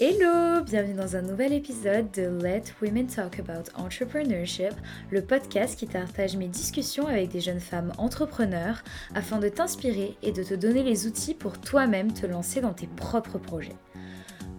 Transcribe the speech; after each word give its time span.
Hello, 0.00 0.62
bienvenue 0.62 0.94
dans 0.94 1.16
un 1.16 1.22
nouvel 1.22 1.52
épisode 1.52 2.08
de 2.12 2.28
Let 2.40 2.62
Women 2.80 3.08
Talk 3.08 3.40
About 3.40 3.68
Entrepreneurship, 3.74 4.72
le 5.10 5.22
podcast 5.22 5.76
qui 5.76 5.86
partage 5.86 6.36
mes 6.36 6.46
discussions 6.46 7.08
avec 7.08 7.30
des 7.30 7.40
jeunes 7.40 7.58
femmes 7.58 7.90
entrepreneurs 7.98 8.84
afin 9.16 9.40
de 9.40 9.48
t'inspirer 9.48 10.16
et 10.22 10.30
de 10.30 10.44
te 10.44 10.54
donner 10.54 10.84
les 10.84 11.08
outils 11.08 11.34
pour 11.34 11.60
toi-même 11.60 12.12
te 12.12 12.26
lancer 12.26 12.60
dans 12.60 12.74
tes 12.74 12.86
propres 12.86 13.38
projets. 13.38 13.74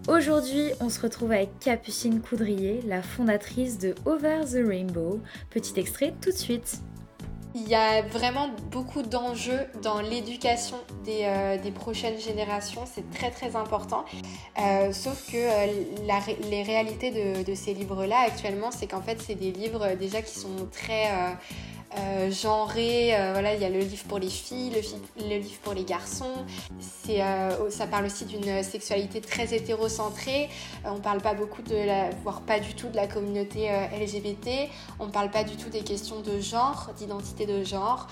Aujourd'hui, 0.09 0.71
on 0.81 0.89
se 0.89 0.99
retrouve 0.99 1.31
avec 1.31 1.57
Capucine 1.61 2.19
Coudrier, 2.19 2.81
la 2.85 3.01
fondatrice 3.01 3.77
de 3.77 3.95
Over 4.03 4.41
the 4.41 4.67
Rainbow. 4.67 5.21
Petit 5.51 5.79
extrait 5.79 6.13
tout 6.19 6.31
de 6.31 6.35
suite. 6.35 6.81
Il 7.55 7.67
y 7.67 7.73
a 7.73 8.03
vraiment 8.03 8.51
beaucoup 8.69 9.01
d'enjeux 9.01 9.65
dans 9.81 10.01
l'éducation 10.01 10.77
des, 11.03 11.21
euh, 11.23 11.71
prochaines 11.71 12.19
générations, 12.19 12.83
c'est 12.85 13.09
très 13.09 13.31
très 13.31 13.55
important. 13.55 14.05
Euh, 14.59 14.91
sauf 14.91 15.31
que 15.31 15.37
euh, 15.37 16.33
les 16.49 16.61
réalités 16.63 17.09
de, 17.09 17.43
de 17.43 17.55
ces 17.55 17.73
livres-là 17.73 18.19
actuellement, 18.27 18.69
c'est 18.71 18.85
qu'en 18.87 19.01
fait 19.01 19.19
c'est 19.19 19.35
des 19.35 19.51
livres 19.51 19.95
déjà 19.95 20.21
qui 20.21 20.37
sont 20.37 20.67
très 20.71 21.07
euh, 21.97 22.29
genré. 22.29 23.15
Euh, 23.15 23.31
voilà, 23.33 23.55
il 23.55 23.61
y 23.61 23.65
a 23.65 23.69
le 23.69 23.79
livre 23.79 24.03
pour 24.07 24.19
les 24.19 24.29
filles, 24.29 24.71
le, 24.71 25.37
livre 25.37 25.59
pour 25.63 25.73
les 25.73 25.83
garçons. 25.83 26.45
C'est, 26.79 27.21
euh, 27.21 27.69
ça 27.69 27.87
parle 27.87 28.05
aussi 28.05 28.25
d'une 28.25 28.61
sexualité 28.63 29.21
très 29.21 29.55
hétérocentrée. 29.55 30.49
on 30.85 30.99
parle 30.99 31.21
pas 31.21 31.33
beaucoup 31.33 31.61
de 31.61 31.75
voire 32.23 32.41
pas 32.41 32.59
du 32.59 32.75
tout 32.75 32.89
de 32.89 32.95
la 32.95 33.07
communauté 33.07 33.69
LGBT. 33.99 34.69
On 34.99 35.09
parle 35.09 35.31
pas 35.31 35.43
du 35.43 35.55
tout 35.55 35.69
des 35.69 35.81
questions 35.81 36.21
de 36.21 36.39
genre, 36.39 36.91
d'identité 36.97 37.45
de 37.45 37.63
genre. 37.63 38.07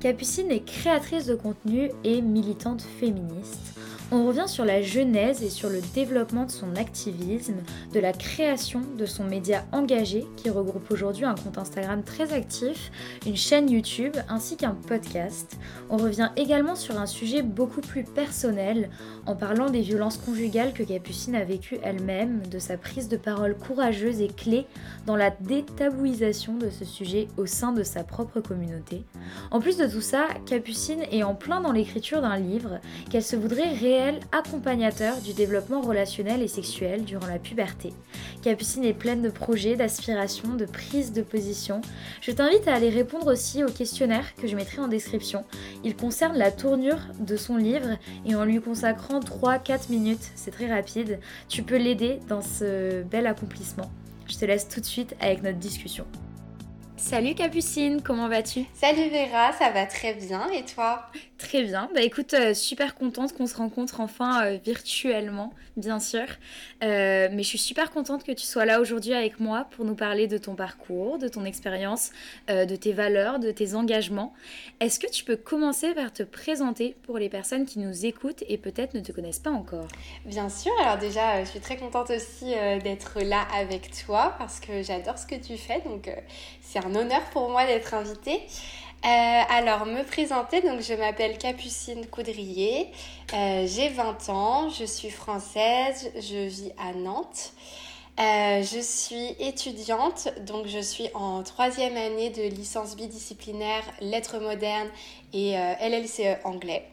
Capucine 0.00 0.50
est 0.50 0.64
créatrice 0.64 1.26
de 1.26 1.34
contenu 1.34 1.90
et 2.04 2.20
militante 2.20 2.82
féministe. 2.82 3.78
On 4.10 4.26
revient 4.26 4.48
sur 4.48 4.64
la 4.64 4.80
genèse 4.80 5.42
et 5.42 5.50
sur 5.50 5.68
le 5.68 5.82
développement 5.94 6.46
de 6.46 6.50
son 6.50 6.76
activisme, 6.76 7.56
de 7.92 8.00
la 8.00 8.14
création 8.14 8.80
de 8.96 9.04
son 9.04 9.24
média 9.24 9.66
engagé 9.70 10.26
qui 10.36 10.48
regroupe 10.48 10.90
aujourd'hui 10.90 11.26
un 11.26 11.34
compte 11.34 11.58
Instagram 11.58 12.02
très 12.02 12.32
actif, 12.32 12.90
une 13.26 13.36
chaîne 13.36 13.68
YouTube 13.68 14.16
ainsi 14.30 14.56
qu'un 14.56 14.74
podcast. 14.74 15.58
On 15.90 15.98
revient 15.98 16.30
également 16.36 16.74
sur 16.74 16.98
un 16.98 17.04
sujet 17.04 17.42
beaucoup 17.42 17.82
plus 17.82 18.02
personnel 18.02 18.88
en 19.26 19.36
parlant 19.36 19.68
des 19.68 19.82
violences 19.82 20.16
conjugales 20.16 20.72
que 20.72 20.84
Capucine 20.84 21.34
a 21.34 21.44
vécues 21.44 21.78
elle-même, 21.82 22.46
de 22.46 22.58
sa 22.58 22.78
prise 22.78 23.08
de 23.08 23.18
parole 23.18 23.58
courageuse 23.58 24.22
et 24.22 24.28
clé 24.28 24.64
dans 25.04 25.16
la 25.16 25.28
détabouisation 25.28 26.54
de 26.54 26.70
ce 26.70 26.86
sujet 26.86 27.28
au 27.36 27.44
sein 27.44 27.72
de 27.72 27.82
sa 27.82 28.04
propre 28.04 28.40
communauté. 28.40 29.04
En 29.50 29.60
plus 29.60 29.76
de 29.76 29.86
tout 29.86 30.00
ça, 30.00 30.28
Capucine 30.46 31.02
est 31.12 31.24
en 31.24 31.34
plein 31.34 31.60
dans 31.60 31.72
l'écriture 31.72 32.22
d'un 32.22 32.38
livre 32.38 32.80
qu'elle 33.10 33.22
se 33.22 33.36
voudrait 33.36 33.68
réaliser 33.74 33.97
accompagnateur 34.32 35.16
du 35.18 35.32
développement 35.32 35.80
relationnel 35.80 36.42
et 36.42 36.48
sexuel 36.48 37.04
durant 37.04 37.26
la 37.26 37.38
puberté. 37.38 37.92
Capucine 38.42 38.84
est 38.84 38.92
pleine 38.92 39.22
de 39.22 39.30
projets, 39.30 39.76
d'aspirations, 39.76 40.54
de 40.54 40.64
prises 40.64 41.12
de 41.12 41.22
position. 41.22 41.80
Je 42.20 42.30
t'invite 42.30 42.68
à 42.68 42.74
aller 42.74 42.90
répondre 42.90 43.32
aussi 43.32 43.64
au 43.64 43.68
questionnaire 43.68 44.34
que 44.36 44.46
je 44.46 44.56
mettrai 44.56 44.80
en 44.80 44.88
description. 44.88 45.44
Il 45.84 45.96
concerne 45.96 46.36
la 46.36 46.50
tournure 46.50 47.00
de 47.18 47.36
son 47.36 47.56
livre 47.56 47.98
et 48.26 48.34
en 48.34 48.44
lui 48.44 48.60
consacrant 48.60 49.20
3-4 49.20 49.90
minutes, 49.90 50.30
c'est 50.34 50.50
très 50.50 50.72
rapide, 50.72 51.18
tu 51.48 51.62
peux 51.62 51.76
l'aider 51.76 52.20
dans 52.28 52.42
ce 52.42 53.02
bel 53.02 53.26
accomplissement. 53.26 53.90
Je 54.28 54.36
te 54.36 54.44
laisse 54.44 54.68
tout 54.68 54.80
de 54.80 54.86
suite 54.86 55.16
avec 55.20 55.42
notre 55.42 55.58
discussion. 55.58 56.04
Salut 56.98 57.36
Capucine, 57.36 58.02
comment 58.02 58.28
vas-tu? 58.28 58.64
Salut 58.74 59.08
Vera, 59.08 59.52
ça 59.52 59.70
va 59.70 59.86
très 59.86 60.14
bien 60.14 60.48
et 60.50 60.64
toi? 60.64 61.06
Très 61.38 61.62
bien, 61.62 61.88
bah 61.94 62.02
écoute, 62.02 62.34
euh, 62.34 62.52
super 62.52 62.96
contente 62.96 63.32
qu'on 63.32 63.46
se 63.46 63.56
rencontre 63.56 64.00
enfin 64.00 64.44
euh, 64.44 64.58
virtuellement, 64.62 65.52
bien 65.76 66.00
sûr. 66.00 66.26
Euh, 66.82 67.28
mais 67.32 67.44
je 67.44 67.48
suis 67.48 67.58
super 67.58 67.92
contente 67.92 68.24
que 68.24 68.32
tu 68.32 68.44
sois 68.44 68.64
là 68.64 68.80
aujourd'hui 68.80 69.14
avec 69.14 69.38
moi 69.38 69.68
pour 69.70 69.84
nous 69.84 69.94
parler 69.94 70.26
de 70.26 70.36
ton 70.36 70.56
parcours, 70.56 71.16
de 71.18 71.28
ton 71.28 71.44
expérience, 71.44 72.10
de 72.48 72.74
tes 72.74 72.92
valeurs, 72.92 73.38
de 73.38 73.52
tes 73.52 73.74
engagements. 73.74 74.34
Est-ce 74.80 74.98
que 74.98 75.08
tu 75.08 75.22
peux 75.22 75.36
commencer 75.36 75.94
par 75.94 76.12
te 76.12 76.24
présenter 76.24 76.96
pour 77.04 77.18
les 77.18 77.28
personnes 77.28 77.66
qui 77.66 77.78
nous 77.78 78.04
écoutent 78.04 78.42
et 78.48 78.58
peut-être 78.58 78.94
ne 78.94 79.00
te 79.00 79.12
connaissent 79.12 79.38
pas 79.38 79.50
encore? 79.50 79.86
Bien 80.24 80.48
sûr, 80.48 80.72
alors 80.82 80.98
déjà, 80.98 81.44
je 81.44 81.50
suis 81.50 81.60
très 81.60 81.76
contente 81.76 82.10
aussi 82.10 82.54
d'être 82.82 83.20
là 83.22 83.46
avec 83.54 83.90
toi 84.04 84.34
parce 84.38 84.58
que 84.58 84.82
j'adore 84.82 85.18
ce 85.18 85.26
que 85.26 85.36
tu 85.36 85.56
fais, 85.56 85.80
donc 85.84 86.10
c'est 86.60 86.84
un 86.84 86.94
honneur 86.94 87.22
pour 87.30 87.48
moi 87.48 87.64
d'être 87.64 87.94
invitée. 87.94 88.40
Euh, 89.04 89.08
alors, 89.08 89.86
me 89.86 90.02
présenter, 90.02 90.60
donc 90.60 90.80
je 90.80 90.92
m'appelle 90.92 91.38
Capucine 91.38 92.04
Coudrier, 92.06 92.88
euh, 93.32 93.64
j'ai 93.64 93.90
20 93.90 94.28
ans, 94.28 94.70
je 94.70 94.84
suis 94.84 95.10
française, 95.10 96.10
je 96.16 96.48
vis 96.48 96.72
à 96.78 96.92
Nantes. 96.94 97.52
Euh, 98.18 98.60
je 98.64 98.80
suis 98.80 99.36
étudiante, 99.38 100.28
donc 100.44 100.66
je 100.66 100.80
suis 100.80 101.08
en 101.14 101.44
troisième 101.44 101.96
année 101.96 102.30
de 102.30 102.42
licence 102.42 102.96
bidisciplinaire 102.96 103.84
lettres 104.00 104.40
modernes 104.40 104.88
et 105.32 105.52
LLCE 105.80 106.42
anglais. 106.42 106.84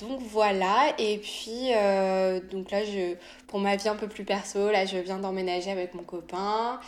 donc 0.00 0.20
voilà, 0.22 0.92
et 0.98 1.18
puis 1.18 1.70
donc 2.50 2.72
là, 2.72 2.84
je, 2.84 3.14
pour 3.46 3.60
ma 3.60 3.76
vie 3.76 3.88
un 3.88 3.94
peu 3.94 4.08
plus 4.08 4.24
perso, 4.24 4.72
là 4.72 4.84
je 4.84 4.96
viens 4.96 5.18
d'emménager 5.18 5.70
avec 5.70 5.94
mon 5.94 6.02
copain. 6.02 6.80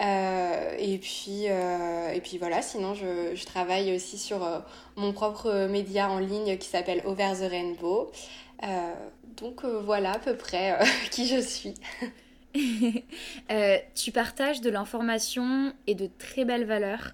Euh, 0.00 0.74
et, 0.78 0.98
puis, 0.98 1.44
euh, 1.48 2.12
et 2.12 2.20
puis 2.20 2.38
voilà, 2.38 2.62
sinon 2.62 2.94
je, 2.94 3.34
je 3.34 3.44
travaille 3.44 3.94
aussi 3.94 4.16
sur 4.16 4.42
euh, 4.42 4.60
mon 4.96 5.12
propre 5.12 5.66
média 5.68 6.10
en 6.10 6.18
ligne 6.18 6.56
qui 6.56 6.68
s'appelle 6.68 7.02
Over 7.04 7.32
the 7.40 7.50
Rainbow. 7.50 8.10
donc 9.36 9.64
voilà 9.64 10.12
à 10.12 10.18
peu 10.18 10.36
près 10.36 10.78
qui 11.10 11.26
je 11.26 11.40
suis. 11.40 11.74
tu 13.94 14.12
partages 14.12 14.60
de 14.60 14.70
l'information 14.70 15.72
et 15.86 15.94
de 15.94 16.08
très 16.18 16.44
belles 16.44 16.66
valeurs 16.66 17.12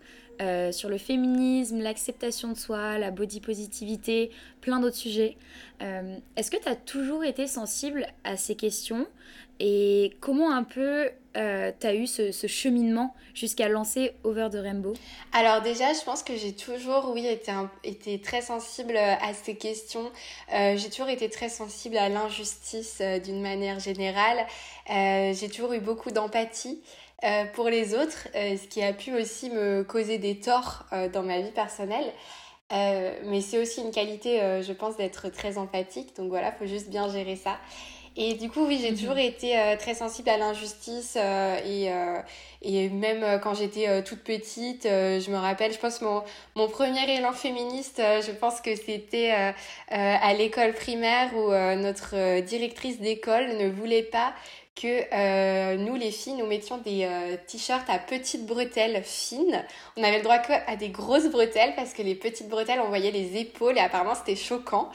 sur 0.72 0.88
le 0.88 0.98
féminisme, 0.98 1.80
l'acceptation 1.80 2.52
de 2.52 2.56
soi, 2.56 2.96
la 2.98 3.10
body 3.10 3.40
positivité, 3.40 4.30
plein 4.60 4.78
d'autres 4.78 4.96
sujets. 4.96 5.36
Est-ce 5.80 6.50
que 6.50 6.56
tu 6.56 6.68
as 6.68 6.76
toujours 6.76 7.24
été 7.24 7.48
sensible 7.48 8.06
à 8.22 8.36
ces 8.36 8.54
questions? 8.54 9.06
Et 9.60 10.12
comment 10.20 10.52
un 10.52 10.62
peu 10.62 11.10
euh, 11.36 11.70
tu 11.78 11.86
as 11.86 11.94
eu 11.94 12.06
ce, 12.06 12.32
cheminement 12.46 13.14
jusqu'à 13.34 13.68
lancer 13.68 14.12
Over 14.24 14.48
the 14.50 14.56
Rainbow 14.56 14.94
Alors 15.32 15.60
déjà, 15.60 15.92
je 15.92 16.02
pense 16.02 16.22
que 16.22 16.36
j'ai 16.36 16.52
toujours, 16.52 17.12
oui, 17.12 17.26
été, 17.84 18.20
très 18.20 18.40
sensible 18.40 18.96
à 18.96 19.34
ces 19.34 19.54
questions. 19.54 20.10
Euh, 20.54 20.76
j'ai 20.76 20.90
toujours 20.90 21.08
été 21.08 21.28
très 21.28 21.48
sensible 21.48 21.96
à 21.96 22.08
l'injustice 22.08 22.98
euh, 23.00 23.18
d'une 23.18 23.40
manière 23.40 23.78
générale. 23.78 24.46
j'ai 24.88 25.48
toujours 25.48 25.74
eu 25.74 25.80
beaucoup 25.80 26.10
d'empathie. 26.10 26.80
pour 27.52 27.68
les 27.68 27.94
autres, 27.94 28.28
ce 28.34 28.66
qui 28.68 28.82
a 28.82 28.92
pu 28.92 29.12
aussi 29.14 29.50
me 29.50 29.82
causer 29.82 30.18
des 30.18 30.38
torts 30.38 30.86
dans 31.12 31.22
ma 31.22 31.40
vie 31.40 31.50
personnelle. 31.50 32.12
mais 32.70 33.40
c'est 33.40 33.58
aussi 33.58 33.82
une 33.82 33.90
qualité, 33.90 34.62
je 34.62 34.72
pense, 34.72 34.96
d'être 34.96 35.28
très 35.28 35.58
empathique. 35.58 36.16
Donc 36.16 36.30
voilà, 36.30 36.52
faut 36.52 36.66
juste 36.66 36.88
bien 36.88 37.08
gérer 37.10 37.36
ça. 37.36 37.58
Et 38.20 38.34
du 38.34 38.50
coup, 38.50 38.66
oui, 38.66 38.80
j'ai 38.82 38.90
mhm. 38.90 38.98
toujours 38.98 39.16
été 39.16 39.56
euh, 39.56 39.76
très 39.76 39.94
sensible 39.94 40.28
à 40.28 40.36
l'injustice 40.36 41.16
euh, 41.16 41.56
et, 41.64 41.92
euh, 41.92 42.18
et 42.62 42.88
même 42.88 43.38
quand 43.40 43.54
j'étais 43.54 44.02
toute 44.02 44.24
petite, 44.24 44.82
je 44.82 45.30
me 45.30 45.36
rappelle, 45.36 45.72
je 45.72 45.78
pense 45.78 46.00
mon, 46.00 46.24
mon 46.56 46.66
premier 46.66 47.08
élan 47.16 47.32
féministe, 47.32 47.98
je 47.98 48.32
pense 48.32 48.60
que 48.60 48.74
c'était 48.74 49.54
à 49.90 50.34
l'école 50.34 50.72
primaire 50.72 51.30
où 51.36 51.52
notre 51.76 52.40
directrice 52.40 52.98
d'école 52.98 53.56
ne 53.58 53.68
voulait 53.68 54.02
pas 54.02 54.34
que 54.80 55.02
euh, 55.12 55.76
nous, 55.76 55.96
les 55.96 56.10
filles, 56.10 56.34
nous 56.34 56.46
mettions 56.46 56.78
des 56.78 57.04
euh, 57.04 57.36
t-shirts 57.46 57.88
à 57.90 57.98
petites 57.98 58.46
bretelles 58.46 59.02
fines. 59.04 59.64
On 59.96 60.04
avait 60.04 60.18
le 60.18 60.22
droit 60.22 60.36
à 60.66 60.76
des 60.76 60.90
grosses 60.90 61.28
bretelles 61.28 61.72
parce 61.74 61.92
que 61.92 62.02
les 62.02 62.14
petites 62.14 62.48
bretelles, 62.48 62.80
on 62.80 62.88
voyait 62.88 63.10
les 63.10 63.38
épaules 63.40 63.76
et 63.76 63.80
apparemment 63.80 64.14
c'était 64.14 64.36
choquant. 64.36 64.90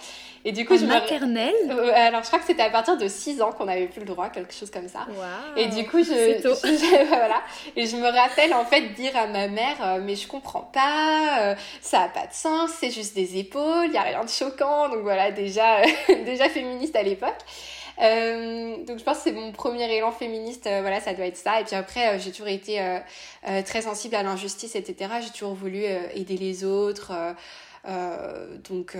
Et 0.45 0.51
du 0.51 0.65
coup, 0.65 0.77
je 0.77 0.85
maternelle 0.85 1.53
me... 1.67 1.93
Alors, 1.93 2.21
je 2.21 2.27
crois 2.27 2.39
que 2.39 2.45
c'était 2.45 2.63
à 2.63 2.69
partir 2.69 2.97
de 2.97 3.07
6 3.07 3.41
ans 3.41 3.53
qu'on 3.53 3.67
avait 3.69 3.87
plus 3.87 4.01
le 4.01 4.05
droit, 4.05 4.27
quelque 4.29 4.53
chose 4.53 4.69
comme 4.69 4.89
ça. 4.89 5.07
Et 5.55 5.67
du 5.67 5.85
coup, 5.87 5.99
je... 6.03 7.07
voilà. 7.07 7.41
Et 7.77 7.85
je 7.85 7.95
me 7.95 8.07
rappelle 8.07 8.53
en 8.53 8.65
fait 8.65 8.93
dire 8.93 9.15
à 9.15 9.27
ma 9.27 9.47
mère, 9.47 9.77
euh, 9.81 9.99
mais 10.01 10.15
je 10.15 10.27
comprends 10.27 10.69
pas, 10.73 11.55
ça 11.81 12.01
a 12.01 12.07
pas 12.09 12.27
de 12.27 12.33
sens, 12.33 12.71
c'est 12.79 12.91
juste 12.91 13.15
des 13.15 13.37
épaules, 13.37 13.87
il 13.87 13.93
y 13.93 13.97
a 13.97 14.01
rien 14.01 14.23
de 14.23 14.29
choquant. 14.29 14.89
Donc 14.89 14.99
voilà, 14.99 15.31
déjà, 15.31 15.81
déjà 16.25 16.49
féministe 16.49 16.95
à 16.95 17.03
l'époque. 17.03 17.39
Donc 17.97 18.99
je 18.99 19.03
pense 19.03 19.17
que 19.17 19.23
c'est 19.23 19.31
mon 19.31 19.51
premier 19.51 19.91
élan 19.95 20.11
féministe, 20.11 20.63
voilà, 20.63 20.99
ça 20.99 21.13
doit 21.13 21.25
être 21.25 21.37
ça. 21.37 21.61
Et 21.61 21.63
puis 21.63 21.75
après, 21.75 22.19
j'ai 22.19 22.31
toujours 22.31 22.47
été 22.47 22.81
très 23.65 23.81
sensible 23.81 24.15
à 24.15 24.23
l'injustice, 24.23 24.75
etc. 24.75 25.11
J'ai 25.21 25.31
toujours 25.31 25.53
voulu 25.53 25.83
aider 25.83 26.37
les 26.37 26.63
autres. 26.63 27.13
donc 28.69 28.95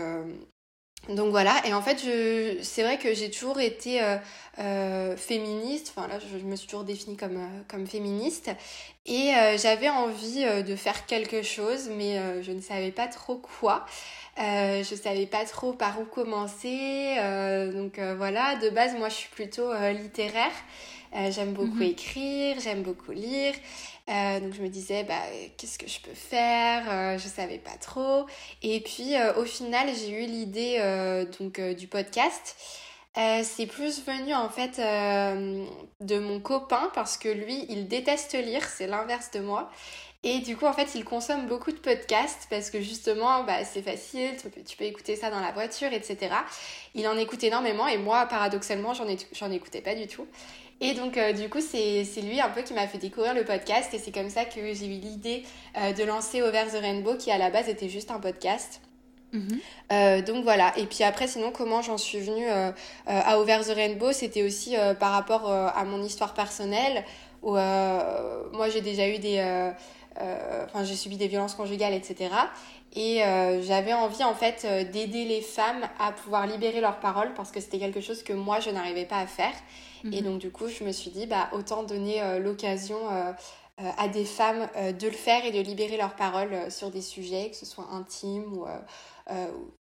donc 1.10 1.32
voilà, 1.32 1.62
et 1.68 1.74
en 1.74 1.82
fait, 1.82 2.02
je, 2.02 2.64
c'est 2.64 2.82
vrai 2.82 2.98
que 2.98 3.14
j'ai 3.14 3.30
toujours 3.30 3.60
été 3.60 4.02
euh, 4.02 4.16
euh, 4.60 5.18
féministe, 5.18 5.94
enfin 5.94 6.08
là, 6.08 6.18
je, 6.20 6.38
me 6.38 6.56
suis 6.56 6.66
toujours 6.66 6.86
définie 6.86 7.18
comme, 7.18 7.36
euh, 7.36 7.62
comme 7.68 7.86
féministe, 7.88 8.50
et 9.06 9.34
j'avais 9.58 9.90
envie 9.90 10.46
de 10.64 10.76
faire 10.78 11.06
quelque 11.06 11.42
chose, 11.42 11.90
mais 11.98 12.42
je 12.42 12.54
ne 12.54 12.62
savais 12.62 12.92
pas 12.92 13.08
trop 13.08 13.36
quoi. 13.36 13.86
Je 14.38 14.96
savais 14.96 15.26
pas 15.26 15.46
trop 15.46 15.74
par 15.74 16.00
où 16.00 16.06
commencer, 16.06 17.16
donc 17.74 18.00
voilà, 18.18 18.56
de 18.56 18.70
base, 18.70 18.96
moi, 18.96 19.10
je 19.10 19.16
suis 19.16 19.30
plutôt 19.30 19.72
littéraire. 19.92 20.52
j'aime 21.30 21.54
beaucoup 21.54 21.76
mhm. 21.76 21.84
écrire, 21.84 22.60
j'aime 22.60 22.82
beaucoup 22.82 23.12
lire. 23.12 23.54
Euh, 24.10 24.40
donc 24.42 24.54
je 24.54 24.62
me 24.62 24.68
disais, 24.68 25.04
bah, 25.04 25.22
qu'est-ce 25.58 25.80
que 25.80 25.88
je 25.88 26.02
peux 26.02 26.14
faire 26.14 26.84
euh, 26.90 27.18
Je 27.18 27.28
savais 27.28 27.58
pas 27.58 27.78
trop. 27.80 28.26
Et 28.62 28.82
puis 28.82 29.16
euh, 29.16 29.34
au 29.36 29.46
final, 29.46 29.88
j'ai 29.96 30.24
eu 30.24 30.28
l'idée 30.28 30.80
donc 31.40 31.60
du 31.60 31.88
podcast. 31.88 32.56
c'est 33.16 33.68
plus 33.68 34.04
venu 34.06 34.34
en 34.34 34.50
fait 34.50 34.78
de 36.02 36.20
mon 36.20 36.40
copain 36.40 36.92
parce 36.94 37.18
que 37.18 37.30
lui, 37.30 37.66
il 37.70 37.88
déteste 37.88 38.34
lire, 38.34 38.64
c'est 38.68 38.88
l'inverse 38.88 39.32
de 39.32 39.40
moi. 39.40 39.72
Et 40.26 40.40
du 40.40 40.56
coup, 40.56 40.66
en 40.66 40.74
fait, 40.74 40.96
il 40.96 41.04
consomme 41.04 41.48
beaucoup 41.48 41.72
de 41.72 41.78
podcasts 41.78 42.48
parce 42.50 42.70
que 42.70 42.82
justement, 42.82 43.44
bah, 43.44 43.66
c'est 43.66 43.82
facile, 43.82 44.32
tu 44.42 44.50
peux, 44.50 44.62
tu 44.62 44.78
peux, 44.78 44.86
écouter 44.86 45.18
ça 45.18 45.30
dans 45.30 45.42
la 45.42 45.52
voiture, 45.52 45.92
etc. 45.92 46.34
Il 46.96 47.08
en 47.10 47.18
écoute 47.18 47.44
énormément 47.44 47.88
et 47.88 47.98
moi, 47.98 48.26
paradoxalement, 48.28 48.94
j'en 48.94 49.52
écoutais 49.52 49.82
pas 49.82 49.96
du 49.96 50.08
tout. 50.08 50.26
Et 50.84 50.94
donc, 50.94 51.18
euh, 51.18 51.32
du 51.32 51.50
coup, 51.50 51.62
c'est 51.62 52.04
lui 52.22 52.42
un 52.42 52.50
peu 52.50 52.62
qui 52.62 52.74
m'a 52.74 52.88
fait 52.88 52.98
découvrir 52.98 53.34
le 53.34 53.46
podcast. 53.46 53.94
Et 53.94 54.00
c'est 54.00 54.12
comme 54.12 54.30
ça 54.30 54.44
que 54.44 54.74
j'ai 54.74 54.86
eu 54.86 55.00
l'idée 55.00 55.44
euh, 55.78 55.94
de 55.94 56.04
lancer 56.04 56.42
Over 56.42 56.66
the 56.74 56.82
Rainbow, 56.82 57.16
qui 57.16 57.32
à 57.32 57.38
la 57.38 57.50
base 57.50 57.70
était 57.70 57.90
juste 57.90 58.12
un 58.12 58.20
podcast. 58.20 58.82
Mhm. 59.32 59.60
Euh, 59.92 60.22
donc 60.22 60.44
voilà, 60.44 60.78
et 60.78 60.86
puis 60.86 61.04
après 61.04 61.26
sinon 61.26 61.52
comment 61.52 61.82
j'en 61.82 61.98
suis 61.98 62.20
venue 62.20 62.48
à 63.08 63.40
Over 63.40 63.62
the 63.66 63.74
Rainbow, 63.74 64.12
c'était 64.12 64.44
aussi 64.44 64.76
par 65.00 65.12
rapport 65.12 65.52
à 65.52 65.84
mon 65.86 66.04
histoire 66.04 66.36
personnelle, 66.36 67.04
où 67.42 67.54
moi 67.54 68.70
j'ai 68.72 68.82
déjà 68.82 69.08
eu 69.10 69.18
des... 69.18 69.74
Enfin 70.18 70.84
j'ai 70.84 70.96
subi 70.96 71.18
des 71.18 71.28
violences 71.28 71.56
conjugales, 71.56 71.94
etc. 71.94 72.30
Et 72.96 73.22
j'avais 73.62 73.94
envie 73.94 74.24
en 74.24 74.34
fait 74.34 74.66
d'aider 74.92 75.26
les 75.26 75.42
femmes 75.42 75.88
à 76.00 76.12
pouvoir 76.12 76.48
libérer 76.48 76.82
leurs 76.82 77.00
paroles 77.00 77.34
parce 77.34 77.52
que 77.52 77.60
c'était 77.60 77.80
quelque 77.80 78.02
chose 78.02 78.24
que 78.24 78.34
moi 78.34 78.60
je 78.60 78.70
n'arrivais 78.70 79.06
pas 79.06 79.18
à 79.18 79.28
faire. 79.28 79.54
Et 80.12 80.22
mhm. 80.22 80.24
donc, 80.24 80.40
du 80.40 80.52
coup, 80.52 80.68
je 80.68 80.84
me 80.84 80.92
suis 80.92 81.12
dit, 81.12 81.28
bah, 81.28 81.50
autant 81.54 81.84
donner 81.84 82.22
euh, 82.22 82.40
l'occasion 82.40 82.98
euh, 83.12 83.32
euh, 83.82 83.90
à 83.98 84.08
des 84.08 84.26
femmes 84.26 84.68
de 84.76 85.08
le 85.08 85.14
faire 85.14 85.46
et 85.46 85.52
de 85.52 85.60
libérer 85.62 85.98
leurs 85.98 86.16
paroles 86.16 86.72
sur 86.72 86.92
des 86.92 87.02
sujets, 87.02 87.50
que 87.50 87.56
ce 87.56 87.66
soit 87.66 87.88
intimes 87.92 88.54
ou 88.54 88.66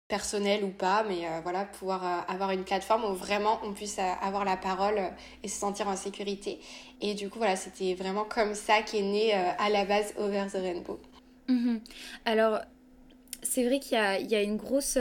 personnels 0.08 0.62
ou 0.64 0.70
pas, 0.70 1.04
mais 1.08 1.22
voilà, 1.42 1.64
pouvoir 1.64 2.24
avoir 2.30 2.52
une 2.52 2.64
plateforme 2.64 3.04
où 3.04 3.14
vraiment 3.14 3.58
on 3.64 3.72
puisse 3.72 3.98
avoir 3.98 4.44
la 4.44 4.56
parole 4.56 5.00
et 5.42 5.48
se 5.48 5.58
sentir 5.58 5.88
en 5.88 5.96
sécurité. 5.96 6.60
Et 7.00 7.14
du 7.14 7.28
coup, 7.28 7.38
voilà, 7.38 7.56
c'était 7.56 7.94
vraiment 7.94 8.24
comme 8.24 8.54
ça 8.54 8.82
qu'est 8.82 9.02
né 9.02 9.32
à 9.32 9.68
la 9.68 9.84
base 9.84 10.14
Over 10.16 10.46
the 10.52 10.58
Rainbow. 10.58 11.00
Mhm. 11.48 11.80
Alors, 12.24 12.60
c'est 13.42 13.64
vrai 13.64 13.80
qu'il 13.80 13.98
y, 13.98 14.32
y 14.32 14.34
a, 14.36 14.42
une 14.42 14.56
grosse 14.56 14.96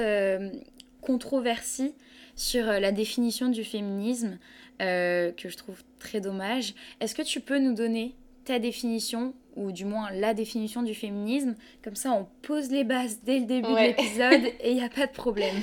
controversie 1.02 1.94
sur 2.36 2.66
la 2.66 2.92
définition 2.92 3.50
du 3.50 3.63
féminisme. 3.63 4.40
Euh, 4.81 5.31
que 5.31 5.48
je 5.48 5.56
trouve 5.56 5.81
très 6.00 6.19
dommage. 6.19 6.74
Est-ce 7.00 7.16
que 7.16 7.22
tu 7.22 7.40
peux 7.40 7.60
nous 7.60 7.74
donner 7.74 8.13
ta 8.45 8.59
définition, 8.59 9.33
ou 9.56 9.71
du 9.71 9.86
moins 9.86 10.09
la 10.12 10.33
définition 10.33 10.83
du 10.83 10.94
féminisme 10.94 11.56
Comme 11.83 11.95
ça, 11.95 12.12
on 12.12 12.27
pose 12.42 12.69
les 12.69 12.83
bases 12.83 13.19
dès 13.24 13.39
le 13.39 13.45
début 13.45 13.69
de 13.69 13.75
l'épisode 13.75 14.45
et 14.62 14.71
il 14.71 14.75
n'y 14.75 14.83
a 14.83 14.89
pas 14.89 15.07
de 15.07 15.12
problème. 15.12 15.56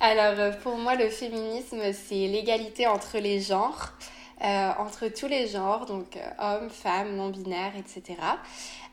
Alors, 0.00 0.38
euh, 0.38 0.52
pour 0.62 0.76
moi, 0.76 0.94
le 0.96 1.08
féminisme, 1.08 1.92
c'est 1.92 2.26
l'égalité 2.26 2.86
entre 2.86 3.18
les 3.18 3.40
genres. 3.40 3.92
Euh, 4.42 4.70
entre 4.78 5.08
tous 5.08 5.26
les 5.26 5.48
genres, 5.48 5.84
donc 5.84 6.18
hommes, 6.38 6.70
femmes, 6.70 7.14
non-binaires, 7.14 7.74
etc. 7.76 8.16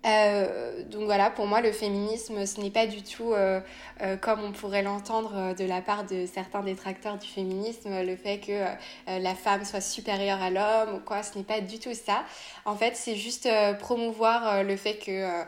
Euh, 0.06 0.84
donc 0.84 1.04
voilà, 1.04 1.30
pour 1.30 1.48
moi, 1.48 1.62
le 1.62 1.72
féminisme, 1.72 2.46
ce 2.46 2.62
n'est 2.62 2.70
pas 2.70 2.88
du 2.88 3.02
tout 3.02 3.34
euh, 3.34 3.60
euh, 4.02 4.16
comme 4.16 4.44
on 4.44 4.52
pourrait 4.52 4.84
l'entendre 4.84 5.56
de 5.56 5.66
la 5.66 5.82
part 5.82 6.06
de 6.06 6.26
certains 6.26 6.62
détracteurs 6.62 7.18
du 7.18 7.28
féminisme, 7.28 8.04
le 8.04 8.16
fait 8.16 8.40
que 8.40 8.66
la 9.08 9.36
femme 9.36 9.66
soit 9.66 9.82
supérieure 9.82 10.42
à 10.42 10.50
l'homme 10.50 10.96
ou 10.96 11.00
quoi, 11.00 11.24
ce 11.24 11.38
n'est 11.38 11.44
pas 11.44 11.62
du 11.62 11.80
tout 11.80 11.94
ça. 11.94 12.24
En 12.66 12.76
fait, 12.76 12.96
c'est 12.96 13.16
juste 13.16 13.50
promouvoir 13.80 14.64
le 14.64 14.78
fait 14.78 14.98
que 14.98 15.44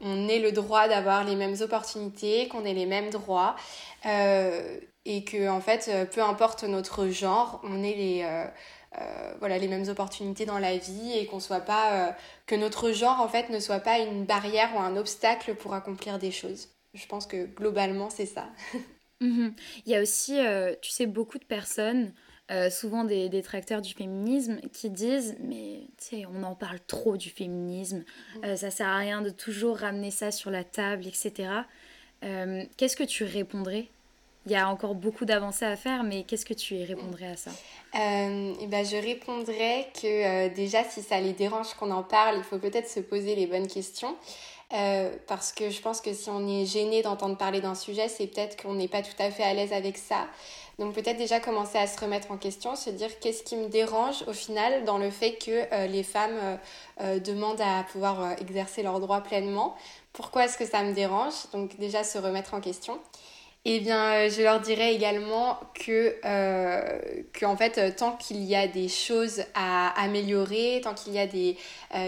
on 0.00 0.28
ait 0.28 0.38
le 0.38 0.52
droit 0.52 0.88
d'avoir 0.88 1.24
les 1.24 1.36
mêmes 1.36 1.56
opportunités, 1.60 2.48
qu'on 2.48 2.64
ait 2.64 2.74
les 2.74 2.86
mêmes 2.86 3.10
droits. 3.10 3.56
et 5.04 5.24
que 5.24 5.48
en 5.48 5.60
fait, 5.60 5.90
peu 6.12 6.22
importe 6.22 6.64
notre 6.64 7.08
genre, 7.08 7.60
on 7.64 7.82
ait 7.82 7.94
les, 7.94 8.24
euh, 9.00 9.32
voilà, 9.38 9.58
les 9.58 9.68
mêmes 9.68 9.88
opportunités 9.88 10.44
dans 10.44 10.58
la 10.58 10.76
vie 10.76 11.12
et 11.16 11.24
qu'on 11.24 11.40
soit 11.40 11.60
pas 11.60 12.08
euh, 12.08 12.12
que 12.46 12.54
notre 12.54 12.92
genre 12.92 13.20
en 13.20 13.28
fait 13.28 13.48
ne 13.48 13.58
soit 13.58 13.80
pas 13.80 13.98
une 14.00 14.24
barrière 14.24 14.70
ou 14.76 14.80
un 14.80 14.96
obstacle 14.96 15.54
pour 15.54 15.72
accomplir 15.72 16.18
des 16.18 16.30
choses. 16.30 16.68
Je 16.92 17.06
pense 17.06 17.26
que 17.26 17.46
globalement 17.46 18.10
c'est 18.10 18.26
ça. 18.26 18.48
Mhm. 19.20 19.54
Il 19.86 19.92
y 19.92 19.94
a 19.94 20.02
aussi, 20.02 20.44
euh, 20.44 20.74
tu 20.82 20.90
sais, 20.90 21.06
beaucoup 21.06 21.38
de 21.38 21.44
personnes, 21.44 22.12
souvent 22.72 23.04
des 23.04 23.28
détracteurs 23.28 23.80
du 23.80 23.94
féminisme, 23.94 24.58
qui 24.72 24.90
disent 24.90 25.36
mais 25.38 25.86
tu 25.96 26.16
sais, 26.16 26.26
on 26.26 26.42
en 26.42 26.56
parle 26.56 26.80
trop 26.80 27.16
du 27.16 27.30
féminisme, 27.30 28.02
mhm. 28.42 28.56
ça 28.56 28.72
sert 28.72 28.88
à 28.88 28.96
rien 28.96 29.22
de 29.22 29.30
toujours 29.30 29.76
ramener 29.76 30.10
ça 30.10 30.32
sur 30.32 30.50
la 30.50 30.64
table, 30.64 31.06
etc. 31.06 31.50
Qu'est-ce 32.20 32.96
que 32.96 33.04
tu 33.04 33.22
répondrais 33.22 33.90
il 34.46 34.52
y 34.52 34.56
a 34.56 34.68
encore 34.68 34.94
beaucoup 34.94 35.24
d'avancées 35.24 35.64
à 35.64 35.76
faire, 35.76 36.02
mais 36.02 36.24
qu'est-ce 36.24 36.44
que 36.44 36.54
tu 36.54 36.82
répondrais 36.82 37.28
à 37.28 37.36
ça 37.36 37.50
euh, 37.94 38.54
et 38.60 38.66
ben, 38.66 38.84
Je 38.84 38.96
répondrais 38.96 39.88
que 39.94 40.06
euh, 40.06 40.48
déjà, 40.48 40.82
si 40.82 41.00
ça 41.02 41.20
les 41.20 41.32
dérange 41.32 41.74
qu'on 41.74 41.90
en 41.92 42.02
parle, 42.02 42.38
il 42.38 42.42
faut 42.42 42.58
peut-être 42.58 42.88
se 42.88 43.00
poser 43.00 43.36
les 43.36 43.46
bonnes 43.46 43.68
questions. 43.68 44.16
Euh, 44.72 45.14
parce 45.26 45.52
que 45.52 45.68
je 45.68 45.82
pense 45.82 46.00
que 46.00 46.14
si 46.14 46.30
on 46.30 46.48
est 46.48 46.64
gêné 46.64 47.02
d'entendre 47.02 47.36
parler 47.36 47.60
d'un 47.60 47.74
sujet, 47.74 48.08
c'est 48.08 48.26
peut-être 48.26 48.60
qu'on 48.60 48.74
n'est 48.74 48.88
pas 48.88 49.02
tout 49.02 49.10
à 49.18 49.30
fait 49.30 49.42
à 49.42 49.52
l'aise 49.52 49.72
avec 49.72 49.98
ça. 49.98 50.26
Donc 50.78 50.94
peut-être 50.94 51.18
déjà 51.18 51.38
commencer 51.38 51.76
à 51.76 51.86
se 51.86 52.00
remettre 52.00 52.30
en 52.30 52.38
question, 52.38 52.74
se 52.74 52.88
dire 52.88 53.20
qu'est-ce 53.20 53.42
qui 53.42 53.54
me 53.56 53.68
dérange 53.68 54.24
au 54.26 54.32
final 54.32 54.84
dans 54.84 54.96
le 54.96 55.10
fait 55.10 55.34
que 55.34 55.86
les 55.86 56.02
femmes 56.02 56.58
demandent 57.22 57.60
à 57.60 57.84
pouvoir 57.92 58.32
exercer 58.40 58.82
leurs 58.82 58.98
droits 58.98 59.20
pleinement. 59.20 59.76
Pourquoi 60.14 60.46
est-ce 60.46 60.56
que 60.56 60.64
ça 60.64 60.82
me 60.82 60.94
dérange? 60.94 61.34
Donc 61.52 61.76
déjà 61.78 62.02
se 62.02 62.16
remettre 62.16 62.54
en 62.54 62.62
question. 62.62 62.98
Eh 63.64 63.78
bien, 63.78 64.26
euh, 64.26 64.28
je 64.30 64.42
leur 64.42 64.60
dirais 64.60 64.92
également 64.92 65.60
que, 65.74 66.16
euh, 66.24 67.22
en 67.44 67.56
fait, 67.56 67.78
euh, 67.78 67.90
tant 67.96 68.16
qu'il 68.16 68.42
y 68.42 68.56
a 68.56 68.66
des 68.66 68.88
choses 68.88 69.44
à 69.54 69.88
améliorer, 70.02 70.80
tant 70.82 70.94
qu'il 70.94 71.12
y 71.12 71.18
a 71.20 71.28
des, 71.28 71.56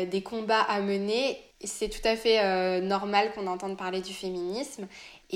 des 0.07 0.23
combats 0.23 0.63
à 0.63 0.81
mener, 0.81 1.39
c'est 1.63 1.89
tout 1.89 2.07
à 2.07 2.17
fait 2.17 2.81
normal 2.81 3.33
qu'on 3.35 3.47
entende 3.47 3.77
parler 3.77 4.01
du 4.01 4.13
féminisme 4.13 4.87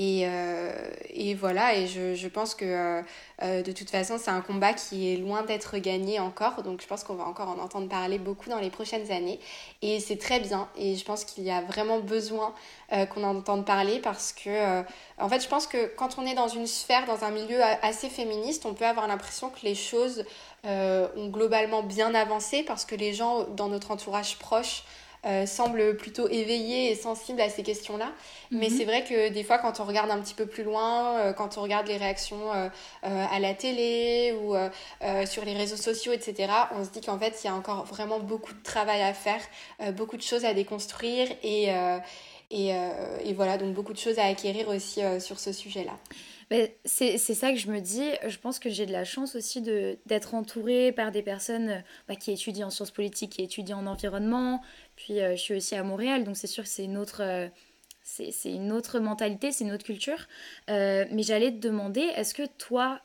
et, 0.01 0.21
euh, 0.23 0.71
et, 1.09 1.33
voilà, 1.35 1.75
et 1.75 1.85
je, 1.85 2.15
je 2.15 2.27
pense 2.29 2.55
que 2.55 2.63
euh, 2.63 3.01
euh, 3.43 3.61
de 3.61 3.73
toute 3.73 3.89
façon, 3.89 4.17
c'est 4.17 4.31
un 4.31 4.39
combat 4.39 4.71
qui 4.71 5.13
est 5.13 5.17
loin 5.17 5.43
d'être 5.43 5.77
gagné 5.77 6.21
encore. 6.21 6.63
Donc 6.63 6.81
je 6.81 6.87
pense 6.87 7.03
qu'on 7.03 7.15
va 7.15 7.25
encore 7.25 7.49
en 7.49 7.59
entendre 7.59 7.89
parler 7.89 8.17
beaucoup 8.17 8.49
dans 8.49 8.59
les 8.59 8.69
prochaines 8.69 9.11
années. 9.11 9.41
Et 9.81 9.99
c'est 9.99 10.15
très 10.15 10.39
bien. 10.39 10.69
Et 10.77 10.95
je 10.95 11.03
pense 11.03 11.25
qu'il 11.25 11.43
y 11.43 11.51
a 11.51 11.59
vraiment 11.63 11.99
besoin 11.99 12.53
qu'on 13.13 13.23
en 13.25 13.35
entende 13.35 13.65
parler 13.65 13.99
parce 13.99 14.31
que, 14.31 14.83
en 15.19 15.29
fait, 15.29 15.43
je 15.43 15.49
pense 15.49 15.67
que 15.67 15.87
quand 15.95 16.17
on 16.17 16.25
est 16.25 16.33
dans 16.33 16.47
une 16.47 16.65
sphère, 16.65 17.05
dans 17.05 17.25
un 17.25 17.29
milieu 17.29 17.61
assez 17.81 18.09
féministe, 18.09 18.65
on 18.65 18.73
peut 18.73 18.85
avoir 18.85 19.07
l'impression 19.07 19.49
que 19.49 19.59
les 19.63 19.75
choses 19.75 20.23
ont 20.65 21.27
globalement 21.27 21.83
bien 21.83 22.15
avancé 22.15 22.63
parce 22.63 22.85
que 22.85 22.95
les 22.95 23.13
gens 23.13 23.43
dans 23.43 23.67
notre 23.67 23.91
entourage 23.91 24.39
proche 24.39 24.83
euh, 25.25 25.45
semble 25.45 25.97
plutôt 25.97 26.29
éveillé 26.29 26.91
et 26.91 26.95
sensible 26.95 27.41
à 27.41 27.49
ces 27.49 27.61
questions-là. 27.61 28.13
Mais 28.51 28.69
mhm. 28.69 28.77
c'est 28.77 28.85
vrai 28.85 29.03
que 29.03 29.29
des 29.29 29.43
fois, 29.43 29.57
quand 29.57 29.81
on 29.81 29.83
regarde 29.83 30.09
un 30.11 30.19
petit 30.21 30.33
peu 30.33 30.45
plus 30.45 30.63
loin, 30.63 31.17
euh, 31.17 31.33
quand 31.33 31.57
on 31.57 31.61
regarde 31.61 31.87
les 31.87 31.97
réactions 31.97 32.53
euh, 32.53 32.69
à 33.03 33.39
la 33.39 33.53
télé 33.53 34.33
ou 34.41 34.55
sur 35.25 35.43
les 35.43 35.53
réseaux 35.53 35.75
sociaux, 35.75 36.13
etc., 36.13 36.51
on 36.75 36.85
se 36.85 36.89
dit 36.89 37.01
qu'en 37.01 37.19
fait, 37.19 37.37
il 37.43 37.47
y 37.47 37.49
a 37.49 37.55
encore 37.55 37.85
vraiment 37.85 38.19
beaucoup 38.19 38.53
de 38.53 38.63
travail 38.63 39.01
à 39.01 39.13
faire, 39.13 39.41
beaucoup 39.93 40.17
de 40.17 40.21
choses 40.21 40.45
à 40.45 40.53
déconstruire 40.53 41.27
et, 41.43 41.69
et, 42.51 42.69
et, 42.69 43.33
voilà, 43.33 43.57
donc 43.57 43.73
beaucoup 43.73 43.93
de 43.93 43.97
choses 43.97 44.19
à 44.19 44.25
acquérir 44.25 44.67
aussi 44.69 45.01
sur 45.19 45.39
ce 45.39 45.51
sujet-là. 45.51 45.93
C'est 46.83 47.17
ça 47.17 47.51
que 47.51 47.57
je 47.57 47.69
me 47.69 47.79
dis. 47.79 48.09
Je 48.27 48.37
pense 48.37 48.57
que 48.57 48.69
j'ai 48.69 48.87
de 48.87 48.91
la 48.91 49.03
chance 49.03 49.35
aussi 49.35 49.61
d'être 49.61 50.33
entourée 50.33 50.91
par 50.91 51.11
des 51.11 51.21
personnes 51.21 51.83
bah, 52.07 52.15
qui 52.15 52.31
étudient 52.31 52.67
en 52.67 52.69
sciences 52.71 52.91
politiques, 52.91 53.33
qui 53.33 53.43
étudient 53.43 53.77
en 53.77 53.85
environnement, 53.85 54.61
puis 54.99 55.21
euh, 55.21 55.31
je 55.31 55.41
suis 55.41 55.55
aussi 55.55 55.75
à 55.75 55.83
Montréal, 55.83 56.25
donc 56.25 56.35
c'est 56.35 56.45
sûr 56.45 56.65
que 56.65 56.69
c'est 56.69 56.83
une 56.83 56.97
autre, 56.97 57.23
euh, 57.23 57.47
c'est 58.03 58.51
une 58.51 58.73
autre 58.73 58.99
mentalité, 58.99 59.53
c'est 59.53 59.63
une 59.63 59.71
autre 59.71 59.85
culture. 59.85 60.27
Euh, 60.69 61.05
mais 61.11 61.23
j'allais 61.23 61.51
te 61.51 61.57
demander, 61.57 62.01
est-ce 62.01 62.33
que 62.33 62.45
toi, 62.57 62.99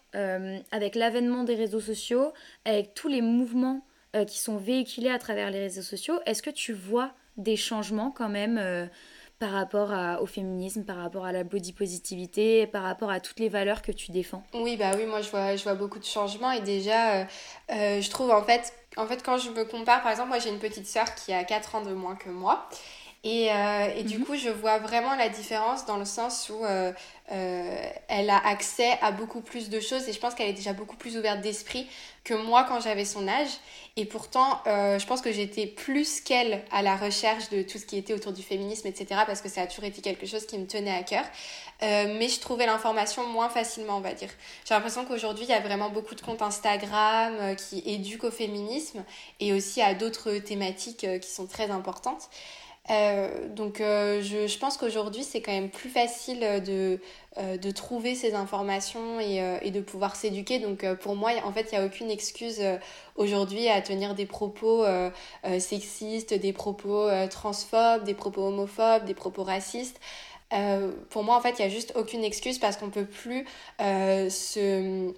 avec 0.73 0.97
l'avènement 0.97 1.45
des 1.45 1.55
réseaux 1.55 1.81
sociaux, 1.81 2.33
avec 2.65 2.95
tous 2.95 3.09
les 3.09 3.23
mouvements 3.23 3.87
qui 4.29 4.39
sont 4.39 4.57
véhiculés 4.57 5.11
à 5.11 5.19
travers 5.19 5.51
les 5.51 5.59
réseaux 5.59 5.83
sociaux, 5.83 6.21
est-ce 6.25 6.43
que 6.43 6.51
tu 6.51 6.73
vois 6.73 7.13
des 7.37 7.57
changements 7.57 8.11
quand 8.13 8.29
même 8.29 8.89
par 9.39 9.51
rapport 9.51 9.93
au 10.23 10.27
féminisme, 10.27 10.85
par 10.85 10.97
rapport 10.97 11.25
à 11.25 11.33
la 11.33 11.45
body 11.45 11.73
positivité, 11.73 12.67
par 12.67 12.83
rapport 12.83 13.11
à 13.11 13.21
toutes 13.21 13.41
les 13.41 13.49
valeurs 13.49 13.83
que 13.83 13.93
tu 13.93 14.11
défends 14.11 14.43
Oui, 14.55 14.77
bah 14.77 14.93
oui, 14.97 15.07
moi 15.07 15.21
je 15.21 15.31
vois, 15.31 15.57
je 15.57 15.65
vois 15.65 15.75
beaucoup 15.75 15.99
de 15.99 16.05
changements 16.05 16.53
et 16.53 16.61
déjà, 16.61 17.27
je 17.69 18.11
trouve 18.11 18.31
en 18.31 18.43
fait, 18.43 18.73
en 18.97 19.07
fait, 19.07 19.23
quand 19.25 19.39
je 19.39 19.51
me 19.51 19.65
compare, 19.65 20.03
par 20.03 20.11
exemple, 20.13 20.29
moi 20.29 20.39
j'ai 20.39 20.51
une 20.51 20.59
petite 20.59 20.87
sœur 20.87 21.15
qui 21.15 21.33
a 21.33 21.45
4 21.45 21.75
ans 21.75 21.83
de 21.83 21.93
moins 21.93 22.17
que 22.17 22.31
moi. 22.31 22.69
Et, 23.25 23.51
euh, 23.51 23.89
et 23.97 24.03
du 24.03 24.19
mhm. 24.19 24.27
coup, 24.27 24.37
je 24.37 24.51
vois 24.51 24.79
vraiment 24.79 25.15
la 25.17 25.31
différence 25.31 25.87
dans 25.87 25.97
le 25.97 26.05
sens 26.05 26.51
où 26.51 26.63
euh, 26.63 26.93
euh, 27.33 27.91
elle 28.09 28.29
a 28.29 28.47
accès 28.47 28.99
à 29.01 29.13
beaucoup 29.13 29.41
plus 29.41 29.71
de 29.71 29.81
choses 29.81 30.07
et 30.07 30.13
je 30.13 30.21
pense 30.21 30.35
qu'elle 30.35 30.51
est 30.51 30.55
déjà 30.55 30.75
beaucoup 30.75 30.97
plus 30.97 31.17
ouverte 31.17 31.41
d'esprit 31.41 31.89
que 32.23 32.35
moi 32.35 32.65
quand 32.69 32.81
j'avais 32.81 33.07
son 33.07 33.27
âge. 33.27 33.49
Et 33.97 34.05
pourtant, 34.05 34.61
je 34.67 35.07
pense 35.07 35.21
que 35.21 35.31
j'étais 35.31 35.67
plus 35.67 36.21
qu'elle 36.21 36.63
à 36.73 36.83
la 36.83 36.97
recherche 36.97 37.49
de 37.51 37.63
tout 37.63 37.79
ce 37.79 37.87
qui 37.87 37.97
était 37.97 38.13
autour 38.13 38.33
du 38.33 38.43
féminisme, 38.43 38.89
etc. 38.89 39.21
parce 39.27 39.41
que 39.41 39.49
ça 39.49 39.63
a 39.63 39.67
toujours 39.69 39.85
été 39.85 40.03
quelque 40.03 40.27
chose 40.27 40.47
qui 40.47 40.59
me 40.59 40.67
tenait 40.67 40.95
à 40.95 41.03
cœur. 41.05 41.25
mais 41.81 42.29
je 42.29 42.41
trouvais 42.41 42.67
l'information 42.67 43.27
moins 43.29 43.49
facilement, 43.51 43.99
on 43.99 44.01
va 44.01 44.15
dire. 44.15 44.31
J'ai 44.67 44.75
l'impression 44.75 45.05
qu'aujourd'hui, 45.05 45.45
il 45.45 45.51
y 45.51 45.55
a 45.55 45.61
vraiment 45.61 45.91
beaucoup 45.91 46.15
de 46.15 46.23
comptes 46.23 46.43
Instagram 46.43 47.55
qui 47.57 47.83
éduquent 47.87 48.25
au 48.25 48.33
féminisme 48.33 49.05
et 49.39 49.53
aussi 49.53 49.81
à 49.81 49.95
d'autres 49.95 50.33
thématiques 50.39 51.07
qui 51.21 51.31
sont 51.31 51.47
très 51.47 51.71
importantes. 51.71 52.31
Euh, 52.91 53.49
donc 53.49 53.81
euh, 53.81 54.21
je, 54.21 54.59
pense 54.59 54.77
qu'aujourd'hui 54.77 55.25
c'est 55.25 55.41
quand 55.41 55.53
même 55.53 55.71
plus 55.71 55.89
facile 55.89 56.41
de, 56.67 57.01
euh, 57.39 57.57
de 57.57 57.71
trouver 57.71 58.15
ces 58.15 58.35
informations 58.35 59.19
et, 59.21 59.37
et 59.63 59.71
de 59.71 59.81
pouvoir 59.81 60.17
s'éduquer. 60.17 60.59
Donc 60.59 60.87
pour 60.97 61.17
moi 61.17 61.31
en 61.45 61.53
fait 61.53 61.69
il 61.73 61.79
n'y 61.79 61.83
a 61.83 61.87
aucune 61.87 62.11
excuse 62.11 62.61
aujourd'hui 63.17 63.69
à 63.69 63.81
tenir 63.81 64.15
des 64.15 64.27
propos 64.27 64.85
sexistes, 65.59 66.35
des 66.35 66.53
propos 66.53 67.09
transphobes, 67.31 68.05
des 68.05 68.15
propos 68.15 68.43
homophobes, 68.43 69.05
des 69.05 69.15
propos 69.15 69.45
racistes. 69.45 69.99
pour 71.11 71.25
moi 71.25 71.37
en 71.37 71.41
fait 71.41 71.59
il 71.59 71.63
n'y 71.63 71.67
a 71.67 71.75
juste 71.75 71.95
aucune 71.97 72.25
excuse 72.25 72.59
parce 72.59 72.77
qu'on 72.77 72.91
peut 72.91 73.07
plus 73.07 73.47
se 73.79 75.15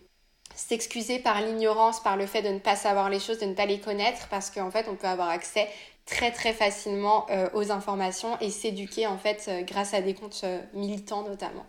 s'excuser 0.56 1.20
par 1.20 1.40
l'ignorance, 1.40 2.02
par 2.02 2.16
le 2.16 2.26
fait 2.26 2.42
de 2.42 2.48
ne 2.48 2.58
pas 2.58 2.74
savoir 2.74 3.10
les 3.10 3.20
choses, 3.20 3.38
de 3.38 3.46
ne 3.46 3.54
pas 3.54 3.66
les 3.66 3.78
connaître, 3.78 4.26
parce 4.28 4.50
qu'en 4.50 4.70
fait, 4.70 4.86
on 4.88 4.96
peut 4.96 5.06
avoir 5.06 5.28
accès 5.28 5.68
très 6.06 6.32
très 6.32 6.52
facilement 6.52 7.26
euh, 7.30 7.48
aux 7.52 7.70
informations 7.70 8.38
et 8.40 8.50
s'éduquer 8.50 9.06
en 9.06 9.18
fait 9.18 9.46
euh, 9.48 9.62
grâce 9.62 9.92
à 9.92 10.00
des 10.00 10.14
comptes 10.14 10.42
euh, 10.44 10.60
militants 10.72 11.22
notamment. 11.28 11.66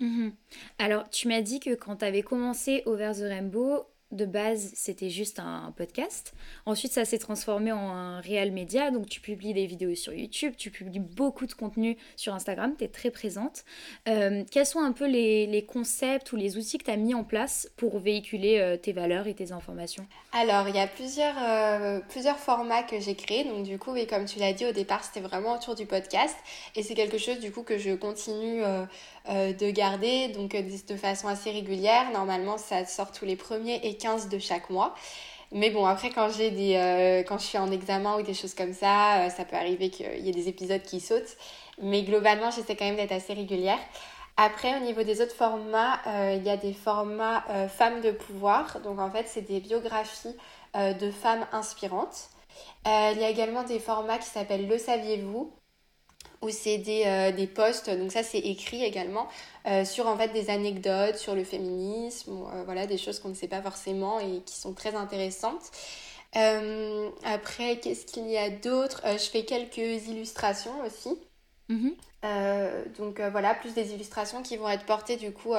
Mhm. 0.00 0.32
Alors, 0.78 1.08
tu 1.10 1.26
m'as 1.26 1.40
dit 1.40 1.58
que 1.58 1.74
quand 1.74 1.96
tu 1.96 2.04
avais 2.04 2.22
commencé 2.22 2.82
Over 2.86 3.12
the 3.14 3.22
Rainbow, 3.22 3.84
de 4.10 4.24
base, 4.24 4.70
c'était 4.74 5.10
juste 5.10 5.38
un 5.38 5.72
podcast. 5.76 6.32
Ensuite, 6.64 6.92
ça 6.92 7.04
s'est 7.04 7.18
transformé 7.18 7.72
en 7.72 7.90
un 7.90 8.20
réel 8.20 8.52
média. 8.52 8.90
Donc, 8.90 9.06
tu 9.06 9.20
publies 9.20 9.52
des 9.52 9.66
vidéos 9.66 9.94
sur 9.94 10.14
YouTube, 10.14 10.54
tu 10.56 10.70
publies 10.70 11.00
beaucoup 11.00 11.46
de 11.46 11.52
contenu 11.52 11.96
sur 12.16 12.34
Instagram, 12.34 12.74
tu 12.76 12.84
es 12.84 12.88
très 12.88 13.10
présente. 13.10 13.64
Euh, 14.08 14.44
quels 14.50 14.64
sont 14.64 14.80
un 14.80 14.92
peu 14.92 15.06
les, 15.06 15.66
concepts 15.68 16.32
ou 16.32 16.36
les 16.36 16.56
outils 16.56 16.78
que 16.78 16.84
tu 16.84 16.90
as 16.90 16.96
mis 16.96 17.14
en 17.14 17.24
place 17.24 17.70
pour 17.76 17.98
véhiculer 17.98 18.58
euh, 18.60 18.76
tes 18.78 18.92
valeurs 18.92 19.26
et 19.26 19.34
tes 19.34 19.52
informations? 19.52 20.06
Alors, 20.32 20.68
il 20.68 20.76
y 20.76 20.80
a 20.80 20.86
plusieurs, 20.86 21.36
euh, 21.42 22.00
plusieurs 22.08 22.38
formats 22.38 22.84
que 22.84 22.98
j'ai 23.00 23.14
créés. 23.14 23.44
Donc, 23.44 23.64
du 23.64 23.78
coup, 23.78 23.94
et 23.94 24.06
comme 24.06 24.24
tu 24.24 24.38
l'as 24.38 24.54
dit 24.54 24.64
au 24.64 24.72
départ, 24.72 25.04
c'était 25.04 25.20
vraiment 25.20 25.54
autour 25.54 25.74
du 25.74 25.84
podcast. 25.84 26.36
Et 26.76 26.82
c'est 26.82 26.94
quelque 26.94 27.18
chose, 27.18 27.40
du 27.40 27.52
coup, 27.52 27.62
que 27.62 27.76
je 27.76 27.94
continue 27.94 28.62
de 29.28 29.70
garder 29.70 30.28
donc 30.28 30.56
de 30.56 30.96
façon 30.96 31.28
assez 31.28 31.50
régulière. 31.50 32.10
Normalement, 32.12 32.56
ça 32.56 32.86
sort 32.86 33.12
tous 33.12 33.26
les 33.26 33.36
premiers 33.36 33.86
15 33.98 34.28
de 34.28 34.38
chaque 34.38 34.70
mois. 34.70 34.94
Mais 35.50 35.70
bon, 35.70 35.86
après, 35.86 36.10
quand, 36.10 36.28
j'ai 36.30 36.50
des, 36.50 36.76
euh, 36.76 37.22
quand 37.22 37.38
je 37.38 37.44
suis 37.44 37.58
en 37.58 37.70
examen 37.70 38.18
ou 38.18 38.22
des 38.22 38.34
choses 38.34 38.54
comme 38.54 38.74
ça, 38.74 39.20
euh, 39.20 39.30
ça 39.30 39.44
peut 39.44 39.56
arriver 39.56 39.88
qu'il 39.88 40.06
y 40.18 40.28
ait 40.28 40.32
des 40.32 40.48
épisodes 40.48 40.82
qui 40.82 41.00
sautent. 41.00 41.36
Mais 41.80 42.02
globalement, 42.02 42.50
j'essaie 42.50 42.76
quand 42.76 42.84
même 42.84 42.96
d'être 42.96 43.12
assez 43.12 43.32
régulière. 43.32 43.78
Après, 44.36 44.76
au 44.76 44.80
niveau 44.80 45.02
des 45.02 45.20
autres 45.22 45.34
formats, 45.34 46.00
euh, 46.06 46.34
il 46.36 46.44
y 46.44 46.50
a 46.50 46.56
des 46.56 46.72
formats 46.72 47.44
femmes 47.68 48.00
de 48.02 48.10
pouvoir. 48.12 48.80
Donc, 48.80 49.00
en 49.00 49.10
fait, 49.10 49.26
c'est 49.26 49.42
des 49.42 49.60
biographies 49.60 50.36
de 50.74 51.10
femmes 51.10 51.46
inspirantes. 51.52 52.28
il 52.86 53.18
y 53.18 53.24
a 53.24 53.30
également 53.30 53.62
des 53.64 53.80
formats 53.80 54.18
qui 54.18 54.28
s'appellent 54.28 54.68
Le 54.68 54.78
saviez-vous? 54.78 55.52
Où 56.42 56.50
c'est 56.50 56.78
des, 56.78 57.04
euh, 57.06 57.32
des 57.32 57.46
posts, 57.46 57.90
donc 57.90 58.12
ça 58.12 58.22
c'est 58.22 58.38
écrit 58.38 58.84
également, 58.84 59.28
euh, 59.66 59.84
sur 59.84 60.06
en 60.06 60.16
fait 60.16 60.28
des 60.28 60.50
anecdotes 60.50 61.16
sur 61.16 61.34
le 61.34 61.44
féminisme, 61.44 62.32
euh, 62.32 62.62
voilà, 62.64 62.86
des 62.86 62.98
choses 62.98 63.18
qu'on 63.18 63.30
ne 63.30 63.34
sait 63.34 63.48
pas 63.48 63.62
forcément 63.62 64.20
et 64.20 64.42
qui 64.44 64.56
sont 64.56 64.72
très 64.72 64.94
intéressantes. 64.94 65.70
après, 67.24 67.78
qu'est-ce 67.80 68.06
qu'il 68.06 68.28
y 68.28 68.36
a 68.36 68.50
d'autre? 68.50 69.02
Je 69.04 69.30
fais 69.30 69.44
quelques 69.44 70.06
illustrations 70.08 70.80
aussi. 70.86 71.16
Mhm. 71.70 71.94
donc 72.98 73.20
voilà, 73.20 73.54
plus 73.54 73.74
des 73.74 73.92
illustrations 73.92 74.42
qui 74.42 74.56
vont 74.56 74.68
être 74.68 74.86
portées 74.86 75.16
du 75.16 75.32
coup 75.32 75.54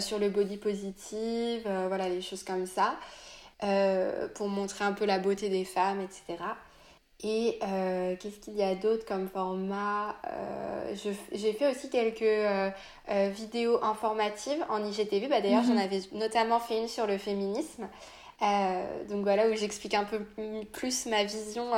sur 0.00 0.18
le 0.18 0.28
body 0.28 0.58
positive, 0.58 1.62
voilà, 1.88 2.08
des 2.08 2.22
choses 2.22 2.44
comme 2.44 2.66
ça, 2.66 2.96
pour 4.34 4.48
montrer 4.48 4.84
un 4.84 4.92
peu 4.92 5.06
la 5.06 5.18
beauté 5.18 5.48
des 5.48 5.64
femmes, 5.64 6.00
etc. 6.00 6.44
Et 7.22 7.58
euh, 7.62 8.16
qu'est-ce 8.18 8.38
qu'il 8.38 8.56
y 8.56 8.62
a 8.62 8.74
d'autre 8.74 9.04
comme 9.04 9.28
format 9.28 10.16
euh, 10.26 10.94
J'ai 11.32 11.52
fait 11.52 11.70
aussi 11.70 11.90
quelques 11.90 12.22
euh, 12.22 12.70
vidéos 13.30 13.82
informatives 13.84 14.64
en 14.70 14.82
IGTV. 14.84 15.28
Bah, 15.28 15.42
D'ailleurs, 15.42 15.64
j'en 15.64 15.74
mhm. 15.74 15.80
avais 15.80 16.00
notamment 16.12 16.60
fait 16.60 16.78
une 16.78 16.88
sur 16.88 17.06
le 17.06 17.18
féminisme. 17.18 17.88
donc 18.40 19.22
voilà, 19.22 19.48
où 19.48 19.54
j'explique 19.54 19.92
un 19.92 20.04
peu 20.04 20.20
plus 20.72 21.06
ma 21.06 21.24
vision 21.24 21.74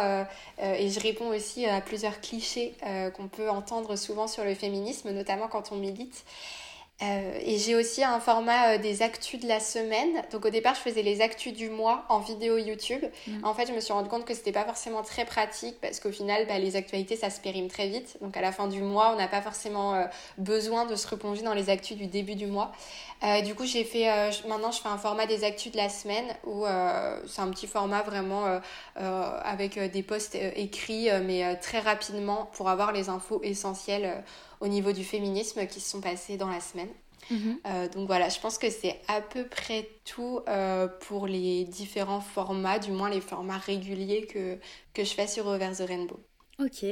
et 0.61 0.89
je 0.89 1.01
réponds 1.01 1.31
aussi 1.31 1.67
à 1.67 1.81
plusieurs 1.81 2.21
clichés 2.21 2.75
qu'on 3.17 3.27
peut 3.27 3.51
entendre 3.51 3.97
souvent 3.97 4.29
sur 4.29 4.45
le 4.45 4.55
féminisme, 4.55 5.11
notamment 5.11 5.49
quand 5.49 5.73
on 5.73 5.77
milite. 5.77 6.25
Euh, 7.03 7.39
et 7.41 7.59
j'ai 7.59 7.75
aussi 7.75 8.05
un 8.05 8.21
format 8.21 8.75
euh, 8.75 8.79
des 8.79 9.03
actus 9.03 9.41
de 9.41 9.49
la 9.49 9.61
semaine. 9.61 10.23
Donc 10.31 10.45
au 10.45 10.51
départ, 10.51 10.75
je 10.75 10.81
faisais 10.81 11.03
les 11.03 11.21
actus 11.21 11.53
du 11.53 11.69
mois 11.69 12.05
en 12.09 12.21
vidéo 12.21 12.59
YouTube. 12.59 13.03
Mm. 13.27 13.45
En 13.45 13.55
fait, 13.55 13.67
je 13.67 13.73
me 13.73 13.81
suis 13.81 13.93
rendu 13.93 14.09
compte 14.09 14.25
que 14.25 14.35
c'était 14.35 14.53
pas 14.53 14.65
forcément 14.65 15.03
très 15.03 15.25
pratique 15.25 15.81
parce 15.81 15.99
qu'au 15.99 16.13
final, 16.13 16.47
bah, 16.47 16.59
les 16.59 16.77
actualités, 16.77 17.17
ça 17.17 17.31
se 17.31 17.41
périme 17.41 17.69
très 17.69 17.89
vite. 17.89 18.19
Donc 18.21 18.37
à 18.37 18.41
la 18.41 18.53
fin 18.53 18.69
du 18.69 18.83
mois, 18.83 19.13
on 19.13 19.17
n'a 19.17 19.29
pas 19.29 19.43
forcément 19.43 19.95
euh, 19.95 20.05
besoin 20.39 20.87
de 20.87 20.95
se 20.95 21.09
replonger 21.09 21.43
dans 21.43 21.55
les 21.55 21.71
actus 21.71 21.97
du 21.97 22.07
début 22.07 22.37
du 22.37 22.47
mois. 22.47 22.73
du 23.45 23.55
coup, 23.55 23.65
j'ai 23.65 23.85
fait 23.85 24.07
maintenant, 24.49 24.73
je 24.73 24.81
fais 24.81 24.89
un 24.89 24.99
format 24.99 25.27
des 25.27 25.45
actus 25.45 25.73
de 25.73 25.77
la 25.77 25.89
semaine 25.89 26.27
où 26.45 26.65
c'est 27.27 27.41
un 27.41 27.51
petit 27.51 27.67
format 27.67 28.03
vraiment 28.03 28.61
avec 28.97 29.79
des 29.79 30.03
posts 30.03 30.37
écrits, 30.57 31.09
mais 31.25 31.57
très 31.57 31.79
rapidement 31.79 32.51
pour 32.53 32.69
avoir 32.69 32.93
les 32.93 33.09
infos 33.09 33.41
essentielles 33.43 34.25
au 34.63 34.69
niveau 34.69 34.93
du 34.93 35.05
féminisme 35.05 35.67
qui 35.67 35.81
se 35.81 35.91
sont 35.91 36.01
passés 36.01 36.37
dans 36.37 36.49
la 36.49 36.61
semaine. 36.61 36.89
Mhm. 37.31 37.59
Euh, 37.67 37.89
donc 37.89 38.07
voilà, 38.07 38.29
je 38.29 38.41
pense 38.41 38.59
que 38.59 38.71
c'est 38.71 39.01
à 39.09 39.21
peu 39.21 39.45
près 39.47 39.89
tout 40.05 40.41
euh, 40.49 40.89
pour 40.89 41.27
les 41.27 41.65
différents 41.65 42.21
formats, 42.21 42.79
du 42.79 42.93
moins 42.93 43.11
les 43.11 43.21
formats 43.21 43.59
réguliers 43.59 44.27
que, 44.27 44.59
que 44.95 45.05
je 45.05 45.13
fais 45.15 45.27
sur 45.27 45.47
Over 45.47 45.71
the 45.77 45.87
Rainbow. 45.87 46.21
Ok. 46.59 46.85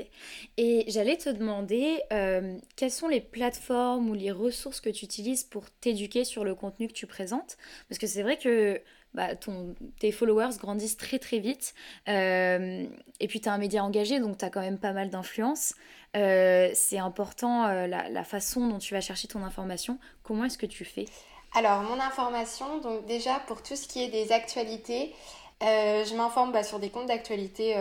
Et 0.57 0.85
j'allais 0.89 1.17
te 1.17 1.29
demander 1.29 2.01
euh, 2.13 2.59
quelles 2.77 2.91
sont 2.91 3.09
les 3.09 3.21
plateformes 3.21 4.09
ou 4.11 4.15
les 4.15 4.33
ressources 4.33 4.81
que 4.81 4.91
tu 4.91 5.05
utilises 5.05 5.45
pour 5.45 5.71
t'éduquer 5.71 6.25
sur 6.25 6.45
le 6.45 6.55
contenu 6.55 6.89
que 6.89 6.93
tu 6.93 7.07
présentes? 7.07 7.57
Parce 7.89 7.99
que 7.99 8.07
c'est 8.07 8.23
vrai 8.23 8.37
que 8.37 8.81
bah, 9.15 9.35
ton, 9.37 9.75
tes 9.99 10.13
followers 10.13 10.57
grandissent 10.59 10.97
très 10.97 11.19
très 11.19 11.39
vite. 11.39 11.75
et 12.07 12.89
puis 13.29 13.41
tu 13.41 13.49
as 13.49 13.53
un 13.53 13.59
média 13.59 13.85
engagé, 13.85 14.21
donc 14.21 14.39
tu 14.39 14.45
as 14.45 14.51
quand 14.51 14.61
même 14.61 14.79
pas 14.79 14.93
mal 14.93 15.11
d'influence. 15.11 15.75
Euh, 16.17 16.71
c'est 16.75 16.99
important 16.99 17.67
euh, 17.67 17.87
la, 17.87 18.25
façon 18.25 18.67
dont 18.67 18.79
tu 18.79 18.95
vas 18.95 19.01
chercher 19.01 19.29
ton 19.29 19.45
information. 19.45 19.99
Comment 20.23 20.45
est-ce 20.45 20.59
que 20.59 20.67
tu 20.67 20.85
fais? 20.85 21.07
Alors, 21.55 21.83
mon 21.83 22.01
information, 22.01 22.79
donc 22.79 23.07
déjà 23.07 23.41
pour 23.47 23.63
tout 23.63 23.77
ce 23.77 23.87
qui 23.87 24.03
est 24.03 24.09
des 24.09 24.33
actualités, 24.33 25.15
euh, 25.63 26.05
je 26.05 26.15
m'informe 26.15 26.53
bah, 26.53 26.63
sur 26.63 26.79
des 26.79 26.91
comptes 26.91 27.07
d'actualité, 27.07 27.75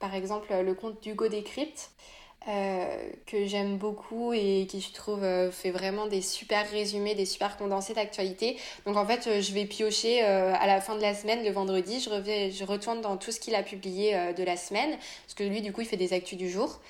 par 0.00 0.14
exemple 0.14 0.52
le 0.54 0.74
compte 0.74 1.02
d'Hugo 1.02 1.28
Décrypte. 1.28 1.90
Que 2.46 3.46
j'aime 3.46 3.76
beaucoup 3.76 4.32
et 4.32 4.66
qui 4.68 4.80
je 4.80 4.92
trouve 4.92 5.22
fait 5.50 5.70
vraiment 5.70 6.06
des 6.06 6.22
super 6.22 6.68
résumés, 6.70 7.14
des 7.14 7.26
super 7.26 7.56
condensés 7.56 7.94
d'actualité. 7.94 8.56
Donc 8.86 8.96
en 8.96 9.06
fait, 9.06 9.40
je 9.40 9.52
vais 9.52 9.64
piocher 9.64 10.22
à 10.22 10.66
la 10.66 10.80
fin 10.80 10.96
de 10.96 11.02
la 11.02 11.14
semaine, 11.14 11.44
le 11.44 11.50
vendredi, 11.50 12.00
je, 12.00 12.10
reviens, 12.10 12.50
je 12.50 12.64
retourne 12.64 13.00
dans 13.00 13.16
tout 13.16 13.30
ce 13.30 13.40
qu'il 13.40 13.54
a 13.54 13.62
publié 13.62 14.16
de 14.36 14.42
la 14.42 14.56
semaine, 14.56 14.90
parce 14.90 15.34
que 15.36 15.44
lui, 15.44 15.62
du 15.62 15.72
coup, 15.72 15.82
il 15.82 15.86
fait 15.86 15.96
des 15.96 16.12
actus 16.12 16.36
du 16.36 16.50
jour 16.50 16.80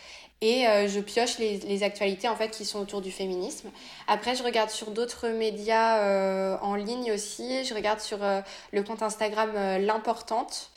et 0.42 0.66
euh, 0.66 0.88
je 0.88 0.98
pioche 0.98 1.38
les, 1.38 1.58
les, 1.58 1.84
actualités 1.84 2.28
en 2.28 2.34
fait 2.34 2.50
qui 2.50 2.64
sont 2.64 2.80
autour 2.80 3.00
du 3.00 3.12
féminisme. 3.12 3.70
Après, 4.08 4.34
je 4.34 4.42
regarde 4.42 4.70
sur 4.70 4.90
d'autres 4.90 5.28
médias 5.28 5.98
euh, 5.98 6.56
en 6.60 6.74
ligne 6.74 7.12
aussi. 7.12 7.64
Je 7.64 7.72
regarde 7.72 8.00
sur 8.00 8.22
euh, 8.22 8.40
le 8.72 8.82
compte 8.82 9.02
Instagram 9.02 9.52
L'Importante. 9.78 10.72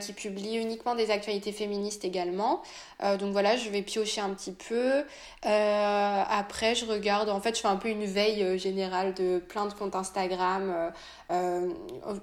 Qui 0.00 0.12
publie 0.12 0.56
uniquement 0.56 0.94
des 0.94 1.10
actualités 1.10 1.52
féministes 1.52 2.04
également. 2.04 2.62
donc 3.00 3.32
voilà, 3.32 3.56
je 3.56 3.68
vais 3.68 3.82
piocher 3.82 4.20
un 4.20 4.30
petit 4.30 4.52
peu. 4.52 5.04
après, 5.42 6.74
je 6.74 6.86
regarde, 6.86 7.28
en 7.28 7.40
fait, 7.40 7.56
je 7.56 7.62
fais 7.62 7.68
un 7.68 7.76
peu 7.76 7.88
une 7.88 8.04
veille 8.04 8.58
générale 8.58 9.14
de 9.14 9.38
plein 9.38 9.66
de 9.66 9.72
comptes 9.72 9.96
Instagram. 9.96 10.92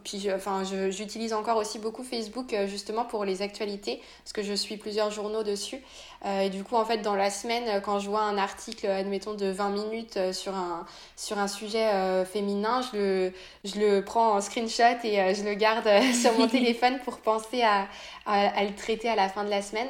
Puis, 0.04 0.32
enfin, 0.32 0.64
j'utilise 0.90 1.34
encore 1.34 1.58
aussi 1.58 1.80
beaucoup 1.80 2.04
Facebook 2.04 2.56
justement 2.68 3.06
pour 3.06 3.26
les 3.26 3.42
actualités, 3.42 4.02
parce 4.24 4.34
que 4.34 4.44
je 4.44 4.54
suis 4.54 4.78
plusieurs 4.78 5.12
journaux 5.12 5.44
dessus. 5.44 5.82
et 6.26 6.50
du 6.50 6.64
coup, 6.64 6.76
en 6.76 6.86
fait, 6.86 7.00
dans 7.00 7.16
la 7.16 7.30
semaine, 7.30 7.82
quand 7.82 8.00
je 8.00 8.10
vois 8.10 8.22
un 8.22 8.38
article, 8.38 8.88
admettons, 8.88 9.34
de 9.34 9.48
20 9.48 9.70
minutes 9.70 10.34
sur 10.34 10.56
un, 10.56 10.86
sur 11.16 11.40
un 11.40 11.48
sujet 11.48 11.90
féminin, 12.26 12.82
je 12.82 12.98
le, 12.98 13.34
je 13.64 13.80
le 13.80 14.04
prends 14.04 14.34
en 14.34 14.42
screenshot 14.42 15.00
et 15.04 15.20
euh, 15.20 15.34
je 15.34 15.44
le 15.44 15.54
garde 15.54 15.88
euh, 15.88 16.14
sur 16.14 16.38
mon 16.38 16.48
téléphone 16.58 17.00
pour 17.04 17.18
penser 17.18 17.62
à, 17.62 17.88
à, 18.26 18.64
le 18.64 18.74
traiter 18.76 19.10
à 19.10 19.16
la 19.16 19.30
fin 19.30 19.44
de 19.44 19.50
la 19.50 19.62
semaine. 19.62 19.88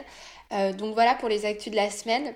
Euh, 0.52 0.74
donc 0.74 0.94
voilà 0.94 1.16
pour 1.16 1.30
les 1.30 1.46
actus 1.46 1.72
de 1.72 1.78
la 1.78 1.90
semaine. 1.90 2.34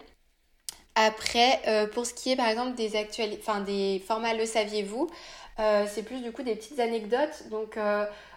Après, 0.95 1.59
pour 1.95 2.05
ce 2.05 2.13
qui 2.13 2.33
est 2.33 2.35
par 2.35 2.47
exemple 2.47 2.75
des, 2.75 2.91
enfin, 3.39 3.61
des 3.61 3.99
formats 4.05 4.35
Le 4.35 4.45
saviez-vous, 4.45 5.09
c'est 5.57 6.03
plus 6.03 6.21
du 6.21 6.31
coup 6.31 6.43
des 6.43 6.55
petites 6.55 6.79
anecdotes. 6.79 7.49
Donc 7.49 7.77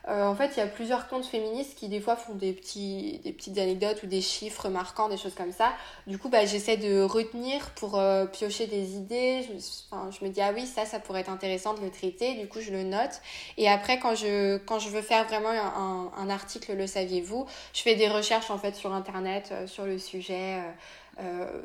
euh, 0.08 0.22
en 0.24 0.36
fait, 0.36 0.52
il 0.56 0.58
y 0.58 0.62
a 0.62 0.68
plusieurs 0.68 1.08
comptes 1.08 1.26
féministes 1.26 1.76
qui 1.76 1.88
des 1.88 2.00
fois 2.00 2.14
font 2.14 2.34
des, 2.34 2.52
petits, 2.52 3.20
petites 3.24 3.58
anecdotes 3.58 4.04
ou 4.04 4.06
des 4.06 4.20
chiffres 4.20 4.68
marquants, 4.68 5.08
des 5.08 5.16
choses 5.16 5.34
comme 5.34 5.50
ça. 5.50 5.72
Du 6.06 6.16
coup, 6.16 6.28
bah, 6.28 6.44
j'essaie 6.44 6.76
de 6.76 7.02
retenir 7.02 7.70
pour 7.70 7.98
euh, 7.98 8.24
piocher 8.26 8.68
des 8.68 8.94
idées. 8.94 9.42
Je, 9.42 10.24
me 10.24 10.30
dis, 10.30 10.40
ah 10.40 10.52
oui, 10.54 10.64
ça, 10.66 10.84
ça 10.84 11.00
pourrait 11.00 11.22
être 11.22 11.30
intéressant 11.30 11.74
de 11.74 11.80
le 11.80 11.90
traiter. 11.90 12.34
Du 12.34 12.46
coup, 12.46 12.60
je 12.60 12.70
le 12.70 12.84
note. 12.84 13.20
Et 13.56 13.68
après, 13.68 13.98
quand 13.98 14.14
je, 14.14 14.88
veux 14.88 15.02
faire 15.02 15.26
vraiment 15.26 15.48
un, 15.48 16.12
un, 16.16 16.30
article, 16.30 16.74
le 16.74 16.86
saviez-vous, 16.86 17.46
je 17.74 17.82
fais 17.82 17.96
des 17.96 18.08
recherches 18.08 18.50
en 18.50 18.58
fait 18.58 18.76
sur 18.76 18.92
Internet, 18.94 19.48
euh, 19.50 19.66
sur 19.66 19.86
le 19.86 19.98
sujet. 19.98 20.60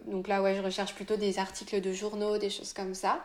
donc 0.07 0.27
là, 0.27 0.41
ouais, 0.41 0.55
je 0.55 0.61
recherche 0.61 0.95
plutôt 0.95 1.17
des 1.17 1.37
articles 1.37 1.79
de 1.79 1.93
journaux, 1.93 2.37
des 2.39 2.49
choses 2.49 2.73
comme 2.73 2.95
ça. 2.95 3.19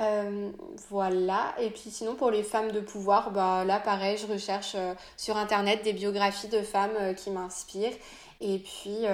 Euh, 0.00 0.50
voilà, 0.88 1.54
et 1.60 1.68
puis 1.68 1.90
sinon 1.90 2.14
pour 2.14 2.30
les 2.30 2.42
femmes 2.42 2.72
de 2.72 2.80
pouvoir, 2.80 3.30
bah 3.30 3.64
là 3.66 3.78
pareil, 3.78 4.16
je 4.16 4.26
recherche 4.26 4.72
euh, 4.74 4.94
sur 5.18 5.36
internet 5.36 5.82
des 5.84 5.92
biographies 5.92 6.48
de 6.48 6.62
femmes 6.62 6.96
euh, 6.98 7.12
qui 7.12 7.30
m'inspirent. 7.30 7.96
Et 8.44 8.58
puis, 8.58 9.04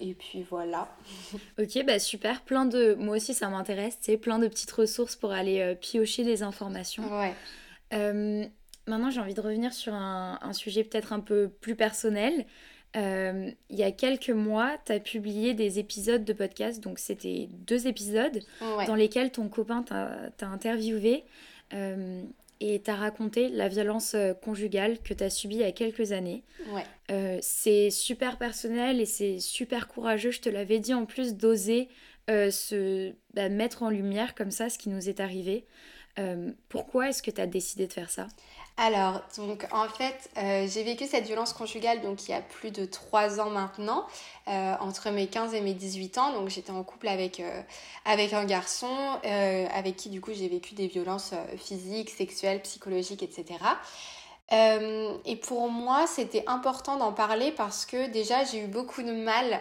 et 0.00 0.14
puis 0.14 0.42
voilà. 0.42 0.88
ok, 1.60 1.84
bah 1.86 2.00
super, 2.00 2.40
plein 2.40 2.64
de... 2.64 2.94
Moi 2.98 3.14
aussi 3.14 3.34
ça 3.34 3.48
m'intéresse, 3.48 3.96
c'est 4.00 4.16
plein 4.16 4.40
de 4.40 4.48
petites 4.48 4.72
ressources 4.72 5.14
pour 5.14 5.30
aller 5.30 5.76
piocher 5.80 6.24
des 6.24 6.42
informations. 6.42 7.04
Ouais. 7.16 8.50
maintenant 8.88 9.10
j'ai 9.10 9.20
envie 9.20 9.34
de 9.34 9.40
revenir 9.40 9.72
sur 9.72 9.94
un, 9.94 10.40
un 10.42 10.52
sujet 10.54 10.82
peut-être 10.82 11.12
un 11.12 11.20
peu 11.20 11.50
plus 11.60 11.76
personnel. 11.76 12.44
Euh, 12.96 13.50
il 13.70 13.78
y 13.78 13.82
a 13.82 13.90
quelques 13.90 14.30
mois, 14.30 14.76
tu 14.84 14.92
as 14.92 15.00
publié 15.00 15.54
des 15.54 15.78
épisodes 15.78 16.24
de 16.24 16.32
podcast, 16.32 16.82
donc 16.82 16.98
c'était 16.98 17.48
deux 17.66 17.86
épisodes 17.86 18.40
dans 18.86 18.94
lesquels 18.94 19.30
ton 19.30 19.48
copain 19.48 19.82
t'a 19.82 20.46
interviewé 20.46 21.24
euh, 21.72 22.22
et 22.60 22.80
t'a 22.80 22.94
raconté 22.94 23.48
la 23.48 23.68
violence 23.68 24.14
euh, 24.14 24.34
conjugale 24.34 24.98
que 24.98 25.14
tu 25.14 25.24
as 25.24 25.30
subie 25.30 25.56
il 25.56 25.60
y 25.62 25.64
a 25.64 25.72
quelques 25.72 26.12
années. 26.12 26.42
c'est 27.40 27.90
super 27.90 28.36
personnel 28.36 29.00
et 29.00 29.06
c'est 29.06 29.38
super 29.38 29.88
courageux, 29.88 30.30
je 30.30 30.40
te 30.40 30.48
l'avais 30.48 30.78
dit 30.78 30.94
en 30.94 31.06
plus, 31.06 31.34
d'oser 31.34 31.88
se 32.28 33.12
bah, 33.34 33.48
mettre 33.48 33.82
en 33.82 33.90
lumière 33.90 34.34
comme 34.34 34.50
ça 34.50 34.70
ce 34.70 34.78
qui 34.78 34.90
nous 34.90 35.08
est 35.08 35.20
arrivé. 35.20 35.64
pourquoi 36.68 37.08
est-ce 37.08 37.22
que 37.22 37.30
tu 37.30 37.40
as 37.40 37.46
décidé 37.46 37.86
de 37.86 37.92
faire 37.92 38.10
ça? 38.10 38.28
Alors, 38.78 39.20
donc 39.36 39.66
en 39.70 39.86
fait, 39.86 40.30
euh, 40.38 40.66
j'ai 40.66 40.82
vécu 40.82 41.06
cette 41.06 41.26
violence 41.26 41.52
conjugale 41.52 42.00
donc 42.00 42.26
il 42.26 42.30
y 42.30 42.34
a 42.34 42.40
plus 42.40 42.70
de 42.70 42.86
3 42.86 43.38
ans 43.38 43.50
maintenant, 43.50 44.06
euh, 44.48 44.74
entre 44.80 45.10
mes 45.10 45.26
15 45.26 45.52
et 45.54 45.60
mes 45.60 45.74
18 45.74 46.16
ans. 46.18 46.32
Donc 46.32 46.48
j'étais 46.48 46.70
en 46.70 46.82
couple 46.82 47.08
avec, 47.08 47.40
euh, 47.40 47.62
avec 48.06 48.32
un 48.32 48.44
garçon 48.44 48.88
avec 49.22 49.96
qui 49.96 50.08
du 50.08 50.20
coup 50.20 50.32
j'ai 50.32 50.48
vécu 50.48 50.74
des 50.74 50.86
violences 50.86 51.34
physiques, 51.58 52.10
sexuelles, 52.10 52.62
psychologiques, 52.62 53.22
etc. 53.22 53.58
et 54.50 55.36
pour 55.36 55.70
moi, 55.70 56.06
c'était 56.06 56.44
important 56.46 56.96
d'en 56.96 57.12
parler 57.12 57.52
parce 57.52 57.86
que 57.86 58.08
déjà 58.08 58.44
j'ai 58.44 58.64
eu 58.64 58.66
beaucoup 58.66 59.02
de 59.02 59.12
mal 59.12 59.60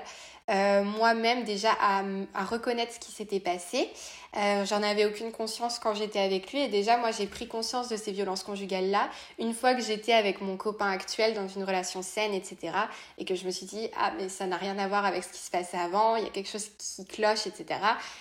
euh, 0.52 0.84
moi-même 0.84 1.44
déjà 1.44 1.72
à, 1.80 2.04
reconnaître 2.44 2.94
ce 2.94 3.00
qui 3.00 3.12
s'était 3.12 3.40
passé. 3.40 3.90
Euh, 4.36 4.66
J'en 4.66 4.84
avais 4.84 5.06
aucune 5.06 5.32
conscience 5.32 5.80
quand 5.80 5.94
j'étais 5.94 6.20
avec 6.20 6.52
lui 6.52 6.62
et 6.62 6.68
déjà 6.68 6.98
moi 6.98 7.12
j'ai 7.12 7.26
pris 7.26 7.48
conscience 7.48 7.90
de 7.90 7.98
ces 7.98 8.12
violences 8.12 8.44
conjugales-là 8.44 9.10
une 9.40 9.54
fois 9.54 9.74
que 9.74 9.82
j'étais 9.82 10.14
avec 10.14 10.40
mon 10.42 10.56
copain 10.58 10.90
actuel 10.90 11.34
dans 11.34 11.48
une 11.48 11.64
relation 11.64 12.02
saine, 12.02 12.34
etc. 12.34 12.74
Et 13.18 13.26
que 13.26 13.36
je 13.36 13.46
me 13.46 13.52
suis 13.52 13.66
dit, 13.66 13.90
ah 13.98 14.12
mais 14.18 14.30
ça 14.30 14.46
n'a 14.46 14.58
rien 14.58 14.78
à 14.78 14.88
voir 14.88 15.06
avec 15.06 15.24
ce 15.24 15.32
qui 15.32 15.40
se 15.40 15.52
passait 15.52 15.78
avant, 15.78 16.16
il 16.18 16.24
y 16.24 16.28
a 16.28 16.30
quelque 16.30 16.50
chose 16.50 16.70
qui 16.78 17.06
cloche, 17.06 17.48
etc. 17.48 17.80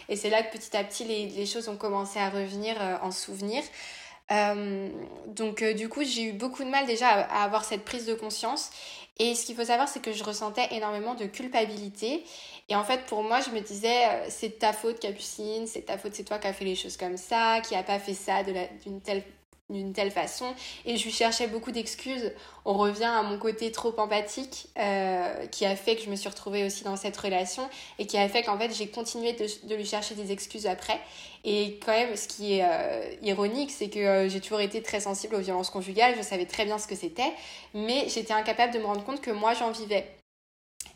Et 0.09 0.17
c'est 0.17 0.31
là 0.31 0.43
que 0.43 0.57
petit 0.57 0.77
à 0.77 0.85
petit 0.85 1.05
les, 1.05 1.47
choses 1.47 1.69
ont 1.69 1.77
commencé 1.77 2.21
à 2.21 2.29
revenir 2.29 2.77
euh, 2.81 2.97
en 3.03 3.11
souvenir. 3.11 3.63
Donc 5.27 5.65
du 5.65 5.89
coup 5.89 6.05
j'ai 6.05 6.23
eu 6.23 6.33
beaucoup 6.33 6.63
de 6.63 6.69
mal 6.69 6.87
déjà 6.87 7.09
à, 7.09 7.43
avoir 7.43 7.65
cette 7.65 7.85
prise 7.85 8.07
de 8.07 8.15
conscience 8.15 8.71
et 9.19 9.35
ce 9.35 9.47
qu'il 9.47 9.57
faut 9.57 9.65
savoir 9.65 9.89
c'est 9.89 10.01
que 10.01 10.13
je 10.13 10.25
ressentais 10.25 10.69
énormément 10.73 11.15
de 11.15 11.27
culpabilité. 11.27 12.25
Et 12.69 12.77
en 12.77 12.85
fait 12.85 13.07
pour 13.07 13.23
moi 13.23 13.41
je 13.41 13.51
me 13.51 13.61
disais 13.61 14.07
euh, 14.07 14.27
c'est 14.29 14.59
ta 14.59 14.73
faute 14.73 15.01
Capucine, 15.01 15.67
c'est 15.67 15.83
ta 15.83 15.99
faute, 15.99 16.15
c'est 16.15 16.25
toi 16.25 16.39
qui 16.39 16.47
as 16.47 16.53
fait 16.53 16.65
les 16.65 16.77
choses 16.77 16.97
comme 16.97 17.17
ça, 17.17 17.61
qui 17.61 17.75
a 17.75 17.83
pas 17.83 17.99
fait 17.99 18.15
ça 18.15 18.43
d'une 18.43 19.01
telle 19.01 19.25
d'une 19.71 19.93
telle 19.93 20.11
façon 20.11 20.55
et 20.85 20.97
je 20.97 21.05
lui 21.05 21.13
cherchais 21.13 21.47
beaucoup 21.47 21.71
d'excuses. 21.73 22.33
On 22.65 22.75
revient 22.75 23.05
à 23.05 23.23
mon 23.23 23.39
côté 23.39 23.73
trop 23.73 23.95
empathique 23.99 24.69
euh, 24.79 25.47
qui 25.47 25.65
a 25.65 25.77
fait 25.77 25.97
que 25.97 26.03
je 26.03 26.11
me 26.11 26.17
suis 26.17 26.29
retrouvée 26.29 26.65
aussi 26.65 26.85
dans 26.85 26.97
cette 26.97 27.17
relation 27.17 27.69
et 27.99 28.07
qui 28.07 28.19
a 28.19 28.29
fait 28.29 28.43
qu'en 28.43 28.59
fait 28.59 28.73
j'ai 28.75 28.89
continué 28.89 29.33
de, 29.33 29.75
lui 29.75 29.87
chercher 29.87 30.15
des 30.15 30.33
excuses 30.33 30.67
après. 30.67 31.01
Et 31.45 31.79
quand 31.85 31.93
même 31.93 32.17
ce 32.17 32.29
qui 32.29 32.55
est 32.55 32.65
euh, 32.65 33.15
ironique 33.23 33.71
c'est 33.71 33.89
que 33.89 33.99
euh, 33.99 34.29
j'ai 34.29 34.41
toujours 34.41 34.61
été 34.61 34.83
très 34.83 35.01
sensible 35.01 35.35
aux 35.37 35.41
violences 35.41 35.71
conjugales, 35.71 36.15
je 36.17 36.23
savais 36.23 36.47
très 36.47 36.65
bien 36.65 36.79
ce 36.79 36.87
que 36.87 36.95
c'était, 36.95 37.33
mais 37.73 38.09
j'étais 38.09 38.35
incapable 38.35 38.75
de 38.75 38.79
me 38.79 38.85
rendre 38.85 39.05
compte 39.05 39.21
que 39.21 39.31
moi 39.31 39.55
j'en 39.55 39.71
vivais. 39.71 40.20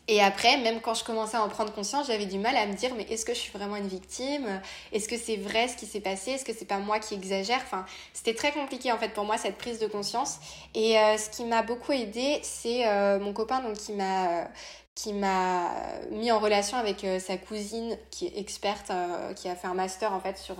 Et 0.07 0.21
après, 0.21 0.57
même 0.57 0.81
quand 0.81 0.93
je 0.93 1.03
commençais 1.03 1.37
à 1.37 1.43
en 1.43 1.49
prendre 1.49 1.73
conscience, 1.73 2.07
j'avais 2.07 2.27
du 2.27 2.37
mal 2.37 2.55
à 2.55 2.67
me 2.67 2.73
dire 2.73 2.91
mais 2.95 3.03
est-ce 3.09 3.25
que 3.25 3.33
je 3.33 3.39
suis 3.39 3.51
vraiment 3.51 3.75
une 3.75 3.87
victime? 3.87 4.61
Est-ce 4.91 5.09
que 5.09 5.17
c'est 5.17 5.37
vrai 5.37 5.67
ce 5.67 5.75
qui 5.77 5.87
s'est 5.87 5.99
passé? 5.99 6.31
Est-ce 6.31 6.45
que 6.45 6.53
c'est 6.53 6.65
pas 6.65 6.77
moi 6.77 6.99
qui 6.99 7.15
exagère? 7.15 7.59
Enfin, 7.63 7.85
c'était 8.13 8.35
très 8.35 8.51
compliqué 8.51 8.91
en 8.91 8.97
fait 8.97 9.09
pour 9.09 9.25
moi 9.25 9.37
cette 9.37 9.57
prise 9.57 9.79
de 9.79 9.87
conscience. 9.87 10.37
Et 10.75 10.99
euh, 10.99 11.17
ce 11.17 11.29
qui 11.29 11.43
m'a 11.43 11.63
beaucoup 11.63 11.91
aidé, 11.91 12.39
c'est 12.43 12.87
euh, 12.87 13.19
mon 13.19 13.33
copain 13.33 13.61
donc 13.61 13.77
qui 13.77 13.93
m'a 13.93 14.47
qui 14.93 15.11
m'a 15.11 15.71
mis 16.11 16.31
en 16.31 16.39
relation 16.39 16.77
avec 16.77 17.03
euh, 17.03 17.19
sa 17.19 17.37
cousine 17.37 17.97
qui 18.11 18.27
est 18.27 18.37
experte, 18.37 18.91
qui 19.35 19.49
a 19.49 19.55
fait 19.55 19.67
un 19.67 19.73
master 19.73 20.13
en 20.13 20.19
fait 20.21 20.37
sur 20.37 20.55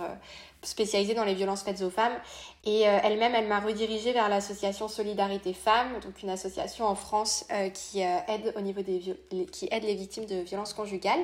spécialisée 0.66 1.14
dans 1.14 1.24
les 1.24 1.34
violences 1.34 1.62
faites 1.62 1.82
aux 1.82 1.90
femmes. 1.90 2.16
Et 2.66 2.88
euh, 2.88 2.98
elle-même, 3.04 3.34
elle, 3.36 3.46
m'a 3.46 3.60
redirigée 3.60 4.12
vers 4.12 4.28
l'association 4.28 4.88
Solidarité 4.88 5.52
Femmes, 5.52 6.00
donc 6.02 6.20
une 6.24 6.30
association 6.30 6.84
en 6.84 6.96
France 6.96 7.46
euh, 7.52 7.68
qui 7.68 8.02
euh, 8.02 8.18
aide 8.26 8.52
au 8.56 8.60
niveau 8.60 8.82
des 8.82 9.00
qui 9.52 9.68
aide 9.70 9.84
les 9.84 9.94
victimes 9.94 10.26
de 10.26 10.40
violences 10.40 10.74
conjugales. 10.74 11.20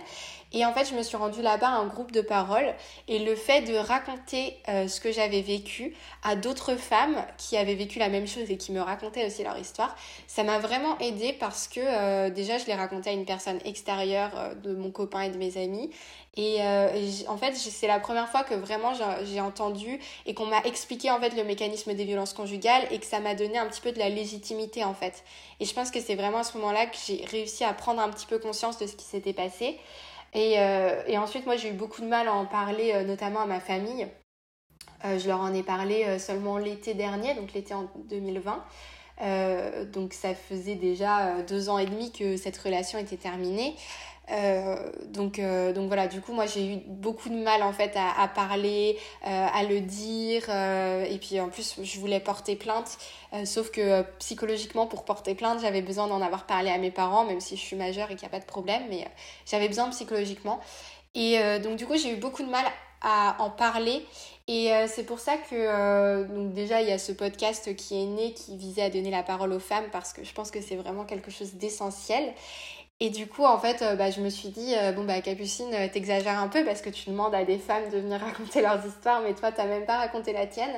Et 0.53 0.65
en 0.65 0.73
fait, 0.73 0.85
je 0.89 0.95
me 0.95 1.03
suis 1.03 1.17
rendue 1.17 1.43
là-bas 1.43 1.67
à 1.67 1.79
un 1.79 1.87
groupe 1.87 2.13
de 2.13 2.21
parole 2.21 2.73
et 3.09 3.19
le 3.19 3.35
fait 3.35 3.63
de 3.63 3.75
raconter 3.75 4.59
ce 4.69 5.01
que 5.01 5.11
j'avais 5.11 5.41
vécu 5.41 5.97
à 6.23 6.37
d'autres 6.37 6.77
femmes 6.77 7.25
qui 7.39 7.57
avaient 7.57 7.75
vécu 7.75 7.99
la 7.99 8.11
même 8.11 8.27
chose 8.27 8.51
et 8.51 8.59
qui 8.59 8.71
me 8.71 8.81
racontaient 8.81 9.27
aussi 9.27 9.43
leur 9.43 9.59
histoire, 9.59 9.97
ça 10.27 10.45
m'a 10.45 10.59
vraiment 10.59 10.99
aidée 10.99 11.33
parce 11.33 11.69
que 11.69 12.29
déjà, 12.29 12.59
je 12.59 12.67
l'ai 12.67 12.75
raconté 12.75 13.09
à 13.09 13.13
une 13.15 13.25
personne 13.25 13.61
extérieure 13.65 14.55
de 14.63 14.75
mon 14.75 14.91
copain 14.91 15.23
et 15.23 15.31
de 15.31 15.39
mes 15.39 15.57
amis 15.57 15.91
et, 16.35 16.63
euh, 16.63 16.89
en 17.29 17.37
fait, 17.37 17.55
c'est 17.55 17.87
la 17.87 18.01
première 18.01 18.29
fois 18.29 18.43
que 18.43 18.55
vraiment 18.55 18.93
j'ai 19.25 19.41
entendu 19.41 20.01
et 20.25 20.35
qu'on 20.35 20.47
m'a 20.47 20.61
expliqué 20.63 21.11
en 21.11 21.21
fait 21.21 21.37
le 21.37 21.45
mécanisme 21.45 21.93
des 21.95 22.05
violences 22.05 22.33
conjugales 22.33 22.87
et 22.91 22.99
que 22.99 23.07
ça 23.07 23.21
m'a 23.21 23.35
donné 23.35 23.59
un 23.59 23.67
petit 23.67 23.83
peu 23.83 23.93
de 23.93 23.99
la 23.99 24.09
légitimité 24.09 24.83
en 24.85 24.95
fait. 24.95 25.25
Et 25.61 25.67
je 25.67 25.75
pense 25.75 25.91
que 25.91 26.01
c'est 26.01 26.15
vraiment 26.15 26.39
à 26.39 26.45
ce 26.45 26.57
moment-là 26.59 26.87
que 26.87 26.97
j'ai 27.07 27.25
réussi 27.27 27.65
à 27.65 27.75
prendre 27.75 28.01
un 28.01 28.09
petit 28.09 28.27
peu 28.27 28.39
conscience 28.39 28.79
de 28.79 28.87
ce 28.87 28.97
qui 28.97 29.05
s'était 29.05 29.35
passé. 29.35 29.79
Et, 30.35 30.59
euh, 30.59 31.03
et, 31.07 31.19
ensuite, 31.19 31.45
moi, 31.45 31.57
j'ai 31.57 31.69
eu 31.69 31.73
beaucoup 31.73 32.01
de 32.01 32.07
mal 32.07 32.27
à 32.27 32.33
en 32.33 32.47
parler, 32.47 32.93
euh, 32.95 33.05
notamment 33.05 33.41
à 33.41 33.47
ma 33.47 33.61
famille. 33.61 34.09
Euh, 35.05 35.19
je 35.19 35.27
leur 35.29 35.41
en 35.41 35.53
ai 35.53 35.63
parlé 35.63 36.05
euh, 36.05 36.19
seulement 36.19 36.59
l'été 36.59 36.95
dernier, 36.95 37.35
donc 37.35 37.53
l'été 37.53 37.75
en 37.75 37.91
2020. 38.09 38.65
Euh, 39.21 39.85
donc 39.85 40.15
ça 40.15 40.35
faisait 40.35 40.75
déjà 40.75 41.43
deux 41.43 41.69
ans 41.69 41.79
et 41.79 41.87
demi 41.87 42.11
que 42.13 42.37
cette 42.37 42.57
relation 42.57 42.99
était 42.99 43.17
terminée. 43.17 43.77
Euh, 44.31 44.77
donc, 45.09 45.39
euh, 45.39 45.73
donc 45.73 45.89
voilà, 45.89 46.07
du 46.07 46.21
coup, 46.21 46.33
moi 46.33 46.47
j'ai 46.47 46.75
eu 46.75 46.77
beaucoup 46.87 47.29
de 47.29 47.37
mal 47.37 47.63
en 47.63 47.73
fait 47.73 47.97
à, 47.97 48.29
parler, 48.29 48.99
euh, 49.27 49.47
à 49.53 49.65
le 49.65 49.81
dire. 49.81 50.49
et 50.49 51.19
puis 51.19 51.41
en 51.41 51.49
plus, 51.49 51.77
je 51.83 52.01
voulais 52.01 52.21
porter 52.21 52.57
plainte. 52.57 52.99
sauf 53.45 53.71
que 53.71 54.03
psychologiquement, 54.19 54.87
pour 54.87 55.05
porter 55.05 55.35
plainte, 55.35 55.61
j'avais 55.61 55.83
besoin 55.83 56.07
d'en 56.07 56.23
avoir 56.23 56.47
parlé 56.47 56.71
à 56.71 56.79
mes 56.79 56.91
parents, 56.91 57.25
même 57.25 57.41
si 57.41 57.57
je 57.57 57.63
suis 57.63 57.77
majeure 57.77 58.11
et 58.11 58.17
qu'il 58.17 58.27
n'y 58.27 58.35
a 58.35 58.39
pas 58.39 58.41
de 58.41 58.47
problème. 58.47 58.83
Mais 58.89 59.07
j'avais 59.47 59.69
besoin 59.69 59.89
psychologiquement. 59.91 60.61
Et 61.15 61.39
donc 61.61 61.77
du 61.77 61.87
coup, 61.87 61.97
j'ai 61.97 62.13
eu 62.13 62.17
beaucoup 62.17 62.43
de 62.43 62.51
mal 62.51 62.65
à 63.03 63.37
en 63.41 63.51
parler. 63.51 64.05
Et 64.49 64.71
c'est 64.89 65.05
pour 65.05 65.21
ça 65.21 65.37
que 65.37 66.25
donc 66.25 66.53
déjà 66.53 66.83
il 66.83 66.89
y 66.89 66.93
a 66.93 66.99
ce 66.99 67.13
podcast 67.13 67.75
qui 67.77 68.03
est 68.03 68.07
né 68.07 68.33
qui 68.33 68.57
visait 68.57 68.83
à 68.83 68.91
donner 68.91 69.11
la 69.11 69.23
parole 69.23 69.53
aux 69.53 69.61
femmes 69.61 69.87
parce 69.93 70.13
que 70.13 70.25
je 70.25 70.33
pense 70.33 70.51
que 70.51 70.61
c'est 70.61 70.77
vraiment 70.77 71.05
quelque 71.05 71.31
chose 71.31 71.55
d'essentiel. 71.55 72.33
Et 73.05 73.11
du 73.11 73.27
coup, 73.27 73.45
en 73.45 73.59
fait, 73.59 73.83
euh, 73.83 73.97
bah, 73.97 74.11
je 74.11 74.21
me 74.21 74.29
suis 74.29 74.51
dit, 74.51 74.75
bon, 74.95 75.05
bah, 75.05 75.21
Capucine, 75.21 75.71
t'exagères 75.93 76.39
un 76.39 76.47
peu 76.47 76.65
parce 76.65 76.83
que 76.83 76.91
tu 76.91 77.11
demandes 77.11 77.35
à 77.35 77.45
des 77.45 77.59
femmes 77.59 77.89
de 77.91 77.99
venir 77.99 78.21
raconter 78.25 78.63
leurs 78.63 78.87
histoires, 78.87 79.21
mais 79.23 79.35
toi, 79.35 79.51
t'as 79.51 79.67
même 79.67 79.85
pas 79.85 79.99
raconté 79.99 80.33
la 80.33 80.47
tienne. 80.47 80.75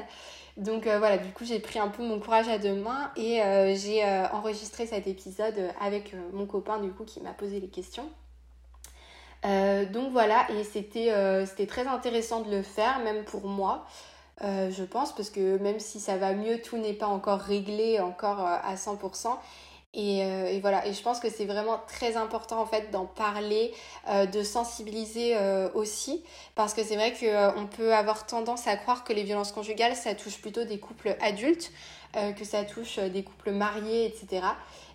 Donc 0.56 0.87
voilà, 0.87 1.18
du 1.18 1.30
coup, 1.32 1.44
j'ai 1.44 1.58
pris 1.58 1.78
un 1.78 1.88
peu 1.88 2.02
mon 2.02 2.18
courage 2.20 2.48
à 2.48 2.58
deux 2.58 2.74
mains 2.74 3.10
et 3.16 3.42
j'ai 3.76 4.04
enregistré 4.32 4.87
cet 4.87 5.06
épisode 5.06 5.70
avec 5.80 6.14
mon 6.32 6.46
copain, 6.46 6.78
du 6.78 6.90
coup, 6.90 7.04
qui 7.04 7.20
m'a 7.20 7.32
posé 7.32 7.60
les 7.60 7.68
questions. 7.68 8.08
Euh, 9.44 9.84
donc 9.84 10.10
voilà, 10.12 10.46
et 10.50 11.10
euh, 11.10 11.46
c'était 11.46 11.66
très 11.66 11.87
intéressant 11.87 12.40
de 12.40 12.50
le 12.50 12.62
faire, 12.62 13.00
même 13.00 13.24
pour 13.24 13.46
moi, 13.46 13.87
euh, 14.42 14.70
je 14.70 14.84
pense, 14.84 15.14
parce 15.14 15.30
que 15.30 15.58
même 15.58 15.80
si 15.80 16.00
ça 16.00 16.16
va 16.16 16.32
mieux, 16.32 16.60
tout 16.62 16.78
n'est 16.78 16.94
pas 16.94 17.06
encore 17.06 17.40
réglé 17.40 18.00
encore 18.00 18.40
à 18.40 18.74
100%. 18.74 19.37
Et, 19.96 20.18
et, 20.18 20.59
voilà, 20.59 20.87
et 20.87 20.92
je 20.92 21.00
pense 21.02 21.20
que 21.20 21.30
c'est 21.30 21.44
vraiment 21.44 21.80
très 21.87 22.16
important 22.16 22.61
en 22.61 22.66
fait 22.66 22.90
d'en 22.90 23.07
parler, 23.07 23.72
de 24.09 24.42
sensibiliser 24.42 25.37
aussi, 25.74 26.24
parce 26.57 26.74
que 26.74 26.83
c'est 26.83 26.96
vrai 26.96 27.12
qu'on 27.12 27.66
peut 27.66 27.94
avoir 27.94 28.26
tendance 28.26 28.66
à 28.66 28.76
croire 28.76 29.04
que 29.04 29.12
les 29.12 29.22
violences 29.22 29.52
conjugales, 29.52 29.94
ça 29.94 30.16
touche 30.16 30.40
plutôt 30.40 30.64
des 30.64 30.78
couples 30.78 31.16
adultes, 31.20 31.70
que 32.12 32.44
ça 32.44 32.64
touche 32.64 32.98
des 32.98 33.22
couples 33.22 33.52
mariés, 33.52 34.07
etc. 34.07 34.42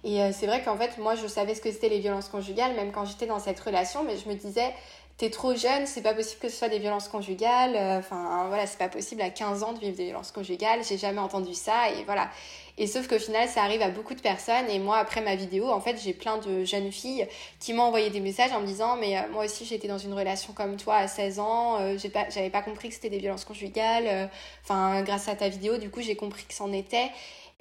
Et 0.04 0.22
euh, 0.22 0.32
c'est 0.34 0.48
vrai 0.48 0.62
qu'en 0.64 0.78
fait, 0.78 0.98
moi, 0.98 1.16
je 1.16 1.28
savais 1.28 1.56
ce 1.56 1.62
que 1.62 1.72
c'était 1.72 1.90
les 1.90 2.00
violences 2.00 2.30
conjugales, 2.30 2.76
même 2.76 2.92
quand 2.92 3.06
j'étais 3.06 3.26
dans 3.26 3.40
cette 3.40 3.60
relation, 3.60 4.04
mais 4.04 4.18
je 4.18 4.30
me 4.30 4.36
disais, 4.36 4.74
t'es 5.18 5.30
trop 5.30 5.54
jeune, 5.56 5.86
c'est 5.86 6.02
pas 6.02 6.14
possible 6.14 6.42
que 6.42 6.50
ce 6.50 6.58
soit 6.58 6.70
des 6.70 6.80
violences 6.80 7.10
conjugales. 7.10 7.76
Euh, 7.76 8.00
enfin, 8.00 8.46
voilà, 8.48 8.66
c'est 8.66 8.78
pas 8.78 8.88
possible 8.88 9.22
à 9.22 9.30
15 9.30 9.64
ans 9.64 9.74
de 9.74 9.80
vivre 9.80 9.98
des 9.98 10.06
violences 10.06 10.32
conjugales. 10.32 10.84
J'ai 10.88 10.98
jamais 10.98 11.20
entendu 11.20 11.54
ça, 11.54 11.90
et 11.90 12.04
voilà. 12.06 12.30
Et 12.80 12.88
sauf 12.88 13.08
qu'au 13.08 13.20
final, 13.20 13.48
ça 13.48 13.62
arrive 13.62 13.82
à 13.82 13.90
beaucoup 13.90 14.16
de 14.16 14.22
personnes. 14.22 14.68
Et 14.70 14.80
moi, 14.80 14.98
après 14.98 15.22
ma 15.22 15.36
vidéo, 15.36 15.70
en 15.70 15.82
fait, 15.82 15.98
j'ai 16.02 16.14
plein 16.14 16.38
de 16.38 16.64
jeunes 16.64 16.92
filles 16.92 17.28
qui 17.60 17.74
m'ont 17.74 17.84
envoyé 17.84 18.10
des 18.10 18.22
messages 18.22 18.52
en 18.54 18.62
me 18.62 18.66
disant 18.66 18.96
Mais 18.96 19.18
euh, 19.18 19.22
moi 19.32 19.46
aussi, 19.46 19.66
j'étais 19.66 19.88
dans 19.88 19.98
une 19.98 20.14
relation 20.14 20.54
comme 20.54 20.78
toi 20.78 20.96
à 20.96 21.08
16 21.08 21.40
ans. 21.40 21.78
pas, 22.14 22.30
j'avais 22.30 22.50
pas 22.50 22.62
compris 22.62 22.90
que 22.90 22.96
c'était 22.96 23.10
des 23.10 23.20
violences 23.20 23.46
conjugales. 23.46 24.30
Enfin, 24.64 25.04
grâce 25.04 25.28
à 25.28 25.36
ta 25.36 25.50
vidéo, 25.50 25.78
du 25.78 25.92
coup, 25.92 26.02
j'ai 26.02 26.16
compris 26.16 26.46
que 26.46 26.54
c'en 26.54 26.72
était. 26.74 27.12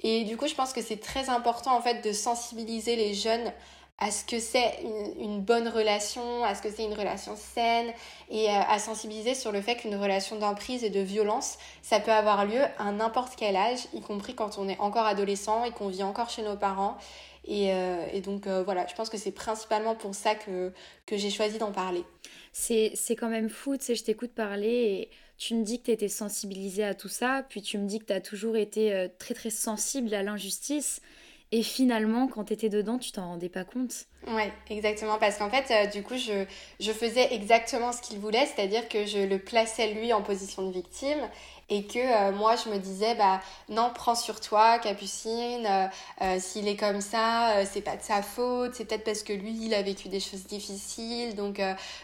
Et 0.01 0.23
du 0.23 0.37
coup, 0.37 0.47
je 0.47 0.55
pense 0.55 0.71
que 0.71 0.81
c'est 0.81 1.01
très 1.01 1.29
important 1.29 1.75
en 1.75 1.81
fait 1.81 2.01
de 2.05 2.13
sensibiliser 2.13 2.95
les 2.95 3.13
jeunes 3.13 3.51
à 3.99 4.11
ce 4.11 4.23
que 4.23 4.39
c'est 4.39 4.79
une, 5.19 5.41
bonne 5.41 5.67
relation, 5.67 6.43
à 6.43 6.55
ce 6.55 6.61
que 6.61 6.71
c'est 6.71 6.85
une 6.85 6.93
relation 6.93 7.35
saine 7.35 7.91
et 8.29 8.49
euh, 8.49 8.53
à 8.69 8.79
sensibiliser 8.79 9.35
sur 9.35 9.51
le 9.51 9.61
fait 9.61 9.75
qu'une 9.75 9.95
relation 9.95 10.37
d'emprise 10.37 10.83
et 10.83 10.89
de 10.89 11.01
violence, 11.01 11.57
ça 11.81 11.99
peut 11.99 12.11
avoir 12.11 12.45
lieu 12.45 12.61
à 12.77 12.91
n'importe 12.91 13.33
quel 13.35 13.57
âge, 13.57 13.79
y 13.93 14.01
compris 14.01 14.35
quand 14.35 14.57
on 14.57 14.69
est 14.69 14.79
encore 14.79 15.05
adolescent 15.05 15.65
et 15.65 15.71
qu'on 15.71 15.89
vit 15.89 16.03
encore 16.03 16.29
chez 16.29 16.43
nos 16.43 16.55
parents. 16.55 16.97
Et, 17.45 17.73
euh, 17.73 18.21
donc 18.21 18.47
euh, 18.47 18.63
voilà, 18.63 18.87
je 18.87 18.95
pense 18.95 19.09
que 19.09 19.17
c'est 19.17 19.31
principalement 19.31 19.95
pour 19.95 20.15
ça 20.15 20.33
que, 20.35 20.71
que 21.05 21.17
j'ai 21.17 21.29
choisi 21.29 21.57
d'en 21.57 21.71
parler. 21.71 22.03
C'est 22.53 22.95
quand 23.17 23.29
même 23.29 23.49
fou, 23.49 23.75
tu 23.77 23.85
sais, 23.85 23.95
je 23.95 24.03
t'écoute 24.03 24.31
parler 24.31 24.69
et 24.69 25.09
tu 25.37 25.55
me 25.55 25.63
dis 25.63 25.79
que 25.79 25.85
tu 25.85 25.91
étais 25.91 26.09
sensibilisée 26.09 26.83
à 26.83 26.93
tout 26.93 27.07
ça, 27.09 27.43
puis 27.49 27.61
tu 27.61 27.77
me 27.77 27.85
dis 27.85 27.99
que 27.99 28.05
tu 28.05 28.13
as 28.13 28.21
toujours 28.21 28.55
été 28.55 29.07
très 29.19 29.33
très 29.33 29.49
sensible 29.49 30.13
à 30.13 30.23
l'injustice. 30.23 31.01
Et 31.51 31.61
finalement, 31.61 32.27
quand 32.27 32.45
tu 32.45 32.53
étais 32.53 32.69
dedans, 32.69 32.97
tu 32.97 33.11
t'en 33.11 33.27
rendais 33.27 33.49
pas 33.49 33.63
compte. 33.63 34.07
Ouais, 34.27 34.51
exactement. 34.69 35.17
Parce 35.17 35.37
qu'en 35.37 35.49
fait, 35.49 35.71
euh, 35.71 35.89
du 35.89 36.03
coup, 36.03 36.17
je, 36.17 36.45
je 36.79 36.91
faisais 36.91 37.33
exactement 37.33 37.93
ce 37.93 38.01
qu'il 38.01 38.19
voulait, 38.19 38.45
c'est-à-dire 38.45 38.87
que 38.89 39.05
je 39.05 39.19
le 39.19 39.39
plaçais 39.39 39.93
lui 39.93 40.11
en 40.11 40.21
position 40.21 40.67
de 40.67 40.71
victime 40.73 41.17
et 41.69 41.83
que 41.83 41.99
euh, 41.99 42.31
moi 42.31 42.55
je 42.55 42.69
me 42.69 42.77
disais 42.77 43.15
bah 43.15 43.41
non 43.69 43.91
prends 43.93 44.15
sur 44.15 44.39
toi 44.39 44.79
Capucine 44.79 45.65
euh, 45.65 45.87
euh, 46.21 46.39
s'il 46.39 46.67
est 46.67 46.75
comme 46.75 47.01
ça 47.01 47.65
c'est 47.65 47.81
pas 47.81 47.95
de 47.95 48.01
sa 48.01 48.21
faute 48.21 48.73
c'est 48.73 48.85
peut-être 48.85 49.03
parce 49.03 49.23
que 49.23 49.33
lui 49.33 49.55
il 49.65 49.73
a 49.73 49.81
vécu 49.81 50.09
des 50.09 50.19
choses 50.19 50.45
difficiles 50.45 51.35
donc 51.35 51.61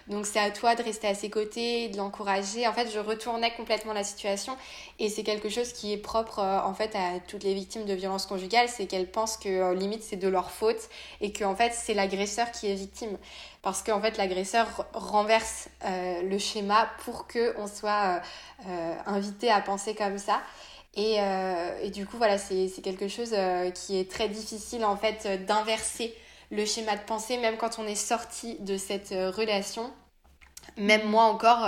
donc 0.07 0.25
c'est 0.25 0.39
à 0.39 0.51
toi 0.51 0.75
de 0.75 0.83
rester 0.83 1.07
à 1.07 1.15
ses 1.15 1.29
côtés 1.29 1.89
de 1.89 1.97
l'encourager. 1.97 2.67
En 2.67 2.73
fait 2.73 2.89
je 2.91 2.99
retournais 2.99 3.51
complètement 3.51 3.93
la 3.93 4.03
situation 4.03 4.55
et 4.99 5.09
c'est 5.09 5.23
quelque 5.23 5.49
chose 5.49 5.73
qui 5.73 5.93
est 5.93 5.97
propre 5.97 6.39
en 6.39 6.73
fait 6.73 6.95
à 6.95 7.19
toutes 7.27 7.43
les 7.43 7.53
victimes 7.53 7.85
de 7.85 7.93
violences 7.93 8.25
conjugales 8.25 8.69
c'est 8.69 8.85
qu'elles 8.85 9.09
pensent 9.09 9.37
que 9.37 9.73
limite 9.73 10.03
c'est 10.03 10.15
de 10.15 10.27
leur 10.27 10.51
faute 10.51 10.89
et 11.21 11.31
que 11.31 11.43
en 11.43 11.55
fait 11.55 11.73
c'est 11.73 11.93
l'agresseur 11.93 12.51
qui 12.51 12.67
est 12.67 12.75
victime 12.75 13.17
parce 13.65 13.81
qu'en 13.81 13.99
fait 13.99 14.17
l'agresseur 14.17 14.67
renverse 14.93 15.69
euh, 15.85 16.21
le 16.21 16.37
schéma 16.37 16.87
pour 17.03 17.25
que 17.25 17.55
on 17.57 17.65
soit 17.65 17.89
euh, 17.89 18.19
euh, 18.67 18.95
invité 19.07 19.49
à 19.49 19.59
penser 19.59 19.95
comme 19.95 20.19
ça. 20.19 20.39
Et, 20.95 21.19
du 21.89 22.05
coup 22.05 22.17
voilà 22.17 22.37
c'est 22.37 22.69
quelque 22.83 23.07
chose 23.07 23.35
qui 23.73 23.99
est 23.99 24.09
très 24.09 24.29
difficile 24.29 24.85
en 24.85 24.95
fait 24.95 25.45
d'inverser 25.45 26.15
le 26.51 26.63
schéma 26.63 26.95
de 26.95 27.01
pensée 27.01 27.37
même 27.37 27.57
quand 27.57 27.79
on 27.79 27.87
est 27.87 27.95
sorti 27.95 28.55
de 28.59 28.77
cette 28.77 29.09
relation. 29.09 29.91
Même 30.77 31.09
moi 31.09 31.23
encore, 31.23 31.67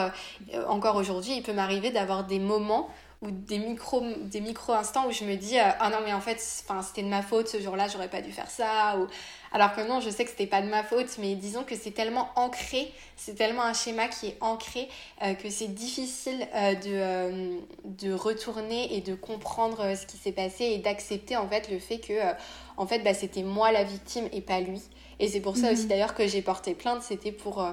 encore 0.67 0.95
aujourd'hui, 0.95 1.35
il 1.35 1.43
peut 1.43 1.53
m'arriver 1.53 1.91
d'avoir 1.91 2.25
des 2.25 2.39
moments 2.39 2.89
ou 3.21 3.31
des 3.31 3.57
micro 3.57 4.03
des 4.25 4.41
micro 4.41 4.73
instants 4.73 5.07
où 5.07 5.11
je 5.11 5.23
me 5.23 5.35
dis 5.35 5.57
ah 5.57 5.89
non 5.89 5.97
mais 6.05 6.13
en 6.13 6.21
fait 6.21 6.39
c'était 6.39 7.01
de 7.01 7.07
ma 7.07 7.23
faute 7.23 7.47
ce 7.47 7.59
jour-là 7.59 7.87
j'aurais 7.87 8.09
pas 8.09 8.21
dû 8.21 8.31
faire 8.31 8.49
ça 8.49 8.95
ou 8.99 9.07
alors 9.51 9.73
que 9.73 9.81
non, 9.81 9.99
je 10.01 10.09
sais 10.09 10.23
que 10.25 10.29
c'était 10.29 10.47
pas 10.47 10.61
de 10.61 10.67
ma 10.67 10.83
faute, 10.83 11.17
mais 11.19 11.35
disons 11.35 11.63
que 11.63 11.75
c'est 11.75 11.91
tellement 11.91 12.29
ancré, 12.35 12.91
c'est 13.15 13.35
tellement 13.35 13.63
un 13.63 13.73
schéma 13.73 14.07
qui 14.07 14.27
est 14.27 14.37
ancré 14.41 14.89
euh, 15.23 15.33
que 15.33 15.49
c'est 15.49 15.73
difficile 15.73 16.47
euh, 16.53 16.75
de, 16.75 16.81
euh, 16.87 17.57
de 17.85 18.13
retourner 18.13 18.95
et 18.95 19.01
de 19.01 19.15
comprendre 19.15 19.95
ce 19.95 20.05
qui 20.05 20.17
s'est 20.17 20.31
passé 20.31 20.65
et 20.65 20.77
d'accepter 20.79 21.37
en 21.37 21.47
fait 21.47 21.69
le 21.71 21.79
fait 21.79 21.99
que 21.99 22.13
en 22.77 22.85
fait 22.85 22.99
bah, 22.99 23.13
c'était 23.13 23.43
moi 23.43 23.71
la 23.71 23.83
victime 23.83 24.27
et 24.31 24.41
pas 24.41 24.59
lui. 24.59 24.81
Et 25.19 25.27
c'est 25.27 25.39
pour 25.39 25.57
ça 25.57 25.71
aussi 25.71 25.83
mhm. 25.83 25.87
d'ailleurs 25.89 26.13
que 26.13 26.27
j'ai 26.27 26.41
porté 26.41 26.75
plainte, 26.75 27.01
c'était 27.01 27.31
pour, 27.31 27.65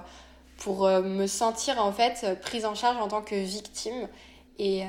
pour 0.58 0.88
me 0.88 1.26
sentir 1.26 1.84
en 1.84 1.92
fait 1.92 2.40
prise 2.40 2.64
en 2.64 2.74
charge 2.74 2.96
en 2.96 3.08
tant 3.08 3.20
que 3.20 3.34
victime 3.34 4.08
et, 4.58 4.82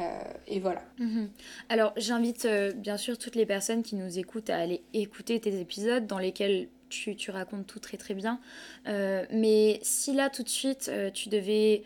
et, 0.47 0.59
voilà. 0.59 0.83
Mhm. 0.99 1.29
Alors 1.69 1.93
j'invite 1.97 2.47
bien 2.75 2.97
sûr 2.97 3.17
toutes 3.17 3.35
les 3.35 3.45
personnes 3.45 3.83
qui 3.83 3.95
nous 3.95 4.19
écoutent 4.19 4.49
à 4.49 4.57
aller 4.57 4.83
écouter 4.93 5.39
tes 5.39 5.59
épisodes 5.59 6.05
dans 6.05 6.19
lesquels 6.19 6.67
tu, 6.89 7.31
racontes 7.31 7.67
tout 7.67 7.79
très 7.79 7.97
très 7.97 8.13
bien. 8.13 8.39
Euh, 8.87 9.25
mais 9.31 9.79
si 9.81 10.13
là 10.13 10.29
tout 10.29 10.43
de 10.43 10.49
suite 10.49 10.89
euh, 10.89 11.09
tu 11.11 11.29
devais 11.29 11.83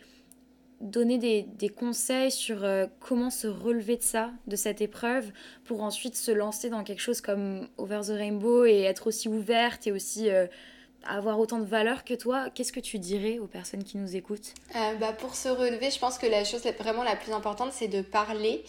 donner 0.80 1.18
des, 1.18 1.68
conseils 1.68 2.30
sur 2.30 2.64
euh, 2.64 2.86
comment 3.00 3.28
se 3.28 3.46
relever 3.46 3.98
de 3.98 4.02
ça, 4.02 4.32
de 4.46 4.56
cette 4.56 4.80
épreuve, 4.80 5.30
pour 5.64 5.82
ensuite 5.82 6.16
se 6.16 6.30
lancer 6.30 6.70
dans 6.70 6.84
quelque 6.84 7.02
chose 7.02 7.20
comme 7.20 7.68
Over 7.76 8.00
the 8.06 8.16
Rainbow 8.16 8.64
et 8.64 8.82
être 8.82 9.06
aussi 9.06 9.28
ouverte 9.28 9.86
et 9.86 9.92
aussi 9.92 10.28
avoir 11.06 11.38
autant 11.38 11.58
de 11.58 11.64
valeur 11.64 12.04
que 12.04 12.14
toi, 12.14 12.48
qu'est-ce 12.54 12.72
que 12.72 12.80
tu 12.80 12.98
dirais 12.98 13.38
aux 13.38 13.46
personnes 13.46 13.84
qui 13.84 13.98
nous 13.98 14.16
écoutent? 14.16 14.54
Bah 15.00 15.12
Pour 15.12 15.34
se 15.34 15.48
relever, 15.48 15.90
je 15.90 15.98
pense 15.98 16.18
que 16.18 16.26
la 16.26 16.44
chose 16.44 16.62
vraiment 16.78 17.02
la 17.02 17.16
plus 17.16 17.32
importante, 17.32 17.72
c'est 17.72 17.88
de 17.88 18.02
parler. 18.02 18.64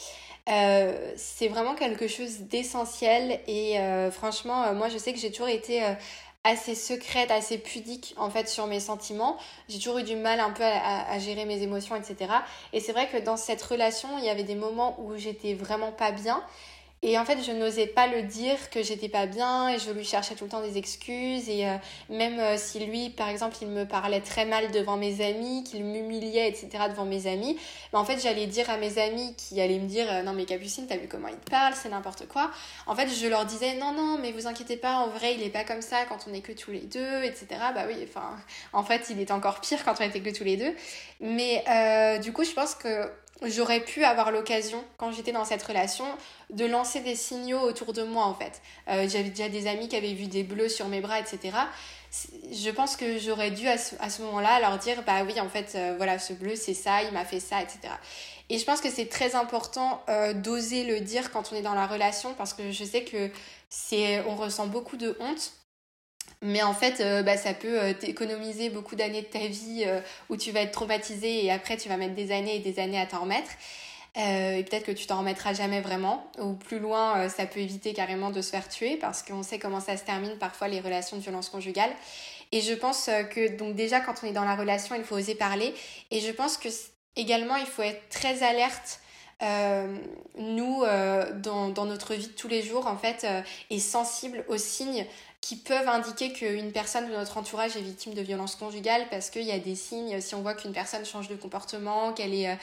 Euh, 0.49 1.13
c'est 1.17 1.47
vraiment 1.47 1.75
quelque 1.75 2.07
chose 2.07 2.39
d'essentiel 2.41 3.39
et 3.47 3.79
euh, 3.79 4.09
franchement, 4.09 4.63
euh, 4.63 4.73
moi 4.73 4.89
je 4.89 4.97
sais 4.97 5.13
que 5.13 5.19
j'ai 5.19 5.31
toujours 5.31 5.49
été 5.49 5.83
assez 6.43 6.73
secrète, 6.73 7.29
assez 7.29 7.59
pudique 7.59 8.15
en 8.17 8.29
fait 8.29 8.49
sur 8.49 8.65
mes 8.65 8.79
sentiments. 8.79 9.37
J'ai 9.69 9.77
toujours 9.77 9.99
eu 9.99 10.03
du 10.03 10.15
mal 10.15 10.39
un 10.39 10.49
peu 10.49 10.63
à 10.63 11.19
gérer 11.19 11.45
mes 11.45 11.61
émotions, 11.61 11.95
etc. 11.95 12.33
Et 12.73 12.79
c'est 12.79 12.91
vrai 12.91 13.07
que 13.07 13.17
dans 13.17 13.37
cette 13.37 13.61
relation, 13.61 14.09
il 14.17 14.25
y 14.25 14.29
avait 14.29 14.43
des 14.43 14.55
moments 14.55 14.99
où 14.99 15.15
j'étais 15.15 15.53
vraiment 15.53 15.91
pas 15.91 16.11
bien. 16.11 16.43
Et 17.03 17.17
en 17.17 17.25
fait, 17.25 17.41
je 17.43 17.51
n'osais 17.51 17.87
pas 17.87 18.05
le 18.05 18.21
dire 18.21 18.69
que 18.69 18.83
j'étais 18.83 19.09
pas 19.09 19.25
bien 19.25 19.69
et 19.69 19.79
je 19.79 19.89
lui 19.89 20.03
cherchais 20.05 20.35
tout 20.35 20.43
le 20.43 20.51
temps 20.51 20.61
des 20.61 20.77
excuses. 20.77 21.49
Et 21.49 21.67
euh, 21.67 21.75
même 22.09 22.39
euh, 22.39 22.57
si 22.57 22.79
lui, 22.85 23.09
par 23.09 23.27
exemple, 23.27 23.57
il 23.59 23.69
me 23.69 23.85
parlait 23.85 24.21
très 24.21 24.45
mal 24.45 24.69
devant 24.69 24.97
mes 24.97 25.25
amis, 25.25 25.63
qu'il 25.63 25.83
m'humiliait, 25.83 26.47
etc., 26.47 26.69
devant 26.91 27.05
mes 27.05 27.25
amis, 27.25 27.57
ben, 27.91 27.97
en 27.97 28.05
fait, 28.05 28.19
j'allais 28.21 28.45
dire 28.45 28.69
à 28.69 28.77
mes 28.77 28.99
amis 28.99 29.33
qui 29.35 29.59
allaient 29.59 29.79
me 29.79 29.87
dire 29.87 30.05
euh, 30.11 30.21
Non, 30.21 30.33
mais 30.33 30.45
Capucine, 30.45 30.85
t'as 30.85 30.97
vu 30.97 31.07
comment 31.07 31.27
il 31.29 31.37
te 31.37 31.49
parle, 31.49 31.73
c'est 31.73 31.89
n'importe 31.89 32.27
quoi. 32.27 32.51
En 32.85 32.93
fait, 32.93 33.07
je 33.07 33.25
leur 33.25 33.45
disais 33.45 33.73
Non, 33.79 33.93
non, 33.93 34.19
mais 34.19 34.31
vous 34.31 34.45
inquiétez 34.45 34.77
pas, 34.77 34.97
en 34.97 35.07
vrai, 35.07 35.33
il 35.33 35.41
est 35.41 35.49
pas 35.49 35.63
comme 35.63 35.81
ça 35.81 36.05
quand 36.05 36.27
on 36.29 36.33
est 36.35 36.41
que 36.41 36.51
tous 36.51 36.69
les 36.69 36.81
deux, 36.81 37.23
etc. 37.23 37.47
Bah 37.73 37.85
oui, 37.87 37.95
enfin, 38.07 38.37
en 38.73 38.83
fait, 38.83 39.07
il 39.09 39.19
est 39.19 39.31
encore 39.31 39.59
pire 39.59 39.83
quand 39.83 39.95
on 39.99 40.03
était 40.03 40.21
que 40.21 40.37
tous 40.37 40.43
les 40.43 40.55
deux. 40.55 40.75
Mais 41.19 41.63
du 42.21 42.31
coup, 42.31 42.43
je 42.43 42.51
pense 42.51 42.75
que 42.75 43.09
j'aurais 43.43 43.79
pu 43.79 44.03
avoir 44.03 44.31
l'occasion, 44.31 44.83
quand 44.97 45.11
j'étais 45.11 45.31
dans 45.31 45.45
cette 45.45 45.63
relation, 45.63 46.05
de 46.49 46.65
lancer 46.65 46.99
des 46.99 47.15
signaux 47.15 47.59
autour 47.59 47.93
de 47.93 48.03
moi 48.03 48.25
en 48.25 48.33
fait. 48.33 48.61
Euh, 48.87 49.07
j'avais 49.09 49.29
déjà 49.29 49.49
des 49.49 49.67
amis 49.67 49.87
qui 49.87 49.95
avaient 49.95 50.13
vu 50.13 50.27
des 50.27 50.43
bleus 50.43 50.69
sur 50.69 50.87
mes 50.87 51.01
bras, 51.01 51.19
etc. 51.19 51.51
Je 52.51 52.69
pense 52.69 52.97
que 52.97 53.17
j'aurais 53.17 53.51
dû 53.51 53.67
à 53.67 53.77
ce, 53.77 54.21
moment-là 54.21 54.59
leur 54.59 54.77
dire, 54.77 55.01
bah 55.03 55.23
oui, 55.25 55.39
en 55.39 55.49
fait, 55.49 55.73
euh, 55.75 55.93
voilà, 55.97 56.19
ce 56.19 56.33
bleu, 56.33 56.55
c'est 56.55 56.73
ça, 56.73 57.03
il 57.03 57.11
m'a 57.13 57.25
fait 57.25 57.39
ça, 57.39 57.61
etc. 57.61 57.79
Et 58.49 58.59
je 58.59 58.65
pense 58.65 58.81
que 58.81 58.89
c'est 58.89 59.07
très 59.07 59.35
important 59.35 60.03
euh, 60.09 60.33
d'oser 60.33 60.83
le 60.83 60.99
dire 60.99 61.31
quand 61.31 61.51
on 61.53 61.55
est 61.55 61.61
dans 61.61 61.73
la 61.73 61.87
relation 61.87 62.33
parce 62.33 62.53
que 62.53 62.71
je 62.71 62.83
sais 62.83 63.05
que 63.05 63.31
c'est, 63.69 64.21
on 64.27 64.35
ressent 64.35 64.67
beaucoup 64.67 64.97
de 64.97 65.17
honte 65.21 65.53
Mais 66.41 66.63
en 66.63 66.73
fait, 66.73 67.03
bah, 67.23 67.37
ça 67.37 67.53
peut 67.53 67.93
t'économiser 67.99 68.69
beaucoup 68.69 68.95
d'années 68.95 69.21
de 69.21 69.27
ta 69.27 69.45
vie 69.45 69.85
où 70.29 70.37
tu 70.37 70.51
vas 70.51 70.61
être 70.61 70.71
traumatisé 70.71 71.45
et 71.45 71.51
après 71.51 71.77
tu 71.77 71.87
vas 71.87 71.97
mettre 71.97 72.15
des 72.15 72.31
années 72.31 72.55
et 72.55 72.59
des 72.59 72.79
années 72.79 72.99
à 72.99 73.05
t'en 73.05 73.21
remettre. 73.21 73.51
Euh, 74.17 74.57
et 74.57 74.63
peut-être 74.63 74.85
que 74.85 74.91
tu 74.91 75.07
t'en 75.07 75.19
remettras 75.19 75.53
jamais 75.53 75.81
vraiment. 75.81 76.29
Ou 76.39 76.53
plus 76.53 76.79
loin, 76.79 77.17
euh, 77.17 77.29
ça 77.29 77.45
peut 77.45 77.61
éviter 77.61 77.93
carrément 77.93 78.29
de 78.29 78.41
se 78.41 78.49
faire 78.49 78.67
tuer 78.67 78.97
parce 78.97 79.23
qu'on 79.23 79.43
sait 79.43 79.59
comment 79.59 79.79
ça 79.79 79.95
se 79.95 80.03
termine 80.03 80.37
parfois 80.37 80.67
les 80.67 80.81
relations 80.81 81.17
de 81.17 81.21
violence 81.21 81.49
conjugale. 81.49 81.91
Et 82.51 82.59
je 82.59 82.73
pense 82.73 83.07
euh, 83.07 83.23
que 83.23 83.55
donc 83.55 83.75
déjà 83.75 84.01
quand 84.01 84.15
on 84.23 84.27
est 84.27 84.33
dans 84.33 84.43
la 84.43 84.55
relation, 84.55 84.95
il 84.95 85.03
faut 85.03 85.15
oser 85.15 85.35
parler. 85.35 85.73
Et 86.11 86.19
je 86.19 86.31
pense 86.31 86.57
que 86.57 86.67
également 87.15 87.55
il 87.55 87.65
faut 87.65 87.83
être 87.83 88.09
très 88.09 88.43
alerte. 88.43 88.99
nous, 90.37 90.83
dans, 91.35 91.69
dans, 91.69 91.85
notre 91.85 92.13
vie 92.13 92.27
de 92.27 92.33
tous 92.33 92.47
les 92.47 92.61
jours, 92.61 92.85
en 92.85 92.95
fait, 92.95 93.25
et 93.71 93.79
sensible 93.79 94.45
aux 94.47 94.57
signes 94.57 95.07
qui 95.41 95.55
peuvent 95.55 95.89
indiquer 95.89 96.31
qu'une 96.31 96.71
personne 96.71 97.09
de 97.09 97.13
notre 97.13 97.37
entourage 97.37 97.75
est 97.75 97.81
victime 97.81 98.13
de 98.13 98.21
violence 98.21 98.55
conjugale 98.55 99.07
parce 99.09 99.29
qu'il 99.29 99.43
y 99.43 99.51
a 99.51 99.59
des 99.59 99.75
signes, 99.75 100.21
si 100.21 100.35
on 100.35 100.41
voit 100.41 100.53
qu'une 100.53 100.71
personne 100.71 101.03
change 101.03 101.27
de 101.27 101.35
comportement, 101.35 102.13
qu'elle 102.13 102.33
est, 102.33 102.57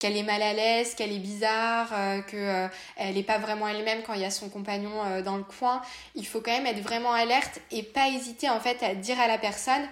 qu'elle 0.00 0.16
est 0.16 0.24
mal 0.24 0.42
à 0.42 0.54
l'aise, 0.54 0.94
qu'elle 0.94 1.12
est 1.12 1.18
bizarre, 1.18 1.90
euh, 1.92 2.22
qu'elle 2.22 2.70
euh, 3.00 3.12
n'est 3.12 3.22
pas 3.22 3.38
vraiment 3.38 3.68
elle-même 3.68 4.02
quand 4.02 4.14
il 4.14 4.22
y 4.22 4.24
a 4.24 4.30
son 4.30 4.48
compagnon 4.48 5.04
euh, 5.04 5.22
dans 5.22 5.36
le 5.36 5.44
coin. 5.44 5.82
Il 6.16 6.26
faut 6.26 6.40
quand 6.40 6.50
même 6.50 6.66
être 6.66 6.80
vraiment 6.80 7.12
alerte 7.12 7.60
et 7.70 7.84
pas 7.84 8.08
hésiter 8.08 8.48
en 8.48 8.58
fait 8.58 8.82
à 8.82 8.94
dire 8.94 9.20
à 9.20 9.28
la 9.28 9.38
personne 9.38 9.86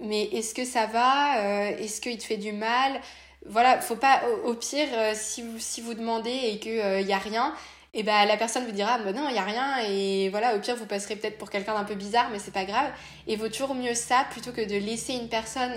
mais 0.00 0.22
est-ce 0.32 0.54
que 0.54 0.64
ça 0.64 0.86
va 0.86 1.70
Est-ce 1.72 2.00
qu'il 2.00 2.16
te 2.16 2.24
fait 2.24 2.38
du 2.38 2.52
mal? 2.52 2.98
Voilà, 3.44 3.78
faut 3.80 3.96
pas 3.96 4.22
au, 4.44 4.54
pire 4.54 4.88
si 5.12 5.42
vous 5.42 5.58
si 5.58 5.82
vous 5.82 5.92
demandez 5.92 6.30
et 6.30 6.58
qu'il 6.58 7.04
n'y 7.04 7.12
a 7.12 7.18
rien, 7.18 7.52
et 7.94 8.02
ben 8.02 8.24
la 8.24 8.36
personne 8.36 8.64
vous 8.64 8.72
dira 8.72 8.98
bah 8.98 9.12
non 9.12 9.28
il 9.28 9.34
y 9.34 9.38
a 9.38 9.44
rien 9.44 9.78
et 9.86 10.28
voilà 10.30 10.56
au 10.56 10.60
pire 10.60 10.76
vous 10.76 10.86
passerez 10.86 11.16
peut-être 11.16 11.36
pour 11.36 11.50
quelqu'un 11.50 11.74
d'un 11.74 11.84
peu 11.84 11.94
bizarre 11.94 12.30
mais 12.30 12.38
c'est 12.38 12.52
pas 12.52 12.64
grave 12.64 12.90
et 13.26 13.36
vaut 13.36 13.48
toujours 13.48 13.74
mieux 13.74 13.94
ça 13.94 14.24
plutôt 14.30 14.52
que 14.52 14.62
de 14.62 14.76
laisser 14.76 15.12
une 15.12 15.28
personne 15.28 15.72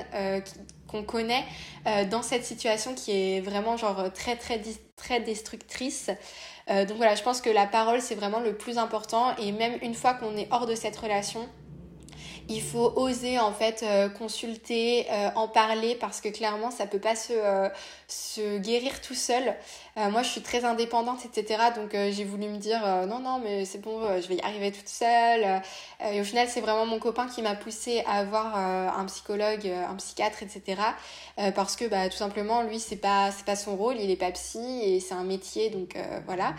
qu'on 0.87 1.03
connaît 1.03 1.43
euh, 1.87 2.05
dans 2.05 2.21
cette 2.21 2.45
situation 2.45 2.93
qui 2.93 3.11
est 3.11 3.41
vraiment 3.41 3.77
genre 3.77 4.11
très 4.13 4.35
très 4.35 4.61
très 4.95 5.19
destructrice. 5.19 6.09
Euh, 6.69 6.85
donc 6.85 6.97
voilà, 6.97 7.15
je 7.15 7.23
pense 7.23 7.41
que 7.41 7.49
la 7.49 7.67
parole 7.67 8.01
c'est 8.01 8.15
vraiment 8.15 8.39
le 8.39 8.55
plus 8.55 8.77
important 8.77 9.35
et 9.37 9.51
même 9.51 9.77
une 9.81 9.93
fois 9.93 10.13
qu'on 10.13 10.35
est 10.35 10.47
hors 10.51 10.65
de 10.65 10.75
cette 10.75 10.95
relation, 10.95 11.47
il 12.47 12.61
faut 12.61 12.93
oser 12.95 13.39
en 13.39 13.51
fait 13.51 13.83
euh, 13.83 14.07
consulter, 14.07 15.07
euh, 15.11 15.29
en 15.35 15.47
parler 15.47 15.95
parce 15.95 16.21
que 16.21 16.29
clairement 16.29 16.69
ça 16.69 16.85
peut 16.85 16.99
pas 16.99 17.15
se, 17.15 17.33
euh, 17.33 17.69
se 18.07 18.59
guérir 18.59 19.01
tout 19.01 19.15
seul. 19.15 19.55
moi 19.95 20.21
je 20.23 20.29
suis 20.29 20.41
très 20.41 20.65
indépendante 20.65 21.25
etc. 21.25 21.63
Donc 21.75 21.91
j'ai 21.93 22.23
voulu 22.25 22.47
me 22.47 22.57
dire 22.57 22.81
non 23.07 23.19
non 23.19 23.39
mais 23.39 23.65
c'est 23.65 23.79
bon 23.79 24.01
je 24.21 24.27
vais 24.27 24.35
y 24.35 24.41
arriver 24.41 24.71
toute 24.71 24.89
seule. 24.89 25.61
et 26.11 26.19
au 26.19 26.23
final 26.23 26.47
c'est 26.49 26.61
vraiment 26.61 26.85
mon 26.85 26.99
copain 26.99 27.27
qui 27.27 27.41
m'a 27.41 27.55
poussé 27.55 28.03
à 28.05 28.19
avoir 28.19 28.57
un 28.57 29.05
psychologue, 29.05 29.65
un 29.67 29.95
psychiatre 29.95 30.43
etc. 30.43 30.81
parce 31.55 31.77
que 31.77 31.85
bah, 31.85 32.09
tout 32.09 32.17
simplement 32.17 32.61
lui 32.61 32.79
c'est 32.79 32.97
pas, 32.97 33.29
pas 33.45 33.55
son 33.55 33.77
rôle, 33.77 33.95
il 33.97 34.11
est 34.11 34.17
pas 34.17 34.31
psy 34.31 34.81
et 34.83 34.99
c'est 34.99 35.15
un 35.15 35.23
métier 35.23 35.69
donc 35.69 35.95
voilà. 36.25 36.53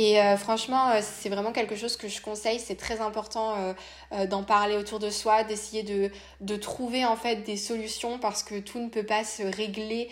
Et 0.00 0.20
euh, 0.20 0.36
franchement, 0.36 0.90
euh, 0.90 1.00
c'est 1.02 1.28
vraiment 1.28 1.50
quelque 1.50 1.74
chose 1.74 1.96
que 1.96 2.06
je 2.06 2.22
conseille. 2.22 2.60
C'est 2.60 2.76
très 2.76 3.00
important 3.00 3.74
euh, 4.12 4.26
d'en 4.26 4.44
parler 4.44 4.76
autour 4.76 5.00
de 5.00 5.10
soi, 5.10 5.42
d'essayer 5.42 5.82
de, 5.82 6.12
de, 6.40 6.54
trouver 6.54 7.04
en 7.04 7.16
fait 7.16 7.42
des 7.42 7.56
solutions 7.56 8.20
parce 8.20 8.44
que 8.44 8.60
tout 8.60 8.78
ne 8.78 8.90
peut 8.90 9.02
pas 9.02 9.24
se 9.24 9.42
régler 9.42 10.08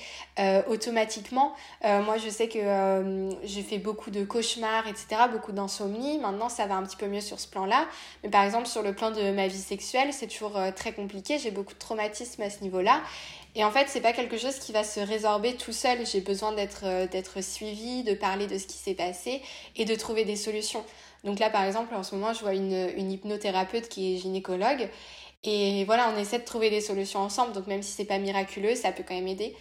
automatiquement. 0.68 1.54
moi, 1.82 2.18
je 2.18 2.28
sais 2.28 2.48
que 2.48 3.30
j'ai 3.44 3.62
fait 3.62 3.78
beaucoup 3.78 4.10
de 4.10 4.24
cauchemars, 4.24 4.86
etc., 4.86 5.06
beaucoup 5.30 5.52
d'insomnie. 5.52 6.18
Maintenant, 6.18 6.48
ça 6.48 6.66
va 6.66 6.74
un 6.74 6.82
petit 6.82 6.96
peu 6.96 7.06
mieux 7.06 7.20
sur 7.20 7.40
ce 7.40 7.48
plan-là. 7.48 7.86
Mais 8.22 8.28
par 8.28 8.44
exemple, 8.44 8.66
sur 8.66 8.82
le 8.82 8.92
plan 8.92 9.10
de 9.10 9.30
ma 9.30 9.46
vie 9.46 9.58
sexuelle, 9.58 10.12
c'est 10.12 10.26
toujours 10.26 10.58
très 10.74 10.92
compliqué. 10.92 11.38
J'ai 11.38 11.50
beaucoup 11.50 11.74
de 11.74 11.78
traumatismes 11.78 12.42
à 12.42 12.50
ce 12.50 12.60
niveau-là. 12.62 13.00
Et 13.58 13.64
en 13.64 13.70
fait, 13.70 13.86
c'est 13.88 14.02
pas 14.02 14.12
quelque 14.12 14.36
chose 14.36 14.58
qui 14.58 14.70
va 14.70 14.84
se 14.84 15.00
résorber 15.00 15.54
tout 15.56 15.72
seul. 15.72 16.06
J'ai 16.06 16.20
besoin 16.20 16.52
d'être 16.52 16.82
euh, 16.84 17.06
d'être 17.06 17.42
suivi, 17.42 18.04
de 18.04 18.12
parler 18.12 18.46
de 18.46 18.58
ce 18.58 18.66
qui 18.66 18.76
s'est 18.76 18.94
passé 18.94 19.40
et 19.76 19.86
de 19.86 19.94
trouver 19.94 20.26
des 20.26 20.36
solutions. 20.36 20.84
Donc 21.24 21.38
là, 21.38 21.48
par 21.48 21.64
exemple, 21.64 21.94
en 21.94 22.02
ce 22.02 22.14
moment, 22.14 22.34
je 22.34 22.40
vois 22.40 22.52
une, 22.52 22.90
une 22.98 23.10
hypnothérapeute 23.10 23.88
qui 23.88 24.14
est 24.14 24.18
gynécologue. 24.18 24.90
Et 25.42 25.84
voilà, 25.86 26.12
on 26.14 26.20
essaie 26.20 26.38
de 26.38 26.44
trouver 26.44 26.68
des 26.68 26.82
solutions 26.82 27.20
ensemble. 27.20 27.54
Donc 27.54 27.66
même 27.66 27.82
si 27.82 27.92
c'est 27.92 28.04
pas 28.04 28.18
miraculeux, 28.18 28.74
ça 28.74 28.92
peut 28.92 29.04
quand 29.08 29.14
même 29.14 29.26
aider. 29.26 29.56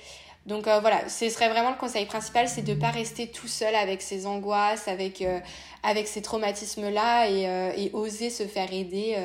Donc 0.45 0.67
euh, 0.67 0.81
voilà, 0.81 1.07
ce 1.07 1.29
serait 1.29 1.47
vraiment 1.47 1.71
le 1.71 1.77
conseil 1.77 2.05
principal, 2.05 2.49
c'est 2.49 2.63
de 2.63 2.73
ne 2.73 2.79
pas 2.79 2.91
rester 2.91 3.31
tout 3.31 3.47
seul 3.47 3.73
avec 3.75 4.01
ses 4.01 4.27
angoisses, 4.27 4.89
avec, 4.89 5.21
euh, 5.21 5.39
avec 5.83 6.07
ces 6.07 6.21
traumatismes-là 6.21 7.29
et, 7.29 7.85
et, 7.85 7.91
oser 7.93 8.29
se 8.29 8.43
faire 8.43 8.71
aider 8.73 9.15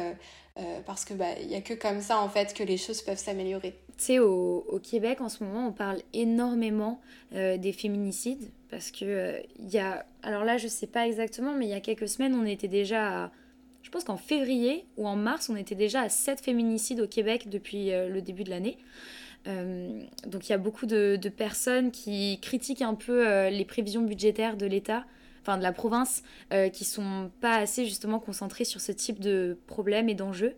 parce 0.87 1.05
que 1.05 1.15
bah, 1.15 1.39
y 1.41 1.55
a 1.55 1.61
que 1.61 1.75
comme 1.75 2.01
ça 2.01 2.21
en 2.21 2.29
fait 2.29 2.55
que 2.55 2.63
les 2.63 2.77
choses 2.77 3.03
peuvent 3.03 3.19
s'améliorer. 3.19 3.75
Tu 4.01 4.07
sais, 4.07 4.19
au, 4.19 4.81
Québec, 4.83 5.21
en 5.21 5.29
ce 5.29 5.45
moment, 5.45 5.69
on 5.69 5.73
parle 5.73 5.99
énormément 6.15 7.03
euh, 7.35 7.59
des 7.59 7.73
féminicides 7.73 8.51
parce 8.71 8.91
que 8.91 9.05
euh, 9.05 9.41
il 9.59 9.69
y 9.69 9.79
a. 9.79 10.07
Alors 10.23 10.43
là, 10.43 10.57
je 10.57 10.69
sais 10.69 10.87
pas 10.87 11.07
exactement, 11.07 11.53
mais 11.53 11.67
il 11.67 11.69
y 11.69 11.75
a 11.75 11.81
quelques 11.81 12.09
semaines, 12.09 12.35
on 12.35 12.47
était 12.47 12.67
déjà 12.67 13.25
à. 13.25 13.31
Je 13.83 13.91
pense 13.91 14.05
qu'en 14.05 14.17
février 14.17 14.87
ou 14.97 15.07
en 15.07 15.17
mars, 15.17 15.51
on 15.51 15.57
était 15.57 15.75
déjà 15.75 16.01
à 16.01 16.09
7 16.09 16.41
féminicides 16.41 17.01
au 17.01 17.07
Québec 17.07 17.51
depuis 17.51 17.93
euh, 17.93 18.09
le 18.09 18.23
début 18.23 18.45
de 18.45 18.49
l'année. 18.49 18.79
donc 19.45 20.49
il 20.49 20.51
y 20.51 20.55
a 20.55 20.59
beaucoup 20.59 20.87
de, 20.87 21.19
personnes 21.29 21.91
qui 21.91 22.39
critiquent 22.41 22.83
un 22.83 22.95
peu 22.95 23.49
les 23.49 23.67
prévisions 23.67 24.03
budgétaires 24.03 24.57
de 24.57 24.65
l'État 24.65 25.05
enfin 25.43 25.57
de 25.59 25.63
la 25.63 25.73
province, 25.73 26.23
euh, 26.53 26.69
qui 26.69 26.85
sont 26.85 27.31
pas 27.41 27.57
assez 27.57 27.85
justement 27.85 28.19
concentrés 28.19 28.65
sur 28.65 28.81
ce 28.81 28.93
type 28.93 29.21
de 29.21 29.59
problèmes 29.67 30.09
et 30.09 30.15
d'enjeux. 30.15 30.55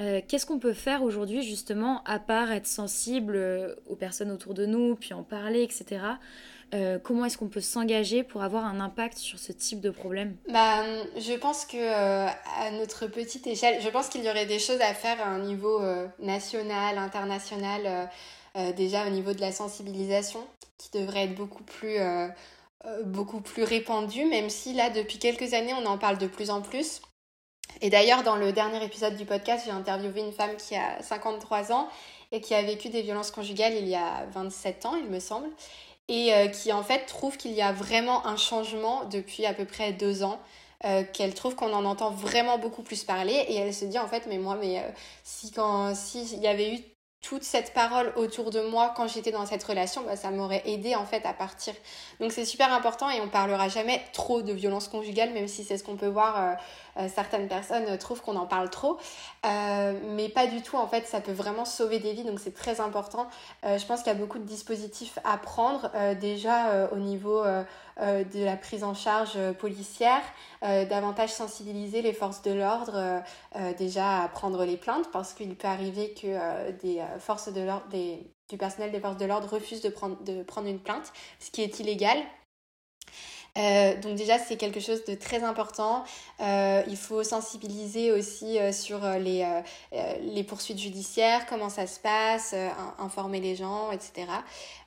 Euh, 0.00 0.20
qu'est-ce 0.26 0.46
qu'on 0.46 0.58
peut 0.58 0.72
faire 0.72 1.02
aujourd'hui 1.02 1.42
justement, 1.42 2.02
à 2.04 2.18
part 2.18 2.50
être 2.52 2.66
sensible 2.66 3.36
euh, 3.36 3.74
aux 3.88 3.96
personnes 3.96 4.30
autour 4.30 4.54
de 4.54 4.66
nous, 4.66 4.96
puis 4.96 5.14
en 5.14 5.22
parler, 5.22 5.62
etc. 5.62 6.02
comment 7.04 7.24
est-ce 7.24 7.38
qu'on 7.38 7.48
peut 7.48 7.60
s'engager 7.60 8.24
pour 8.24 8.42
avoir 8.42 8.64
un 8.64 8.80
impact 8.80 9.16
sur 9.16 9.38
ce 9.38 9.52
type 9.52 9.80
de 9.80 9.90
problème? 9.90 10.34
Bah, 10.48 10.82
Je 11.16 11.34
pense 11.34 11.64
que 11.66 11.76
à 11.78 12.70
notre 12.72 13.06
petite 13.06 13.46
échelle, 13.46 13.80
je 13.80 13.88
pense 13.90 14.08
qu'il 14.08 14.24
y 14.24 14.28
aurait 14.28 14.46
des 14.46 14.58
choses 14.58 14.80
à 14.80 14.92
faire 14.92 15.20
à 15.20 15.28
un 15.28 15.38
niveau 15.38 15.80
national, 16.18 16.98
international, 16.98 18.10
déjà 18.76 19.06
au 19.06 19.10
niveau 19.10 19.34
de 19.34 19.40
la 19.40 19.52
sensibilisation, 19.52 20.40
qui 20.78 20.98
devrait 20.98 21.24
être 21.24 21.34
beaucoup 21.34 21.62
plus 21.62 21.98
euh, 21.98 22.28
beaucoup 23.04 23.40
plus 23.40 23.64
répandu, 23.64 24.24
même 24.24 24.50
si 24.50 24.74
là, 24.74 24.90
depuis 24.90 25.18
quelques 25.18 25.54
années, 25.54 25.74
on 25.74 25.86
en 25.86 25.98
parle 25.98 26.18
de 26.18 26.26
plus 26.26 26.50
en 26.50 26.60
plus. 26.60 27.00
Et 27.80 27.90
d'ailleurs, 27.90 28.22
dans 28.22 28.36
le 28.36 28.52
dernier 28.52 28.84
épisode 28.84 29.16
du 29.16 29.24
podcast, 29.24 29.64
j'ai 29.66 29.72
interviewé 29.72 30.20
une 30.20 30.32
femme 30.32 30.56
qui 30.56 30.76
a 30.76 31.02
53 31.02 31.72
ans 31.72 31.88
et 32.32 32.40
qui 32.40 32.54
a 32.54 32.62
vécu 32.62 32.88
des 32.88 33.02
violences 33.02 33.30
conjugales 33.30 33.74
il 33.74 33.88
y 33.88 33.94
a 33.94 34.26
27 34.32 34.86
ans, 34.86 34.96
il 34.96 35.06
me 35.06 35.20
semble, 35.20 35.48
et 36.08 36.32
euh, 36.34 36.48
qui 36.48 36.72
en 36.72 36.82
fait 36.82 37.06
trouve 37.06 37.36
qu'il 37.36 37.52
y 37.52 37.62
a 37.62 37.72
vraiment 37.72 38.26
un 38.26 38.36
changement 38.36 39.04
depuis 39.04 39.46
à 39.46 39.54
peu 39.54 39.64
près 39.64 39.92
deux 39.92 40.22
ans. 40.22 40.40
Euh, 40.84 41.02
qu'elle 41.02 41.32
trouve 41.32 41.54
qu'on 41.54 41.72
en 41.72 41.86
entend 41.86 42.10
vraiment 42.10 42.58
beaucoup 42.58 42.82
plus 42.82 43.04
parler 43.04 43.32
et 43.32 43.54
elle 43.54 43.72
se 43.72 43.86
dit 43.86 43.98
en 43.98 44.06
fait 44.06 44.26
mais 44.28 44.36
moi 44.36 44.58
mais 44.60 44.84
si 45.22 45.50
quand 45.50 45.94
s'il 45.94 46.38
y 46.40 46.46
avait 46.46 46.74
eu 46.74 46.78
toute 47.24 47.42
cette 47.42 47.72
parole 47.72 48.12
autour 48.16 48.50
de 48.50 48.60
moi 48.60 48.92
quand 48.94 49.08
j'étais 49.08 49.30
dans 49.30 49.46
cette 49.46 49.64
relation, 49.64 50.02
bah, 50.02 50.14
ça 50.14 50.30
m'aurait 50.30 50.62
aidé 50.66 50.94
en 50.94 51.06
fait 51.06 51.24
à 51.24 51.32
partir. 51.32 51.72
Donc 52.20 52.32
c'est 52.32 52.44
super 52.44 52.70
important 52.72 53.08
et 53.08 53.20
on 53.22 53.28
parlera 53.28 53.68
jamais 53.68 54.02
trop 54.12 54.42
de 54.42 54.52
violence 54.52 54.88
conjugale, 54.88 55.32
même 55.32 55.48
si 55.48 55.64
c'est 55.64 55.78
ce 55.78 55.84
qu'on 55.84 55.96
peut 55.96 56.06
voir. 56.06 56.38
Euh, 56.38 56.54
euh, 56.96 57.08
certaines 57.12 57.48
personnes 57.48 57.98
trouvent 57.98 58.20
qu'on 58.20 58.36
en 58.36 58.46
parle 58.46 58.70
trop, 58.70 58.98
euh, 59.44 59.94
mais 60.10 60.28
pas 60.28 60.46
du 60.46 60.62
tout. 60.62 60.76
En 60.76 60.86
fait, 60.86 61.06
ça 61.08 61.20
peut 61.20 61.32
vraiment 61.32 61.64
sauver 61.64 61.98
des 61.98 62.12
vies, 62.12 62.22
donc 62.22 62.38
c'est 62.38 62.54
très 62.54 62.80
important. 62.80 63.26
je 63.64 63.84
pense 63.86 64.02
qu'il 64.02 64.12
y 64.12 64.14
a 64.14 64.18
beaucoup 64.18 64.38
de 64.38 64.44
dispositifs 64.44 65.18
à 65.24 65.36
prendre 65.38 65.90
déjà 66.20 66.88
au 66.92 66.96
niveau 66.96 67.42
de 68.00 68.44
la 68.44 68.56
prise 68.56 68.84
en 68.84 68.94
charge 68.94 69.38
policière, 69.58 70.22
davantage 70.62 71.30
sensibiliser 71.30 72.02
les 72.02 72.12
forces 72.12 72.42
de 72.42 72.52
l'ordre 72.52 73.22
déjà 73.78 74.22
à 74.22 74.28
prendre 74.28 74.64
les 74.64 74.76
plaintes 74.76 75.10
parce 75.12 75.32
qu'il 75.32 75.54
peut 75.54 75.68
arriver 75.68 76.12
que 76.14 76.70
des 76.82 77.02
forces 77.20 77.52
de 77.52 77.64
du 78.48 78.58
personnel 78.58 78.92
des 78.92 79.00
forces 79.00 79.16
de 79.16 79.24
l'ordre 79.24 79.48
refuse 79.48 79.80
de 79.80 79.88
prendre, 79.88 80.68
une 80.68 80.80
plainte, 80.80 81.12
ce 81.40 81.50
qui 81.50 81.62
est 81.62 81.80
illégal. 81.80 82.18
Euh, 83.56 83.94
donc 84.00 84.16
déjà 84.16 84.36
c'est 84.36 84.56
quelque 84.56 84.80
chose 84.80 85.04
de 85.04 85.14
très 85.14 85.44
important. 85.44 86.04
Euh, 86.40 86.82
il 86.88 86.96
faut 86.96 87.22
sensibiliser 87.22 88.10
aussi 88.10 88.58
euh, 88.58 88.72
sur 88.72 89.00
les 89.08 90.44
poursuites 90.44 90.78
judiciaires, 90.78 91.46
comment 91.46 91.68
ça 91.68 91.86
se 91.86 92.00
passe, 92.00 92.54
informer 92.98 93.40
les 93.40 93.54
gens, 93.54 93.92
etc. 93.92 94.26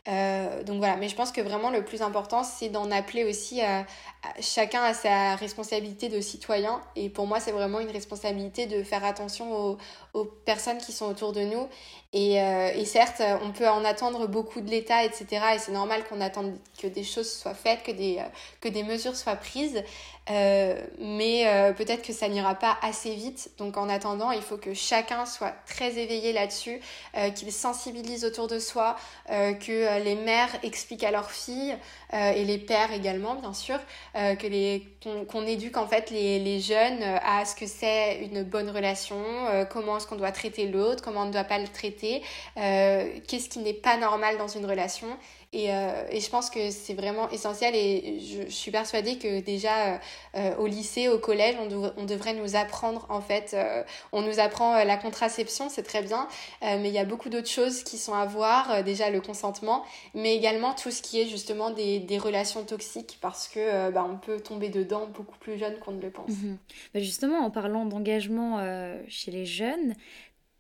donc 0.08 0.78
voilà, 0.78 0.96
mais 0.96 1.10
je 1.10 1.16
pense 1.16 1.32
que 1.32 1.42
vraiment 1.42 1.70
le 1.70 1.84
plus 1.84 2.02
important 2.02 2.44
c'est 2.44 2.70
d'en 2.70 2.90
appeler 2.92 3.26
aussi 3.26 3.62
à, 3.62 3.86
chacun 4.40 4.82
à 4.82 4.94
sa 4.94 5.36
responsabilité 5.36 6.08
de 6.08 6.22
citoyen. 6.22 6.82
Et 6.96 7.10
pour 7.10 7.28
moi 7.28 7.40
c'est 7.40 7.52
vraiment 7.52 7.80
une 7.80 7.92
responsabilité 7.92 8.68
de 8.68 8.84
faire 8.84 9.04
attention 9.04 9.78
aux, 10.14 10.26
personnes 10.46 10.78
qui 10.78 10.94
sont 10.94 11.06
autour 11.06 11.34
de 11.34 11.42
nous. 11.42 11.68
Et, 12.14 12.38
et, 12.38 12.86
certes, 12.86 13.22
on 13.44 13.52
peut 13.52 13.68
en 13.68 13.84
attendre 13.86 14.28
beaucoup 14.28 14.62
de 14.62 14.70
l'État, 14.70 15.04
etc. 15.04 15.28
Et 15.56 15.60
c'est 15.60 15.74
normal 15.74 16.06
qu'on 16.06 16.22
attende 16.22 16.58
que 16.82 16.88
des 16.88 17.04
choses 17.04 17.32
soient 17.32 17.54
faites, 17.54 17.84
que 17.84 17.92
des, 17.92 18.24
que 18.60 18.70
des 18.70 18.82
mesures 18.82 19.16
soient 19.16 19.36
prises. 19.36 19.84
Mais 20.30 21.74
peut-être 21.78 22.02
que 22.02 22.14
ça 22.14 22.28
n'ira 22.28 22.56
pas 22.56 22.78
assez 22.82 23.14
vite. 23.14 23.50
Donc 23.58 23.78
en 23.78 23.90
attendant, 23.90 24.32
il 24.32 24.42
faut 24.42 24.58
que 24.58 24.74
chacun 24.74 25.26
soit 25.26 25.54
très 25.66 25.98
éveillé 25.98 26.34
là-dessus, 26.34 26.80
qu'il 27.36 27.52
sensibilise 27.52 28.26
autour 28.26 28.48
de 28.48 28.60
soi, 28.60 28.96
que 29.28 30.04
les 30.04 30.16
mères 30.16 30.50
expliquent 30.64 31.04
à 31.04 31.12
leurs 31.12 31.32
filles 31.32 31.78
et 32.14 32.44
les 32.44 32.58
pères 32.58 32.92
également, 32.92 33.36
bien 33.36 33.54
sûr, 33.54 33.80
que 34.14 34.48
les 34.48 34.86
qu'on 35.30 35.46
éduque 35.46 35.78
en 35.78 35.88
fait 35.88 36.10
les, 36.10 36.40
les 36.40 36.60
jeunes 36.60 37.02
à 37.02 37.46
ce 37.46 37.56
que 37.56 37.66
c'est 37.66 38.20
une 38.20 38.44
bonne 38.44 38.70
relation, 38.70 39.24
comment 39.70 39.98
est-ce 39.98 40.08
qu'on 40.08 40.18
doit 40.18 40.32
traiter 40.32 40.68
l'autre, 40.68 41.02
comment 41.04 41.22
on 41.22 41.26
ne 41.26 41.32
doit 41.32 41.46
pas 41.46 41.60
le 41.60 41.68
traiter, 41.68 42.22
qu'est-ce 42.56 43.50
qui 43.50 43.60
n'est 43.60 43.74
pas 43.74 43.98
normal 43.98 44.38
dans 44.38 44.48
une 44.48 44.66
relation 44.66 45.08
et, 45.54 45.74
euh, 45.74 46.04
et, 46.12 46.20
je 46.20 46.30
pense 46.30 46.50
que 46.50 46.72
c'est 46.72 46.94
vraiment 46.94 47.30
essentiel 47.30 47.74
et 47.74 48.20
je, 48.20 48.50
suis 48.50 48.70
persuadée 48.70 49.18
que 49.18 49.40
déjà 49.40 49.94
euh, 49.94 49.98
euh, 50.36 50.56
au 50.58 50.68
lycée, 50.68 51.08
au 51.08 51.20
collège, 51.20 51.56
on, 51.58 51.94
on, 51.96 52.06
devrait 52.06 52.34
nous 52.34 52.58
apprendre 52.58 53.06
en 53.10 53.22
fait, 53.22 53.56
on 54.12 54.22
nous 54.22 54.40
apprend 54.40 54.84
la 54.84 54.98
contraception, 54.98 55.70
c'est 55.70 55.84
très 55.84 56.02
bien, 56.02 56.28
mais 56.62 56.88
il 56.90 56.94
y 56.94 56.98
a 56.98 57.06
beaucoup 57.06 57.30
d'autres 57.30 57.50
choses 57.50 57.84
qui 57.84 57.98
sont 57.98 58.14
à 58.14 58.26
voir, 58.26 58.84
déjà 58.84 59.10
le 59.10 59.22
consentement, 59.22 59.86
mais 60.14 60.36
également 60.36 60.74
tout 60.74 60.92
ce 60.92 61.02
qui 61.02 61.22
est 61.22 61.28
justement 61.28 61.70
des, 61.70 62.00
des 62.00 62.18
relations 62.18 62.64
toxiques 62.64 63.18
parce 63.22 63.48
que 63.48 63.90
bah, 63.92 64.06
on 64.10 64.18
peut 64.18 64.40
tomber 64.40 64.70
dedans 64.70 65.08
beaucoup 65.08 65.38
plus 65.38 65.58
jeune 65.58 65.78
qu'on 65.80 65.92
ne 65.92 66.02
le 66.02 66.10
pense. 66.10 66.30
Mhm. 66.30 66.58
Bah, 66.94 67.00
justement, 67.00 67.40
en 67.40 67.52
parlant 67.52 67.86
d'engagement 67.86 68.60
chez 69.08 69.32
les 69.32 69.46
jeunes, 69.46 69.96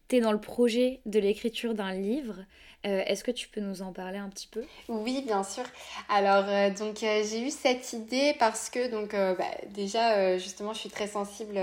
tu 0.07 0.17
es 0.17 0.21
dans 0.21 0.31
le 0.31 0.39
projet 0.39 1.01
de 1.05 1.19
l'écriture 1.19 1.73
d'un 1.73 1.93
livre. 1.93 2.45
Euh, 2.85 3.03
est-ce 3.05 3.23
que 3.23 3.31
tu 3.31 3.47
peux 3.47 3.59
nous 3.59 3.81
en 3.81 3.91
parler 3.91 4.17
un 4.17 4.29
petit 4.29 4.47
peu? 4.47 4.63
Oui, 4.87 5.23
bien 5.25 5.43
sûr. 5.43 5.63
Alors, 6.09 6.45
euh, 6.47 6.69
donc, 6.69 7.03
euh, 7.03 7.23
j'ai 7.29 7.41
eu 7.41 7.49
cette 7.49 7.91
idée 7.93 8.35
parce 8.39 8.69
que, 8.69 8.89
donc, 8.89 9.13
bah, 9.13 9.45
déjà, 9.69 10.37
justement, 10.37 10.73
je 10.73 10.79
suis 10.79 10.89
très 10.89 11.07
sensible 11.07 11.57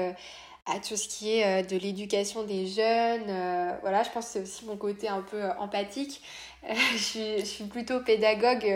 à 0.67 0.79
tout 0.81 0.97
ce 0.97 1.09
qui 1.09 1.39
est 1.39 1.63
de 1.71 1.77
l'éducation 1.77 2.43
des 2.43 2.67
jeunes. 2.67 3.27
voilà, 3.83 4.03
je 4.03 4.11
pense 4.11 4.27
que 4.27 4.33
c'est 4.33 4.41
aussi 4.41 4.65
mon 4.65 4.77
côté 4.77 5.09
un 5.09 5.23
peu 5.23 5.43
empathique. 5.59 6.23
je, 6.97 7.43
suis, 7.45 7.65
plutôt 7.65 8.01
pédagogue. 8.01 8.67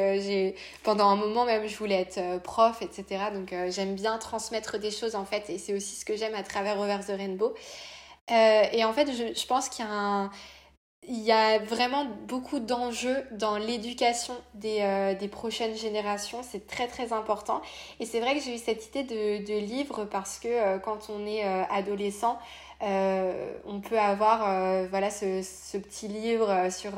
pendant 0.85 1.09
un 1.09 1.17
moment 1.17 1.45
même, 1.45 1.67
je 1.67 1.77
voulais 1.77 2.03
être 2.03 2.43
prof, 2.43 2.83
etc. 2.83 3.31
Donc, 3.35 3.55
j'aime 3.71 3.95
bien 3.95 4.19
transmettre 4.19 4.79
des 4.79 4.91
choses, 4.91 5.15
en 5.15 5.25
fait. 5.25 5.51
Et 5.51 5.59
c'est 5.59 5.75
aussi 5.75 5.97
ce 5.97 6.05
que 6.05 6.17
j'aime 6.17 6.35
à 6.35 6.43
travers 6.43 6.79
Over 6.79 6.99
the 7.07 7.17
Rainbow. 7.17 7.55
et 8.31 8.85
en 8.85 8.93
fait, 8.93 9.11
je, 9.11 9.39
je 9.39 9.47
pense 9.47 9.69
qu'il 9.69 9.85
y 9.85 9.89
a 9.89 9.91
un 9.91 10.31
il 11.09 11.21
y 11.21 11.33
a 11.33 11.59
vraiment 11.59 12.07
beaucoup 12.27 12.61
d'enjeux 12.61 13.25
dans 13.33 13.57
l'éducation 13.57 14.35
des, 14.55 14.81
euh, 14.83 15.15
des, 15.15 15.29
prochaines 15.29 15.75
générations. 15.75 16.41
C'est 16.43 16.67
très 16.67 16.87
très 16.87 17.13
important. 17.15 17.63
Et 17.99 18.05
c'est 18.05 18.21
vrai 18.21 18.37
que 18.37 18.43
j'ai 18.43 18.55
eu 18.55 18.59
cette 18.59 18.87
idée 18.89 19.05
de, 19.05 19.47
de 19.47 19.59
livre 19.59 20.05
parce 20.05 20.39
que 20.39 20.49
euh, 20.49 20.79
quand 20.79 21.09
on 21.09 21.27
est 21.27 21.47
euh, 21.47 21.63
adolescent, 21.71 22.39
on 22.81 23.81
peut 23.81 23.99
avoir 23.99 24.89
voilà 24.89 25.11
ce, 25.11 25.43
ce, 25.43 25.77
petit 25.79 26.07
livre 26.07 26.71
sur, 26.71 26.93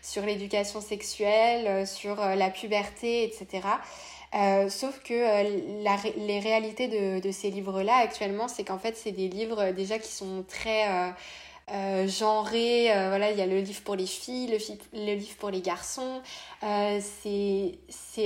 sur 0.00 0.22
l'éducation 0.24 0.80
sexuelle, 0.80 1.86
sur 1.86 2.16
la 2.16 2.48
puberté, 2.48 3.24
etc. 3.24 3.68
sauf 4.70 5.02
que 5.02 5.84
la, 5.84 5.96
les 6.16 6.40
réalités 6.40 6.88
de, 6.88 7.20
de 7.20 7.30
ces 7.30 7.50
livres-là 7.50 7.96
actuellement, 7.96 8.48
c'est 8.48 8.64
qu'en 8.64 8.78
fait, 8.78 8.96
c'est 8.96 9.12
des 9.12 9.28
livres 9.28 9.72
déjà 9.72 9.98
qui 9.98 10.10
sont 10.10 10.44
très 10.48 10.88
euh, 10.88 11.10
genré. 12.06 12.94
Euh, 12.94 13.08
voilà, 13.08 13.30
il 13.30 13.38
y 13.38 13.42
a 13.42 13.46
le 13.46 13.60
livre 13.60 13.82
pour 13.82 13.94
les 13.96 14.06
filles, 14.06 14.58
le, 14.92 15.14
livre 15.14 15.36
pour 15.38 15.50
les 15.50 15.60
garçons. 15.60 16.22
Euh, 16.62 17.00
c'est, 17.22 17.78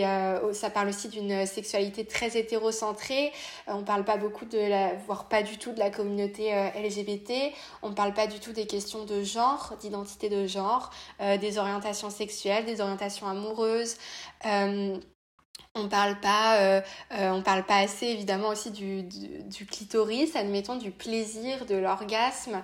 euh, 0.04 0.52
ça 0.52 0.70
parle 0.70 0.88
aussi 0.88 1.08
d'une 1.08 1.46
sexualité 1.46 2.04
très 2.04 2.36
hétérocentrée. 2.38 3.32
on 3.66 3.82
parle 3.82 4.04
pas 4.04 4.16
beaucoup 4.16 4.44
de 4.44 4.58
la, 4.58 4.94
voire 5.06 5.28
pas 5.28 5.42
du 5.42 5.58
tout 5.58 5.72
de 5.72 5.78
la 5.78 5.90
communauté 5.90 6.52
LGBT. 6.76 7.52
On 7.82 7.92
parle 7.92 8.14
pas 8.14 8.26
du 8.26 8.40
tout 8.40 8.52
des 8.52 8.66
questions 8.66 9.04
de 9.04 9.22
genre, 9.22 9.74
d'identité 9.80 10.28
de 10.28 10.46
genre, 10.46 10.90
des 11.40 11.58
orientations 11.58 12.10
sexuelles, 12.10 12.64
des 12.64 12.80
orientations 12.80 13.26
amoureuses. 13.26 13.96
On 15.74 15.88
parle 15.88 16.20
pas, 16.20 16.82
on 17.10 17.42
parle 17.42 17.64
pas 17.64 17.78
assez 17.78 18.06
évidemment 18.06 18.48
aussi 18.48 18.70
du, 18.70 19.02
du, 19.02 19.66
clitoris, 19.66 20.36
admettons 20.36 20.76
du 20.76 20.90
plaisir, 20.90 21.64
de 21.64 21.76
l'orgasme. 21.76 22.62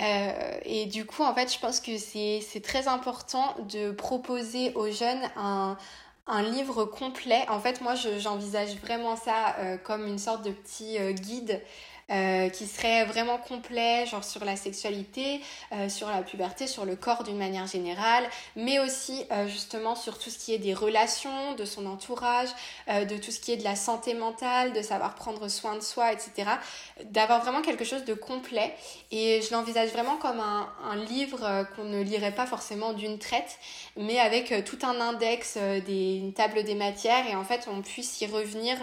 Euh, 0.00 0.58
et 0.64 0.86
du 0.86 1.04
coup, 1.04 1.22
en 1.22 1.34
fait, 1.34 1.52
je 1.52 1.58
pense 1.58 1.80
que 1.80 1.96
c'est 1.98 2.62
très 2.62 2.88
important 2.88 3.54
de 3.68 3.90
proposer 3.90 4.72
aux 4.74 4.90
jeunes 4.90 5.22
un, 5.36 5.76
livre 6.42 6.84
complet. 6.84 7.44
En 7.48 7.58
fait, 7.58 7.80
moi, 7.80 7.94
j'envisage 7.94 8.76
vraiment 8.76 9.16
ça 9.16 9.56
euh, 9.58 9.76
comme 9.78 10.06
une 10.06 10.18
sorte 10.18 10.44
de 10.44 10.50
petit 10.50 10.98
euh, 10.98 11.12
guide 11.12 11.62
euh, 12.10 12.48
qui 12.48 12.66
serait 12.66 13.04
vraiment 13.04 13.36
complet, 13.36 14.06
genre 14.06 14.24
sur 14.24 14.42
la 14.42 14.56
sexualité, 14.56 15.42
euh, 15.72 15.90
sur 15.90 16.08
la 16.08 16.22
puberté, 16.22 16.66
sur 16.66 16.86
le 16.86 16.96
corps 16.96 17.22
d'une 17.22 17.36
manière 17.36 17.66
générale, 17.66 18.24
mais 18.56 18.78
aussi 18.78 19.26
euh, 19.30 19.46
justement 19.46 19.94
sur 19.94 20.18
tout 20.18 20.30
ce 20.30 20.38
qui 20.38 20.54
est 20.54 20.58
des 20.58 20.72
relations, 20.72 21.52
de 21.54 21.66
son 21.66 21.84
entourage, 21.84 22.48
de 22.88 23.18
tout 23.18 23.30
ce 23.30 23.38
qui 23.40 23.52
est 23.52 23.58
de 23.58 23.64
la 23.64 23.76
santé 23.76 24.14
mentale, 24.14 24.72
de 24.72 24.80
savoir 24.80 25.16
prendre 25.16 25.48
soin 25.48 25.74
de 25.74 25.82
soi, 25.82 26.10
etc. 26.10 26.48
D'avoir 27.04 27.42
vraiment 27.42 27.60
quelque 27.60 27.84
chose 27.84 28.04
de 28.06 28.14
complet. 28.14 28.74
Et 29.10 29.42
je 29.42 29.52
l'envisage 29.52 29.90
vraiment 29.90 30.16
comme 30.16 30.40
un, 30.40 30.72
un 30.90 30.96
livre 30.96 31.66
qu'on 31.76 31.84
ne 31.84 32.00
lirait 32.02 32.34
pas 32.34 32.46
forcément 32.46 32.94
d'une 32.94 33.18
traite, 33.18 33.58
mais 33.98 34.18
avec 34.18 34.64
tout 34.64 34.78
un 34.82 34.98
index, 35.00 35.58
des, 35.86 36.16
une 36.16 36.32
table 36.32 36.64
des 36.64 36.74
matières, 36.74 37.26
et 37.28 37.36
en 37.36 37.44
fait 37.44 37.68
on 37.70 37.82
puisse 37.82 38.20
y 38.22 38.26
revenir 38.26 38.78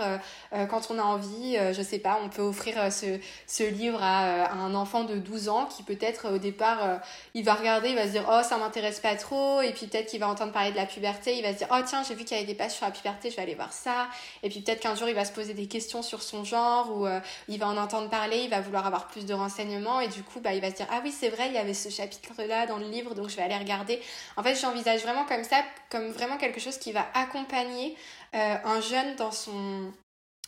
quand 0.69 0.91
on 0.91 0.99
a 0.99 1.03
envie. 1.03 1.57
je 1.73 1.81
sais 1.81 1.99
pas, 1.99 2.19
on 2.23 2.29
peut 2.29 2.43
offrir 2.43 2.91
ce 2.91 3.14
ce, 3.47 3.63
livre 3.63 3.99
à, 4.01 4.51
un 4.51 4.73
enfant 4.75 5.03
de 5.03 5.15
12 5.15 5.49
ans 5.49 5.65
qui 5.65 5.83
peut-être 5.83 6.33
au 6.33 6.37
départ, 6.37 6.83
euh, 6.83 6.97
il 7.33 7.43
va 7.43 7.53
regarder, 7.53 7.89
il 7.89 7.95
va 7.95 8.05
se 8.05 8.11
dire 8.11 8.25
oh 8.29 8.41
ça 8.43 8.57
m'intéresse 8.57 8.99
pas 8.99 9.15
trop, 9.15 9.61
et 9.61 9.71
puis 9.71 9.87
peut-être 9.87 10.07
qu'il 10.07 10.19
va 10.19 10.27
entendre 10.27 10.51
parler 10.51 10.71
de 10.71 10.75
la 10.75 10.85
puberté, 10.85 11.37
il 11.37 11.43
va 11.43 11.53
se 11.53 11.59
dire 11.59 11.67
oh 11.71 11.79
tiens 11.85 12.03
j'ai 12.07 12.15
vu 12.15 12.23
qu'il 12.23 12.37
y 12.37 12.39
avait 12.39 12.47
des 12.47 12.55
pages 12.55 12.71
sur 12.71 12.85
la 12.85 12.91
puberté, 12.91 13.29
je 13.29 13.35
vais 13.35 13.41
aller 13.41 13.55
voir 13.55 13.73
ça, 13.73 14.07
et 14.43 14.49
puis 14.49 14.61
peut-être 14.61 14.79
qu'un 14.81 14.95
jour 14.95 15.07
il 15.07 15.15
va 15.15 15.25
se 15.25 15.31
poser 15.31 15.53
des 15.53 15.67
questions 15.67 16.01
sur 16.01 16.21
son 16.21 16.43
genre, 16.43 16.95
ou 16.95 17.05
euh, 17.05 17.19
il 17.47 17.59
va 17.59 17.67
en 17.67 17.77
entendre 17.77 18.09
parler, 18.09 18.43
il 18.43 18.49
va 18.49 18.61
vouloir 18.61 18.85
avoir 18.85 19.07
plus 19.07 19.25
de 19.25 19.33
renseignements, 19.33 19.99
et 19.99 20.07
du 20.07 20.23
coup 20.23 20.39
bah, 20.39 20.53
il 20.53 20.61
va 20.61 20.71
se 20.71 20.75
dire 20.75 20.87
ah 20.91 21.01
oui 21.03 21.11
c'est 21.11 21.29
vrai, 21.29 21.47
il 21.47 21.53
y 21.53 21.57
avait 21.57 21.73
ce 21.73 21.89
chapitre-là 21.89 22.67
dans 22.67 22.77
le 22.77 22.87
livre, 22.87 23.15
donc 23.15 23.29
je 23.29 23.35
vais 23.35 23.43
aller 23.43 23.57
regarder. 23.57 24.01
En 24.37 24.43
fait 24.43 24.55
j'envisage 24.55 25.01
vraiment 25.01 25.25
comme 25.25 25.43
ça, 25.43 25.57
comme 25.89 26.09
vraiment 26.09 26.37
quelque 26.37 26.59
chose 26.59 26.77
qui 26.77 26.91
va 26.91 27.05
accompagner 27.13 27.95
euh, 28.35 28.55
un 28.65 28.81
jeune 28.81 29.15
dans 29.15 29.31
son 29.31 29.91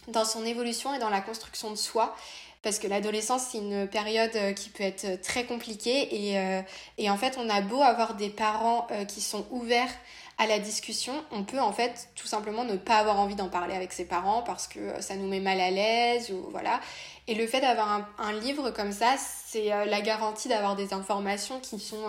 dans 0.08 0.26
son 0.26 0.46
évolution 0.46 0.94
et 0.94 1.00
dans 1.00 1.10
la 1.10 1.22
construction 1.22 1.70
de 1.70 1.76
soi 1.76 2.16
parce 2.64 2.80
que 2.80 2.88
l'adolescence 2.88 3.44
c'est 3.52 3.60
une 3.60 3.88
période 3.88 4.36
euh, 4.36 4.54
qui 4.54 4.70
peut 4.70 4.84
être 4.84 5.22
très 5.22 5.46
compliquée 5.46 6.30
et, 6.30 6.38
euh, 6.38 6.62
et 6.98 7.10
en 7.10 7.18
fait 7.18 7.38
on 7.38 7.50
a 7.50 7.62
beau 7.62 7.82
avoir 7.82 8.16
des 8.16 8.30
parents 8.30 8.88
euh, 8.92 9.06
qui 9.06 9.22
sont 9.22 9.46
ouverts 9.52 9.92
à 10.40 10.46
la 10.46 10.60
discussion, 10.60 11.14
on 11.32 11.44
peut 11.44 11.60
en 11.60 11.74
fait 11.74 12.10
tout 12.16 12.28
simplement 12.28 12.64
ne 12.64 12.76
pas 12.76 12.98
avoir 12.98 13.20
envie 13.20 13.34
d'en 13.34 13.50
parler 13.50 13.74
avec 13.74 13.92
ses 13.92 14.06
parents 14.06 14.44
parce 14.44 14.68
que 14.68 15.02
ça 15.02 15.16
nous 15.16 15.28
met 15.28 15.40
mal 15.40 15.60
à 15.60 15.72
l'aise 15.72 16.30
ou 16.30 16.50
voilà. 16.52 16.80
Et 17.28 17.34
le 17.34 17.48
fait 17.48 17.60
d'avoir 17.60 17.92
un, 17.92 18.08
un, 18.20 18.34
livre 18.34 18.70
comme 18.70 18.92
ça, 18.92 19.16
c'est 19.18 19.70
la 19.70 20.00
garantie 20.00 20.48
d'avoir 20.48 20.76
des 20.76 20.94
informations 20.94 21.60
qui 21.60 21.80
sont 21.80 22.04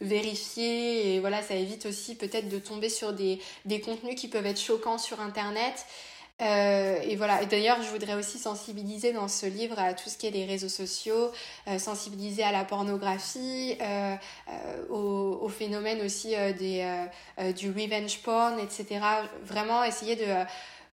vérifiées 0.00 1.14
et 1.14 1.20
voilà, 1.20 1.40
ça 1.40 1.54
évite 1.54 1.86
aussi 1.86 2.16
peut-être 2.16 2.48
de 2.48 2.58
tomber 2.58 2.88
sur 2.88 3.12
des, 3.12 3.38
des 3.64 3.80
contenus 3.80 4.16
qui 4.16 4.26
peuvent 4.26 4.44
être 4.44 4.60
choquants 4.60 4.98
sur 4.98 5.20
internet. 5.20 5.86
Euh, 6.40 7.00
et 7.02 7.16
voilà. 7.16 7.42
Et 7.42 7.46
d'ailleurs, 7.46 7.82
je 7.82 7.88
voudrais 7.90 8.14
aussi 8.14 8.38
sensibiliser 8.38 9.12
dans 9.12 9.28
ce 9.28 9.46
livre 9.46 9.78
à 9.78 9.94
tout 9.94 10.08
ce 10.08 10.16
qui 10.16 10.26
est 10.26 10.30
des 10.30 10.44
réseaux 10.44 10.68
sociaux, 10.68 11.32
euh, 11.66 11.78
sensibiliser 11.78 12.42
à 12.42 12.52
la 12.52 12.64
pornographie, 12.64 13.76
euh, 13.80 14.14
au, 14.88 15.38
au, 15.42 15.48
phénomène 15.48 16.00
aussi 16.04 16.34
des, 16.58 17.06
du 17.56 17.70
revenge 17.70 18.20
porn, 18.22 18.58
etc. 18.58 19.00
Vraiment 19.44 19.84
essayer 19.84 20.16
de 20.16 20.44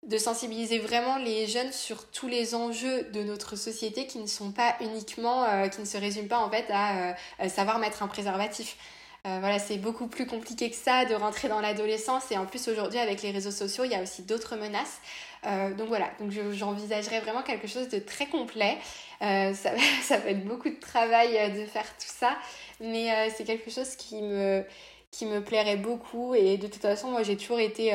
de 0.08 0.18
sensibiliser 0.18 0.80
vraiment 0.80 1.16
les 1.16 1.46
jeunes 1.46 1.70
sur 1.70 2.10
tous 2.10 2.26
les 2.26 2.56
enjeux 2.56 3.04
de 3.12 3.22
notre 3.22 3.54
société 3.54 4.08
qui 4.08 4.18
ne 4.18 4.26
sont 4.26 4.50
pas 4.50 4.74
uniquement, 4.80 5.46
qui 5.68 5.80
ne 5.80 5.86
se 5.86 5.96
résument 5.96 6.26
pas 6.26 6.40
en 6.40 6.50
fait 6.50 6.66
à 6.72 7.48
savoir 7.48 7.78
mettre 7.78 8.02
un 8.02 8.08
préservatif. 8.08 8.76
Euh, 9.24 9.38
voilà, 9.38 9.60
c'est 9.60 9.78
beaucoup 9.78 10.08
plus 10.08 10.26
compliqué 10.26 10.68
que 10.68 10.74
ça 10.74 11.04
de 11.04 11.14
rentrer 11.14 11.48
dans 11.48 11.60
l'adolescence. 11.60 12.32
Et 12.32 12.36
en 12.36 12.44
plus 12.44 12.66
aujourd'hui 12.66 12.98
avec 12.98 13.22
les 13.22 13.30
réseaux 13.30 13.52
sociaux, 13.52 13.84
il 13.84 13.92
y 13.92 13.94
a 13.94 14.02
aussi 14.02 14.22
d'autres 14.22 14.56
menaces. 14.56 15.00
Euh, 15.46 15.72
donc 15.74 15.88
voilà, 15.88 16.10
donc 16.18 16.32
j'envisagerais 16.52 17.20
vraiment 17.20 17.42
quelque 17.42 17.68
chose 17.68 17.88
de 17.88 18.00
très 18.00 18.26
complet. 18.26 18.78
Euh, 19.22 19.54
ça, 19.54 19.70
ça 20.02 20.16
va 20.18 20.30
être 20.30 20.44
beaucoup 20.44 20.68
de 20.70 20.80
travail 20.80 21.52
de 21.52 21.64
faire 21.66 21.84
tout 21.84 22.06
ça, 22.06 22.36
mais 22.80 23.30
c'est 23.30 23.44
quelque 23.44 23.70
chose 23.70 23.94
qui 23.96 24.22
me 24.22 24.64
qui 25.12 25.26
me 25.26 25.44
plairait 25.44 25.76
beaucoup. 25.76 26.34
Et 26.34 26.56
de 26.56 26.66
toute 26.66 26.82
façon 26.82 27.10
moi 27.10 27.22
j'ai 27.22 27.36
toujours 27.36 27.60
été 27.60 27.92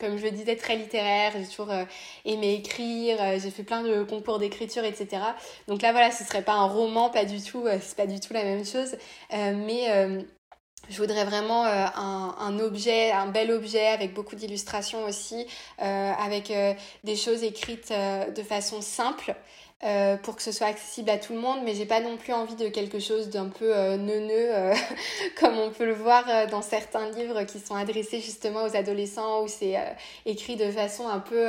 comme 0.00 0.16
je 0.16 0.24
le 0.24 0.30
disais 0.32 0.56
très 0.56 0.76
littéraire. 0.76 1.32
J'ai 1.36 1.46
toujours 1.46 1.72
aimé 2.24 2.54
écrire. 2.54 3.18
J'ai 3.38 3.50
fait 3.50 3.62
plein 3.62 3.82
de 3.82 4.02
concours 4.04 4.38
d'écriture 4.38 4.84
etc 4.84 5.22
donc 5.68 5.82
là 5.82 5.92
voilà 5.92 6.10
ce 6.10 6.24
serait 6.24 6.42
pas 6.42 6.54
un 6.54 6.66
roman 6.66 7.10
pas 7.10 7.24
du 7.24 7.42
tout. 7.42 7.66
C'est 7.80 7.96
pas 7.96 8.06
du 8.06 8.20
tout 8.20 8.32
la 8.32 8.44
même 8.44 8.64
chose. 8.64 8.96
Mais 9.30 10.26
je 10.90 10.98
voudrais 10.98 11.24
vraiment 11.24 11.64
un, 11.64 12.34
un, 12.38 12.58
objet, 12.58 13.10
un 13.12 13.26
bel 13.26 13.50
objet 13.50 13.88
avec 13.88 14.14
beaucoup 14.14 14.36
d'illustrations 14.36 15.04
aussi, 15.04 15.46
avec 15.78 16.52
des 17.04 17.16
choses 17.16 17.42
écrites 17.42 17.92
de 17.92 18.42
façon 18.42 18.80
simple. 18.80 19.34
Euh, 19.84 20.16
pour 20.16 20.36
que 20.36 20.42
ce 20.42 20.52
soit 20.52 20.68
accessible 20.68 21.10
à 21.10 21.18
tout 21.18 21.34
le 21.34 21.38
monde, 21.38 21.58
mais 21.62 21.74
j'ai 21.74 21.84
pas 21.84 22.00
non 22.00 22.16
plus 22.16 22.32
envie 22.32 22.54
de 22.54 22.68
quelque 22.68 22.98
chose 22.98 23.28
d'un 23.28 23.50
peu 23.50 23.76
euh, 23.76 23.98
neuneux, 23.98 24.48
euh, 24.54 24.74
comme 25.38 25.58
on 25.58 25.70
peut 25.70 25.84
le 25.84 25.92
voir 25.92 26.24
euh, 26.30 26.46
dans 26.46 26.62
certains 26.62 27.10
livres 27.10 27.42
qui 27.42 27.60
sont 27.60 27.74
adressés 27.74 28.20
justement 28.20 28.64
aux 28.64 28.74
adolescents, 28.74 29.42
où 29.42 29.48
c'est 29.48 29.76
écrit 30.24 30.56
de 30.56 30.70
façon 30.70 31.06
un 31.06 31.18
peu 31.18 31.46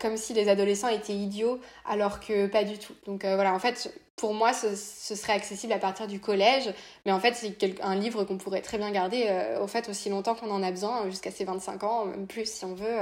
comme 0.00 0.16
si 0.16 0.32
les 0.32 0.48
adolescents 0.48 0.88
étaient 0.88 1.12
idiots, 1.12 1.58
alors 1.84 2.20
que 2.20 2.46
pas 2.46 2.62
du 2.62 2.78
tout. 2.78 2.94
Donc 3.04 3.24
voilà, 3.24 3.52
en 3.52 3.58
fait, 3.58 3.92
pour 4.14 4.32
moi, 4.32 4.52
ce, 4.52 4.76
ce, 4.76 5.16
serait 5.16 5.32
accessible 5.32 5.72
à 5.72 5.78
partir 5.78 6.06
du 6.06 6.20
collège, 6.20 6.72
mais 7.04 7.10
en 7.10 7.18
fait, 7.18 7.34
c'est 7.34 7.80
un 7.82 7.96
livre 7.96 8.22
qu'on 8.24 8.38
pourrait 8.38 8.62
très 8.62 8.78
bien 8.78 8.92
garder, 8.92 9.28
au 9.60 9.66
fait, 9.66 9.88
aussi 9.88 10.08
longtemps 10.08 10.36
qu'on 10.36 10.50
en 10.50 10.62
a 10.62 10.70
besoin, 10.70 11.08
jusqu'à 11.10 11.32
ses 11.32 11.44
25 11.44 11.82
ans, 11.82 12.04
même 12.04 12.26
plus 12.28 12.48
si 12.50 12.64
on 12.64 12.74
veut. 12.74 12.98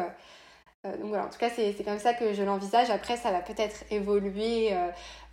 Euh, 0.86 0.96
donc 0.96 1.08
voilà, 1.08 1.26
en 1.26 1.28
tout 1.28 1.38
cas, 1.38 1.50
c'est 1.50 1.84
comme 1.84 1.98
ça 1.98 2.14
que 2.14 2.32
je 2.34 2.42
l'envisage. 2.42 2.88
Après, 2.90 3.16
ça 3.16 3.32
va 3.32 3.40
peut-être 3.40 3.84
évoluer 3.90 4.72
euh, 4.72 4.88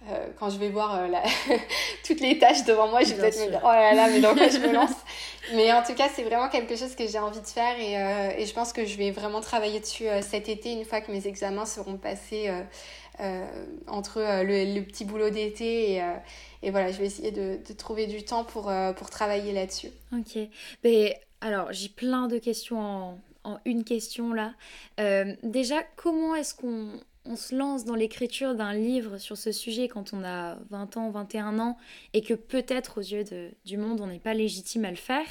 euh, 0.10 0.28
quand 0.40 0.50
je 0.50 0.58
vais 0.58 0.70
voir 0.70 1.08
la... 1.08 1.22
toutes 2.06 2.20
les 2.20 2.40
tâches 2.40 2.66
devant 2.66 2.88
moi. 2.88 3.04
Je 3.04 3.14
vais 3.14 3.22
peut-être 3.22 3.46
me 3.46 3.52
dire, 3.52 3.62
oh 3.64 3.68
là 3.68 3.94
là, 3.94 4.10
mais 4.10 4.22
dans 4.22 4.34
quoi 4.34 4.48
je 4.50 4.58
me 4.58 4.74
lance? 4.74 4.96
Mais 5.54 5.72
en 5.72 5.84
tout 5.84 5.94
cas, 5.94 6.10
c'est 6.14 6.24
vraiment 6.24 6.50
quelque 6.50 6.76
chose 6.76 6.96
que 6.96 7.08
j'ai 7.08 7.20
envie 7.20 7.42
de 7.42 7.46
faire 7.46 7.78
et, 7.78 8.42
et, 8.42 8.46
je 8.48 8.54
pense 8.54 8.74
que 8.74 8.86
je 8.86 8.98
vais 8.98 9.12
vraiment 9.12 9.42
travailler 9.42 9.80
dessus 9.80 10.06
cet 10.22 10.50
été, 10.50 10.72
une 10.72 10.86
fois 10.86 11.02
que 11.02 11.12
mes 11.12 11.28
examens 11.28 11.68
seront 11.68 11.98
passés 11.98 12.52
entre 13.86 14.20
le, 14.44 14.74
le, 14.74 14.82
petit 14.82 15.06
boulot 15.06 15.30
d'été 15.30 15.92
et, 15.92 16.04
et, 16.64 16.72
voilà, 16.72 16.92
je 16.92 16.98
vais 16.98 17.06
essayer 17.06 17.30
de, 17.30 17.60
de 17.64 17.74
trouver 17.74 18.08
du 18.08 18.26
temps 18.26 18.44
pour, 18.44 18.74
pour 18.98 19.10
travailler 19.12 19.52
là-dessus. 19.52 19.90
Ok. 20.12 20.40
Mais 20.84 21.22
alors, 21.42 21.72
j'ai 21.72 21.90
plein 21.90 22.28
de 22.28 22.40
questions 22.40 22.80
en 22.80 23.20
en 23.46 23.60
une 23.66 23.84
question 23.84 24.34
là. 24.34 24.54
Euh, 25.00 25.36
déjà, 25.44 25.84
comment 25.96 26.36
est-ce 26.36 26.54
qu'on 26.56 27.00
on 27.28 27.36
se 27.36 27.56
lance 27.56 27.86
dans 27.86 27.96
l'écriture 27.96 28.54
d'un 28.56 28.74
livre 28.74 29.18
sur 29.18 29.36
ce 29.38 29.52
sujet 29.52 29.88
quand 29.88 30.14
on 30.14 30.24
a 30.24 30.58
20 30.70 30.98
ans, 30.98 31.10
21 31.10 31.60
ans 31.60 31.78
et 32.14 32.22
que 32.22 32.36
peut-être 32.36 33.00
aux 33.00 33.04
yeux 33.04 33.24
de, 33.24 33.50
du 33.66 33.78
monde 33.78 34.00
on 34.00 34.08
n'est 34.08 34.20
pas 34.20 34.34
légitime 34.34 34.86
à 34.86 34.92
le 34.92 34.96
faire? 34.96 35.28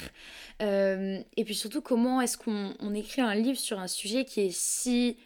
Euh, 0.61 1.19
Et 1.37 1.45
puis 1.45 1.55
surtout, 1.55 1.81
comment 1.81 2.21
est-ce 2.21 2.37
qu'on 2.37 2.93
écrit 2.93 3.21
un 3.21 3.35
livre 3.35 3.59
sur 3.59 3.79
un 3.79 3.87
sujet 3.87 4.25
qui 4.25 4.41
est 4.41 4.51
si 4.51 5.17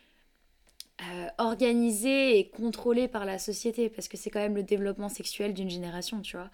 euh, 1.01 1.27
organisé 1.37 2.37
et 2.37 2.49
contrôlé 2.49 3.07
par 3.07 3.25
la 3.25 3.39
société? 3.39 3.89
Parce 3.89 4.07
que 4.07 4.17
c'est 4.17 4.29
quand 4.29 4.39
même 4.41 4.55
le 4.55 4.63
développement 4.63 5.09
sexuel 5.09 5.53
d'une 5.53 5.69
génération, 5.69 6.21
tu 6.21 6.37
vois 6.37 6.51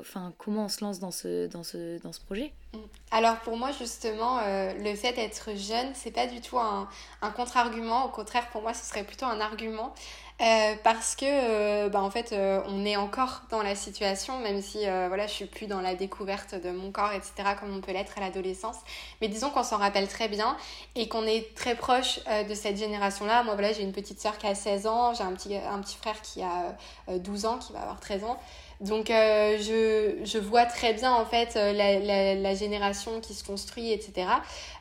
enfin, 0.00 0.32
comment 0.38 0.64
on 0.64 0.68
se 0.68 0.84
lance 0.84 0.98
dans 0.98 1.10
ce, 1.10 1.46
dans 1.48 1.62
ce, 1.62 2.00
dans 2.02 2.12
ce 2.12 2.20
projet? 2.20 2.52
Mm. 2.72 2.78
Alors 3.10 3.36
pour 3.40 3.56
moi 3.56 3.70
justement, 3.72 4.38
euh, 4.38 4.72
le 4.74 4.94
fait 4.94 5.12
d'être 5.12 5.54
jeune, 5.56 5.88
c'est 5.94 6.10
pas 6.10 6.26
du 6.26 6.40
tout 6.40 6.58
un, 6.58 6.88
un 7.20 7.30
contre-argument. 7.30 8.06
Au 8.06 8.08
contraire, 8.08 8.48
pour 8.50 8.62
moi, 8.62 8.74
ce 8.74 8.84
serait 8.84 9.04
plutôt 9.04 9.26
un 9.26 9.40
argument. 9.40 9.94
Euh, 10.40 10.74
parce 10.82 11.14
que 11.14 11.26
euh, 11.28 11.88
bah, 11.90 12.00
en 12.00 12.10
fait 12.10 12.34
on 12.66 12.84
est 12.86 12.96
encore 12.96 13.42
dans 13.50 13.62
la 13.62 13.76
situation 13.76 14.40
même 14.40 14.60
si 14.62 14.78
voilà 14.78 15.26
je 15.26 15.32
suis 15.32 15.44
plus 15.44 15.66
dans 15.66 15.80
la 15.82 15.94
découverte 15.94 16.54
de 16.54 16.70
mon 16.70 16.90
corps 16.90 17.12
etc 17.12 17.50
comme 17.60 17.76
on 17.76 17.80
peut 17.80 17.92
l'être 17.92 18.16
à 18.16 18.22
l'adolescence 18.22 18.76
mais 19.20 19.28
disons 19.28 19.50
qu'on 19.50 19.62
s'en 19.62 19.76
rappelle 19.76 20.08
très 20.08 20.28
bien 20.28 20.56
et 20.96 21.06
qu'on 21.06 21.26
est 21.26 21.54
très 21.54 21.76
proche 21.76 22.18
de 22.48 22.54
cette 22.54 22.78
génération 22.78 23.26
là 23.26 23.44
moi 23.44 23.54
voilà 23.54 23.72
j'ai 23.74 23.82
une 23.82 23.92
petite 23.92 24.20
soeur 24.20 24.38
qui 24.38 24.46
a 24.46 24.54
16 24.54 24.86
ans 24.86 25.14
j'ai 25.14 25.22
un 25.22 25.32
petit, 25.34 25.54
un 25.54 25.78
petit 25.80 25.98
frère 25.98 26.20
qui 26.22 26.42
a 26.42 26.74
12 27.08 27.44
ans 27.44 27.58
qui 27.58 27.74
va 27.74 27.82
avoir 27.82 28.00
13 28.00 28.24
ans 28.24 28.40
donc 28.82 29.10
euh, 29.10 29.58
je, 29.58 30.24
je, 30.24 30.38
vois 30.38 30.66
très 30.66 30.92
bien 30.92 31.12
en 31.12 31.24
fait 31.24 31.56
euh, 31.56 31.72
la, 31.72 32.00
la, 32.00 32.34
la 32.34 32.54
génération 32.54 33.20
qui 33.20 33.32
se 33.32 33.44
construit, 33.44 33.92
etc. 33.92 34.26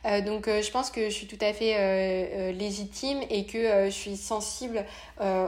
Euh, 0.06 0.22
donc 0.22 0.48
euh, 0.48 0.64
je 0.64 0.72
pense 0.72 0.90
que 0.90 1.06
je 1.06 1.14
suis 1.14 1.28
tout 1.28 1.38
à 1.40 1.54
fait 1.54 1.76
euh, 1.78 2.52
légitime 2.52 3.20
et 3.30 3.46
que 3.46 3.86
je 3.86 3.92
suis 3.92 4.18
sensible 4.18 4.86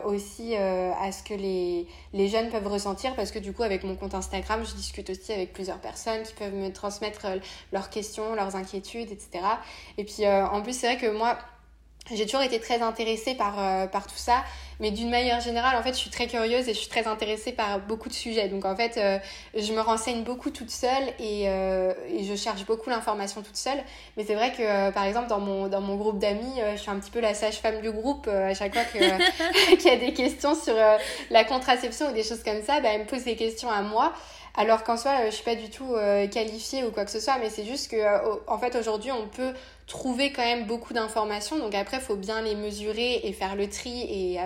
aussi 0.06 0.56
à 0.56 1.12
ce 1.12 1.24
que 1.24 1.34
les, 1.34 1.88
les 2.14 2.28
jeunes 2.28 2.50
peuvent 2.52 2.68
ressentir 2.68 3.16
parce 3.16 3.32
que 3.32 3.40
du 3.40 3.54
coup 3.54 3.64
avec 3.64 3.84
mon 3.84 3.96
compte 3.96 4.14
Instagram 4.14 4.64
je 4.64 4.76
discute 4.76 5.10
aussi 5.10 5.34
avec 5.34 5.52
plusieurs 5.52 5.80
personnes 5.80 6.22
qui 6.22 6.34
peuvent 6.34 6.54
me 6.54 6.72
transmettre 6.72 7.26
leurs 7.72 7.90
questions, 7.90 8.36
leurs 8.36 8.56
inquiétudes, 8.56 9.12
etc. 9.12 9.44
Et 9.98 10.04
puis 10.04 10.28
en 10.28 10.62
plus 10.62 10.78
c'est 10.78 10.94
vrai 10.94 10.98
que 10.98 11.12
moi 11.12 11.40
j'ai 12.12 12.26
toujours 12.26 12.42
été 12.42 12.60
très 12.60 12.82
intéressée 12.82 13.34
par, 13.34 13.56
euh, 13.58 13.88
par 13.88 14.08
tout 14.08 14.18
ça, 14.18 14.44
mais 14.82 14.92
d'une 14.92 15.10
manière 15.10 15.40
générale, 15.40 15.78
en 15.78 15.84
fait, 15.84 15.94
je 15.94 16.00
suis 16.00 16.10
très 16.10 16.28
curieuse 16.28 16.68
et 16.68 16.74
je 16.74 16.80
suis 16.80 16.90
très 16.90 17.08
intéressée 17.08 17.54
par 17.54 17.80
beaucoup 17.80 18.10
de 18.10 18.14
sujets. 18.14 18.50
Donc, 18.50 18.66
en 18.66 18.76
fait, 18.76 18.98
euh, 18.98 19.20
je 19.56 19.72
me 19.72 19.80
renseigne 19.80 20.24
beaucoup 20.24 20.50
toute 20.50 20.70
seule 20.70 21.04
et, 21.20 21.46
euh, 21.48 21.94
et 22.10 22.26
je 22.26 22.36
cherche 22.36 22.66
beaucoup 22.66 22.90
l'information 22.90 23.42
toute 23.42 23.56
seule. 23.56 23.82
Mais 24.18 24.26
c'est 24.26 24.36
vrai 24.36 24.52
que, 24.52 24.92
par 24.92 25.06
exemple, 25.06 25.30
dans 25.30 25.40
mon, 25.40 25.68
dans 25.70 25.80
mon 25.80 25.96
groupe 25.96 26.20
d'amis, 26.20 26.60
je 26.76 26.82
suis 26.82 26.92
un 26.92 27.00
petit 27.00 27.12
peu 27.12 27.22
la 27.22 27.34
sage-femme 27.34 27.80
du 27.82 27.92
groupe. 27.92 28.28
à 28.28 28.54
chaque 28.54 28.74
fois 28.74 28.84
qu'il 29.78 29.86
y 29.86 29.90
a 29.90 29.98
des 29.98 30.14
questions 30.14 30.56
sur 30.56 30.76
la 31.30 31.44
contraception 31.46 32.10
ou 32.10 32.14
des 32.14 32.24
choses 32.24 32.44
comme 32.44 32.62
ça, 32.64 32.82
bah, 32.82 32.90
elle 32.94 33.02
me 33.02 33.06
pose 33.06 33.24
des 33.24 33.38
questions 33.38 33.70
à 33.70 33.82
moi. 33.82 34.14
Alors 34.56 34.84
qu'en 34.84 34.98
soi, 34.98 35.26
je 35.26 35.32
suis 35.32 35.44
pas 35.44 35.56
du 35.56 35.70
tout 35.70 35.96
qualifiée 36.32 36.84
ou 36.84 36.92
quoi 36.92 37.06
que 37.06 37.12
ce 37.12 37.20
soit, 37.20 37.40
mais 37.40 37.50
c'est 37.50 37.66
juste 37.66 37.90
que, 37.90 37.98
en 38.48 38.60
fait, 38.60 38.76
aujourd'hui, 38.76 39.12
on 39.12 39.28
peut 39.28 39.54
trouver 39.88 40.32
quand 40.32 40.44
même 40.44 40.66
beaucoup 40.66 40.94
d'informations. 40.94 41.60
Donc 41.60 41.76
après, 41.76 42.00
faut 42.00 42.16
bien 42.16 42.42
les 42.42 42.56
mesurer 42.56 43.22
et 43.24 43.34
faire 43.34 43.56
le 43.56 43.70
tri 43.70 44.02
et, 44.02 44.40
euh, 44.40 44.44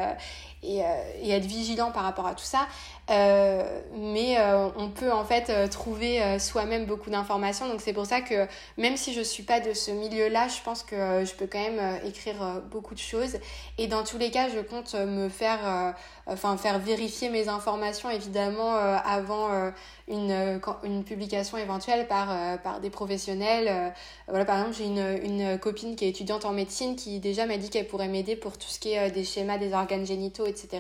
euh, 0.63 1.03
et, 1.21 1.31
être 1.31 1.45
vigilant 1.45 1.91
par 1.91 2.03
rapport 2.03 2.27
à 2.27 2.33
tout 2.33 2.43
ça. 2.43 2.67
Euh, 3.09 3.63
mais 3.93 4.37
euh, 4.37 4.67
on 4.75 4.89
peut 4.89 5.13
en 5.13 5.23
fait 5.23 5.49
euh, 5.49 5.67
trouver 5.67 6.39
soi-même 6.39 6.85
beaucoup 6.85 7.09
d'informations. 7.09 7.67
Donc 7.67 7.81
c'est 7.81 7.93
pour 7.93 8.05
ça 8.05 8.21
que 8.21 8.47
même 8.77 8.97
si 8.97 9.13
je 9.13 9.21
suis 9.21 9.43
pas 9.43 9.59
de 9.59 9.73
ce 9.73 9.91
milieu-là, 9.91 10.47
je 10.47 10.61
pense 10.63 10.83
que 10.83 11.23
je 11.23 11.33
peux 11.35 11.47
quand 11.47 11.61
même 11.61 11.99
écrire 12.05 12.61
beaucoup 12.69 12.93
de 12.93 12.99
choses. 12.99 13.37
Et 13.77 13.87
dans 13.87 14.03
tous 14.03 14.17
les 14.17 14.31
cas, 14.31 14.49
je 14.49 14.59
compte 14.59 14.93
me 14.93 15.29
faire, 15.29 15.95
enfin 16.25 16.57
faire 16.57 16.79
vérifier 16.79 17.29
mes 17.29 17.47
informations 17.47 18.09
évidemment 18.09 18.73
avant 18.73 19.71
une, 20.07 20.59
une 20.83 21.03
publication 21.03 21.57
éventuelle 21.57 22.07
par, 22.07 22.59
par 22.61 22.79
des 22.79 22.89
professionnels. 22.89 23.93
voilà, 24.27 24.45
par 24.45 24.57
exemple, 24.59 24.75
j'ai 24.77 24.85
une, 24.85 25.19
une 25.23 25.59
copine 25.59 25.95
qui 25.95 26.05
est 26.05 26.09
étudiante 26.09 26.45
en 26.45 26.51
médecine 26.51 26.95
qui 26.95 27.19
déjà 27.19 27.45
m'a 27.45 27.57
dit 27.57 27.69
qu'elle 27.69 27.87
pourrait 27.87 28.07
m'aider 28.07 28.35
pour 28.35 28.57
tout 28.57 28.69
ce 28.69 28.79
qui 28.79 28.93
est 28.93 29.11
des 29.11 29.23
schémas 29.23 29.57
des 29.57 29.73
organes 29.73 30.05
génitaux, 30.05 30.45
etc. 30.45 30.79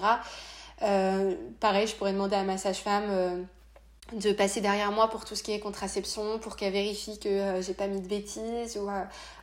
Euh, 0.83 1.35
pareil, 1.59 1.87
je 1.87 1.95
pourrais 1.95 2.13
demander 2.13 2.35
à 2.35 2.43
ma 2.43 2.57
sage-femme 2.57 3.05
euh, 3.09 3.41
de 4.13 4.31
passer 4.31 4.61
derrière 4.61 4.91
moi 4.91 5.09
pour 5.09 5.25
tout 5.25 5.35
ce 5.35 5.43
qui 5.43 5.51
est 5.51 5.59
contraception, 5.59 6.39
pour 6.39 6.55
qu'elle 6.55 6.73
vérifie 6.73 7.19
que 7.19 7.29
euh, 7.29 7.61
j'ai 7.61 7.73
pas 7.73 7.87
mis 7.87 8.01
de 8.01 8.07
bêtises 8.07 8.79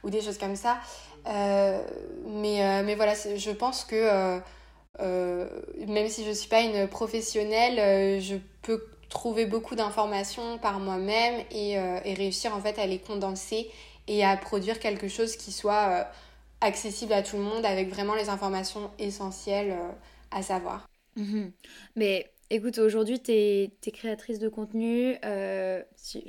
ou, 0.05 0.11
des 0.11 0.20
choses 0.20 0.39
comme 0.39 0.57
ça. 0.57 0.78
mais, 1.26 2.82
mais 2.82 2.95
voilà, 2.95 3.14
je 3.14 3.51
pense 3.51 3.85
que 3.85 4.41
même 5.01 6.09
si 6.09 6.24
je 6.24 6.30
suis 6.30 6.49
pas 6.49 6.61
une 6.61 6.89
professionnelle, 6.89 8.20
je 8.22 8.37
peux 8.62 8.87
trouver 9.11 9.47
beaucoup 9.47 9.74
d'informations 9.74 10.59
par 10.59 10.80
moi-même 10.80 11.45
et, 11.51 11.72
et, 11.72 12.14
réussir 12.14 12.55
en 12.55 12.61
fait 12.61 12.78
à 12.78 12.87
les 12.87 12.99
condenser 12.99 13.70
et 14.09 14.24
à 14.24 14.37
produire 14.37 14.78
quelque 14.80 15.09
chose 15.09 15.37
qui 15.37 15.53
soit 15.53 16.07
accessible 16.61 17.12
à 17.12 17.22
tout 17.22 17.37
le 17.37 17.43
monde 17.43 17.66
avec 17.66 17.89
vraiment 17.91 18.14
les 18.14 18.28
informations 18.28 18.91
essentielles 18.99 19.76
à 20.30 20.43
savoir. 20.43 20.87
Mhm. 21.16 21.52
Mais 21.96 22.30
écoute, 22.50 22.78
aujourd'hui, 22.78 23.20
tu 23.20 23.32
es, 23.32 23.70
créatrice 23.92 24.38
de 24.38 24.48
contenu. 24.48 25.16
Euh, 25.24 25.82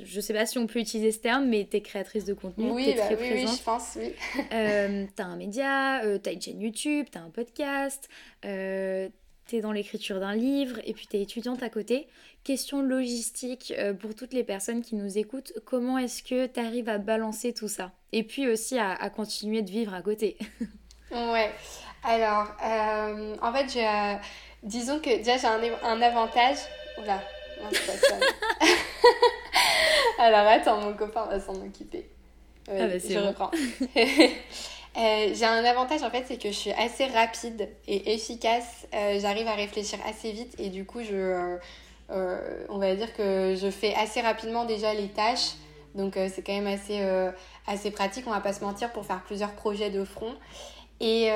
je 0.04 0.20
sais 0.20 0.34
pas 0.34 0.46
si 0.46 0.58
on 0.58 0.68
peut 0.68 0.80
utiliser 0.80 1.12
ce 1.12 1.20
terme, 1.20 1.46
mais 1.46 1.68
tu 1.70 1.78
es 1.78 1.82
créatrice 1.82 2.26
de 2.26 2.34
contenu. 2.34 2.72
Oui, 2.72 2.94
bah 2.96 3.16
très 3.16 3.34
oui, 3.34 3.48
je 3.48 3.64
pense, 3.64 3.98
oui. 3.98 4.14
euh, 4.54 5.06
tu 5.16 5.22
as 5.22 5.26
un 5.26 5.36
média, 5.36 6.04
euh, 6.04 6.20
tu 6.22 6.30
as 6.30 6.34
une 6.34 6.42
chaîne 6.42 6.62
YouTube, 6.62 7.08
tu 7.12 7.18
as 7.18 7.22
un 7.22 7.30
podcast, 7.30 8.10
euh, 8.46 9.10
tu 9.48 9.58
es 9.58 9.62
dans 9.62 9.72
l'écriture 9.72 10.20
d'un 10.20 10.36
livre 10.36 10.80
et 10.86 10.94
puis 10.94 11.08
tu 11.08 11.18
es 11.18 11.22
étudiante 11.22 11.62
à 11.64 11.70
côté. 11.70 12.08
Question 12.44 12.82
logistique 12.82 13.74
euh, 13.78 13.94
pour 13.94 14.16
toutes 14.16 14.34
les 14.34 14.44
personnes 14.44 14.82
qui 14.82 14.96
nous 14.96 15.18
écoutent, 15.18 15.54
comment 15.66 15.98
est-ce 15.98 16.24
que 16.24 16.46
tu 16.48 16.60
arrives 16.60 16.90
à 16.90 16.98
balancer 16.98 17.54
tout 17.54 17.68
ça? 17.68 17.92
Et 18.12 18.24
puis 18.24 18.48
aussi 18.48 18.78
à, 18.78 18.92
à 18.94 19.10
continuer 19.10 19.62
de 19.62 19.70
vivre 19.70 19.94
à 19.94 20.02
côté. 20.02 20.38
ouais, 21.12 21.52
alors 22.04 22.56
en 22.62 23.54
fait, 23.54 23.70
j'ai 23.72 24.18
Disons 24.66 25.00
que 25.00 25.18
déjà 25.18 25.38
j'ai 25.38 25.48
un, 25.48 25.62
un, 25.84 26.02
avantage. 26.02 26.58
Oula, 26.98 27.22
non, 27.62 27.70
ça 27.72 28.16
Alors 30.20 30.48
attends, 30.48 30.82
mon 30.82 30.94
copain 30.94 31.28
va 31.28 31.40
s'en 31.40 31.56
occuper. 31.56 32.10
ah 32.68 32.88
bah, 32.88 32.98
je 32.98 33.20
reprends. 33.20 33.52
Euh, 34.98 35.34
j'ai 35.34 35.44
un 35.44 35.66
avantage 35.66 36.04
en 36.04 36.10
fait, 36.10 36.24
c'est 36.26 36.42
que 36.42 36.48
je 36.48 36.54
suis 36.54 36.72
assez 36.72 37.06
rapide 37.08 37.70
et 37.86 38.14
efficace. 38.14 38.88
Euh, 38.94 39.20
j'arrive 39.20 39.46
à 39.48 39.54
réfléchir 39.54 40.00
assez 40.08 40.32
vite 40.32 40.56
et 40.58 40.70
du 40.70 40.86
coup, 40.86 41.04
je, 41.04 41.58
euh, 42.12 42.66
on 42.70 42.78
va 42.78 42.96
dire 42.96 43.14
que 43.14 43.56
je 43.62 43.70
fais 43.70 43.94
assez 43.96 44.22
rapidement 44.22 44.64
déjà 44.64 44.94
les 44.94 45.10
tâches. 45.10 45.56
Donc 45.96 46.14
c'est 46.16 46.42
quand 46.46 46.54
même 46.54 46.68
assez, 46.68 47.02
assez 47.68 47.92
pratique, 47.92 48.26
on 48.28 48.32
va 48.32 48.42
pas 48.42 48.52
se 48.52 48.64
mentir, 48.64 48.92
pour 48.92 49.06
faire 49.06 49.22
plusieurs 49.24 49.54
projets 49.54 49.90
de 49.90 50.04
front. 50.04 50.34
Et, 51.00 51.30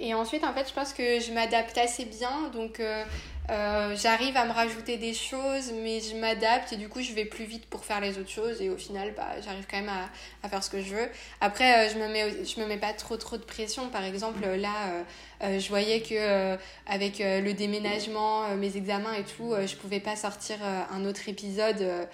et 0.00 0.14
ensuite, 0.14 0.44
en 0.44 0.52
fait, 0.52 0.68
je 0.68 0.74
pense 0.74 0.92
que 0.92 1.20
je 1.20 1.32
m'adapte 1.32 1.76
assez 1.78 2.04
bien. 2.04 2.50
Donc, 2.52 2.80
euh, 2.80 3.04
Euh, 3.50 3.96
j'arrive 3.96 4.36
à 4.36 4.44
me 4.44 4.52
rajouter 4.52 4.98
des 4.98 5.14
choses, 5.14 5.72
mais 5.82 6.00
je 6.00 6.14
m'adapte 6.14 6.72
et 6.74 6.76
du 6.76 6.88
coup, 6.90 7.00
je 7.00 7.14
vais 7.14 7.24
plus 7.24 7.46
vite 7.46 7.64
pour 7.66 7.84
faire 7.84 7.98
les 8.00 8.18
autres 8.18 8.28
choses. 8.28 8.60
Et 8.60 8.68
au 8.68 8.76
final, 8.76 9.14
bah, 9.16 9.40
j'arrive 9.42 9.66
quand 9.70 9.78
même 9.78 9.88
à, 9.88 10.10
à, 10.42 10.50
faire 10.50 10.62
ce 10.62 10.68
que 10.68 10.82
je 10.82 10.94
veux. 10.94 11.08
Après, 11.40 11.88
euh, 11.88 11.90
je 11.90 11.98
me 11.98 12.62
me 12.62 12.68
mets 12.68 12.76
pas 12.76 12.92
trop 12.92 13.16
trop 13.16 13.38
de 13.38 13.42
pression. 13.44 13.88
Par 13.88 14.04
exemple, 14.04 14.46
là, 14.46 15.04
euh, 15.42 15.58
je 15.58 15.68
voyais 15.68 16.02
que 16.02 16.58
avec 16.86 17.20
le 17.20 17.52
déménagement, 17.52 18.48
mes 18.56 18.76
examens 18.76 19.14
et 19.14 19.24
tout, 19.24 19.54
je 19.66 19.76
pouvais 19.76 20.00
pas 20.00 20.16
sortir 20.16 20.56
un 20.90 21.04
autre 21.04 21.28
épisode. 21.28 22.08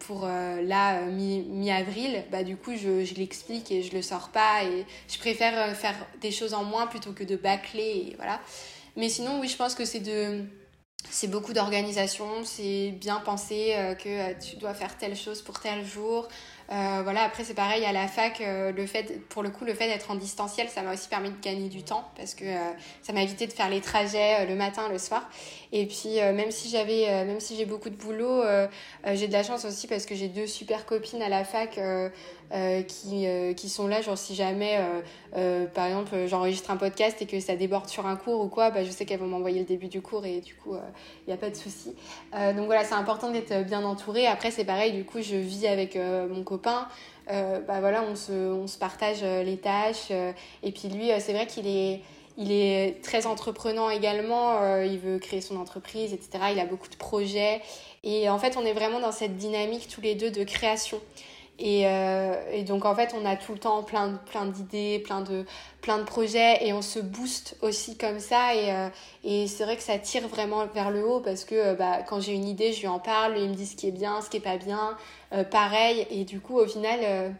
Pour 0.00 0.26
là 0.26 1.02
mi-avril, 1.02 2.24
bah 2.30 2.44
du 2.44 2.56
coup 2.56 2.72
je, 2.76 3.04
je 3.04 3.14
l'explique 3.14 3.70
et 3.72 3.82
je 3.82 3.94
le 3.94 4.02
sors 4.02 4.28
pas 4.28 4.64
et 4.64 4.86
je 5.08 5.18
préfère 5.18 5.76
faire 5.76 5.94
des 6.20 6.30
choses 6.30 6.54
en 6.54 6.64
moins 6.64 6.86
plutôt 6.86 7.12
que 7.12 7.24
de 7.24 7.36
bâcler 7.36 8.14
voilà. 8.16 8.40
Mais 8.96 9.10
sinon, 9.10 9.40
oui, 9.40 9.48
je 9.48 9.56
pense 9.56 9.74
que 9.74 9.84
c'est 9.84 10.00
de 10.00 10.44
c'est 11.08 11.28
beaucoup 11.28 11.52
d'organisation, 11.52 12.26
c'est 12.44 12.90
bien 13.00 13.20
penser 13.20 13.74
euh, 13.76 13.94
que 13.94 14.08
euh, 14.08 14.34
tu 14.34 14.56
dois 14.56 14.74
faire 14.74 14.96
telle 14.98 15.14
chose 15.14 15.40
pour 15.40 15.60
tel 15.60 15.84
jour, 15.84 16.26
euh, 16.72 17.00
voilà, 17.04 17.22
après 17.22 17.44
c'est 17.44 17.54
pareil 17.54 17.84
à 17.84 17.92
la 17.92 18.08
fac, 18.08 18.40
euh, 18.40 18.72
le 18.72 18.86
fait, 18.86 19.20
pour 19.28 19.42
le 19.42 19.50
coup, 19.50 19.64
le 19.64 19.74
fait 19.74 19.86
d'être 19.86 20.10
en 20.10 20.16
distanciel, 20.16 20.68
ça 20.68 20.82
m'a 20.82 20.92
aussi 20.94 21.08
permis 21.08 21.30
de 21.30 21.40
gagner 21.40 21.68
du 21.68 21.84
temps 21.84 22.10
parce 22.16 22.34
que 22.34 22.44
euh, 22.44 22.72
ça 23.02 23.12
m'a 23.12 23.22
évité 23.22 23.46
de 23.46 23.52
faire 23.52 23.68
les 23.68 23.80
trajets 23.80 24.46
le 24.46 24.56
matin, 24.56 24.88
le 24.90 24.98
soir. 24.98 25.28
Et 25.72 25.86
puis 25.86 26.16
même 26.16 26.50
si 26.50 26.68
j'avais, 26.68 27.24
même 27.24 27.40
si 27.40 27.56
j'ai 27.56 27.66
beaucoup 27.66 27.90
de 27.90 27.96
boulot, 27.96 28.44
j'ai 29.14 29.26
de 29.26 29.32
la 29.32 29.42
chance 29.42 29.64
aussi 29.64 29.88
parce 29.88 30.06
que 30.06 30.14
j'ai 30.14 30.28
deux 30.28 30.46
super 30.46 30.86
copines 30.86 31.20
à 31.22 31.28
la 31.28 31.44
fac 31.44 31.78
qui, 32.88 33.26
qui 33.56 33.68
sont 33.68 33.86
là, 33.86 34.02
genre 34.02 34.16
si 34.18 34.34
jamais, 34.34 34.78
par 35.74 35.86
exemple, 35.86 36.26
j'enregistre 36.26 36.70
un 36.70 36.76
podcast 36.76 37.20
et 37.20 37.26
que 37.26 37.40
ça 37.40 37.56
déborde 37.56 37.88
sur 37.88 38.06
un 38.06 38.16
cours 38.16 38.40
ou 38.40 38.48
quoi, 38.48 38.70
bah, 38.70 38.84
je 38.84 38.90
sais 38.90 39.04
qu'elles 39.04 39.20
vont 39.20 39.26
m'envoyer 39.26 39.60
le 39.60 39.66
début 39.66 39.88
du 39.88 40.00
cours 40.00 40.24
et 40.24 40.40
du 40.40 40.54
coup, 40.54 40.74
il 40.74 41.28
n'y 41.28 41.32
a 41.32 41.36
pas 41.36 41.50
de 41.50 41.56
souci. 41.56 41.94
donc 42.32 42.66
voilà, 42.66 42.84
c'est 42.84 42.94
important 42.94 43.30
d'être 43.30 43.64
bien 43.66 43.84
entouré. 43.84 44.26
Après 44.26 44.50
c'est 44.50 44.64
pareil, 44.64 44.92
du 44.92 45.04
coup, 45.04 45.20
je 45.20 45.36
vis 45.36 45.66
avec 45.66 45.96
mon 45.96 46.44
copain 46.44 46.88
euh, 47.30 47.60
bah 47.60 47.80
voilà, 47.80 48.04
on 48.04 48.14
se, 48.14 48.32
on 48.32 48.66
se 48.66 48.78
partage 48.78 49.18
euh, 49.22 49.42
les 49.42 49.56
tâches. 49.56 50.08
Euh, 50.10 50.32
et 50.62 50.72
puis 50.72 50.88
lui, 50.88 51.10
c'est 51.18 51.32
vrai 51.32 51.46
qu'il 51.46 51.66
est, 51.66 52.00
il 52.36 52.52
est 52.52 53.02
très 53.02 53.26
entreprenant 53.26 53.90
également. 53.90 54.82
il 54.82 54.98
veut 54.98 55.18
créer 55.18 55.40
son 55.40 55.56
entreprise, 55.56 56.12
etc. 56.12 56.44
Il 56.52 56.60
a 56.60 56.66
beaucoup 56.66 56.88
de 56.88 56.96
projets. 56.96 57.62
Et 58.04 58.28
en 58.28 58.38
fait, 58.38 58.56
on 58.56 58.64
est 58.64 58.72
vraiment 58.72 59.00
dans 59.00 59.12
cette 59.12 59.36
dynamique 59.36 59.88
tous 59.88 60.00
les 60.00 60.14
deux 60.14 60.30
de 60.30 60.44
création. 60.44 61.00
Et, 61.58 61.86
euh, 61.86 62.34
et, 62.52 62.64
donc 62.64 62.84
en 62.84 62.94
fait 62.94 63.14
on 63.18 63.24
a 63.24 63.34
tout 63.34 63.52
le 63.52 63.58
temps 63.58 63.82
plein, 63.82 64.20
plein 64.30 64.44
d'idées, 64.44 64.98
plein 64.98 65.22
de, 65.22 65.46
plein 65.80 65.96
de 65.96 66.02
projets 66.04 66.58
et 66.66 66.74
on 66.74 66.82
se 66.82 66.98
booste 66.98 67.56
aussi 67.62 67.96
comme 67.96 68.20
ça 68.20 68.54
et, 68.54 68.70
euh, 68.72 68.88
et 69.24 69.46
c'est 69.46 69.64
vrai 69.64 69.76
que 69.76 69.82
ça 69.82 69.98
tire 69.98 70.28
vraiment 70.28 70.66
vers 70.66 70.90
le 70.90 71.06
haut 71.06 71.20
parce 71.20 71.44
que 71.46 71.54
euh, 71.54 71.74
bah, 71.74 72.02
quand 72.02 72.20
j'ai 72.20 72.34
une 72.34 72.46
idée 72.46 72.74
je 72.74 72.82
lui 72.82 72.88
en 72.88 72.98
parle, 72.98 73.38
il 73.38 73.48
me 73.48 73.54
dit 73.54 73.66
ce 73.66 73.74
qui 73.74 73.88
est 73.88 73.92
bien, 73.92 74.20
ce 74.20 74.28
qui 74.28 74.36
est 74.36 74.40
pas 74.40 74.58
bien, 74.58 74.98
pareil 75.50 76.06
et 76.10 76.24
du 76.24 76.40
coup 76.40 76.58
au 76.58 76.66
final 76.66 77.34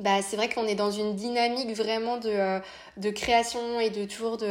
bah, 0.00 0.22
c'est 0.22 0.36
vrai 0.36 0.48
qu'on 0.48 0.66
est 0.66 0.74
dans 0.74 0.90
une 0.90 1.14
dynamique 1.14 1.70
vraiment 1.76 2.16
de, 2.16 2.60
de 2.96 3.10
création 3.10 3.80
et 3.80 3.90
de 3.90 4.04
toujours 4.04 4.36
de 4.36 4.46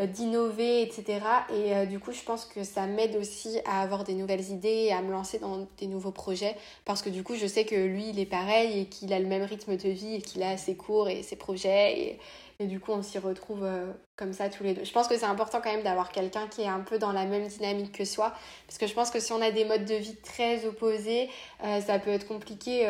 euh, 0.00 0.06
d'innover, 0.06 0.82
etc. 0.82 1.20
Et 1.52 1.74
euh, 1.74 1.84
du 1.84 1.98
coup, 1.98 2.12
je 2.12 2.22
pense 2.22 2.46
que 2.46 2.64
ça 2.64 2.86
m'aide 2.86 3.16
aussi 3.16 3.58
à 3.66 3.82
avoir 3.82 4.04
des 4.04 4.14
nouvelles 4.14 4.50
idées 4.50 4.86
et 4.86 4.92
à 4.92 5.02
me 5.02 5.10
lancer 5.10 5.38
dans 5.38 5.66
des 5.78 5.86
nouveaux 5.86 6.12
projets 6.12 6.56
parce 6.84 7.02
que 7.02 7.10
du 7.10 7.22
coup, 7.22 7.34
je 7.34 7.46
sais 7.46 7.64
que 7.64 7.74
lui, 7.74 8.08
il 8.08 8.18
est 8.18 8.26
pareil 8.26 8.80
et 8.80 8.86
qu'il 8.86 9.12
a 9.12 9.18
le 9.18 9.26
même 9.26 9.42
rythme 9.42 9.76
de 9.76 9.88
vie 9.88 10.14
et 10.14 10.22
qu'il 10.22 10.42
a 10.42 10.56
ses 10.56 10.76
cours 10.76 11.08
et 11.08 11.22
ses 11.22 11.36
projets 11.36 11.98
et, 11.98 12.18
et 12.60 12.66
du 12.66 12.80
coup, 12.80 12.92
on 12.92 13.02
s'y 13.02 13.18
retrouve 13.18 13.64
euh, 13.64 13.92
comme 14.16 14.32
ça 14.32 14.48
tous 14.48 14.62
les 14.64 14.74
deux. 14.74 14.84
Je 14.84 14.92
pense 14.92 15.08
que 15.08 15.18
c'est 15.18 15.26
important 15.26 15.60
quand 15.62 15.72
même 15.72 15.82
d'avoir 15.82 16.10
quelqu'un 16.12 16.46
qui 16.48 16.62
est 16.62 16.68
un 16.68 16.80
peu 16.80 16.98
dans 16.98 17.12
la 17.12 17.26
même 17.26 17.46
dynamique 17.46 17.92
que 17.92 18.04
soi. 18.04 18.32
Parce 18.66 18.78
que 18.78 18.86
je 18.86 18.94
pense 18.94 19.10
que 19.10 19.20
si 19.20 19.32
on 19.32 19.42
a 19.42 19.50
des 19.50 19.64
modes 19.64 19.84
de 19.84 19.94
vie 19.94 20.16
très 20.16 20.64
opposés, 20.66 21.28
ça 21.62 21.98
peut 21.98 22.10
être 22.10 22.26
compliqué. 22.26 22.86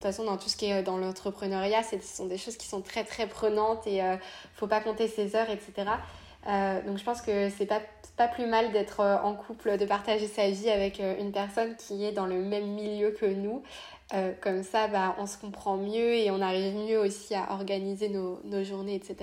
De 0.00 0.08
toute 0.08 0.14
façon, 0.14 0.24
dans 0.24 0.36
tout 0.36 0.48
ce 0.48 0.56
qui 0.56 0.66
est 0.66 0.82
dans 0.82 0.98
l'entrepreneuriat, 0.98 1.82
ce 1.82 1.98
sont 2.00 2.26
des 2.26 2.38
choses 2.38 2.56
qui 2.56 2.66
sont 2.66 2.82
très 2.82 3.04
très 3.04 3.26
prenantes 3.26 3.86
et 3.86 4.02
ne 4.02 4.16
faut 4.54 4.66
pas 4.66 4.80
compter 4.80 5.08
ses 5.08 5.34
heures, 5.36 5.48
etc. 5.48 5.86
Euh, 6.48 6.80
donc 6.82 6.98
je 6.98 7.04
pense 7.04 7.22
que 7.22 7.48
c'est 7.50 7.66
pas, 7.66 7.80
pas 8.16 8.28
plus 8.28 8.46
mal 8.46 8.70
d'être 8.70 9.00
euh, 9.00 9.16
en 9.18 9.34
couple, 9.34 9.78
de 9.78 9.84
partager 9.84 10.28
sa 10.28 10.48
vie 10.48 10.70
avec 10.70 11.00
euh, 11.00 11.16
une 11.18 11.32
personne 11.32 11.74
qui 11.76 12.04
est 12.04 12.12
dans 12.12 12.26
le 12.26 12.40
même 12.40 12.68
milieu 12.68 13.10
que 13.10 13.26
nous. 13.26 13.62
Comme 14.40 14.62
ça, 14.62 14.86
bah, 14.86 15.16
on 15.18 15.26
se 15.26 15.36
comprend 15.36 15.76
mieux 15.76 16.14
et 16.14 16.30
on 16.30 16.40
arrive 16.40 16.74
mieux 16.74 16.98
aussi 16.98 17.34
à 17.34 17.52
organiser 17.52 18.08
nos, 18.08 18.40
nos 18.44 18.62
journées, 18.62 18.94
etc. 18.94 19.16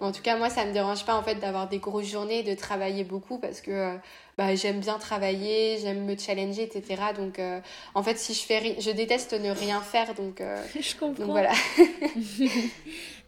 Mais 0.00 0.06
en 0.06 0.12
tout 0.12 0.22
cas, 0.22 0.36
moi, 0.36 0.50
ça 0.50 0.64
me 0.64 0.72
dérange 0.72 1.04
pas 1.04 1.16
en 1.16 1.22
fait 1.22 1.36
d'avoir 1.36 1.68
des 1.68 1.78
grosses 1.78 2.10
journées, 2.10 2.42
de 2.42 2.54
travailler 2.54 3.04
beaucoup 3.04 3.38
parce 3.38 3.60
que 3.60 3.96
bah, 4.36 4.54
j'aime 4.54 4.80
bien 4.80 4.98
travailler, 4.98 5.78
j'aime 5.80 6.04
me 6.04 6.16
challenger, 6.16 6.64
etc. 6.64 7.02
Donc, 7.16 7.40
en 7.94 8.02
fait, 8.02 8.18
si 8.18 8.34
je 8.34 8.40
fais, 8.40 8.76
je 8.80 8.90
déteste 8.90 9.32
ne 9.34 9.50
rien 9.50 9.80
faire, 9.80 10.14
donc. 10.14 10.42
je 10.80 10.96
comprends. 10.96 11.24
Donc 11.24 11.30
voilà. 11.30 11.52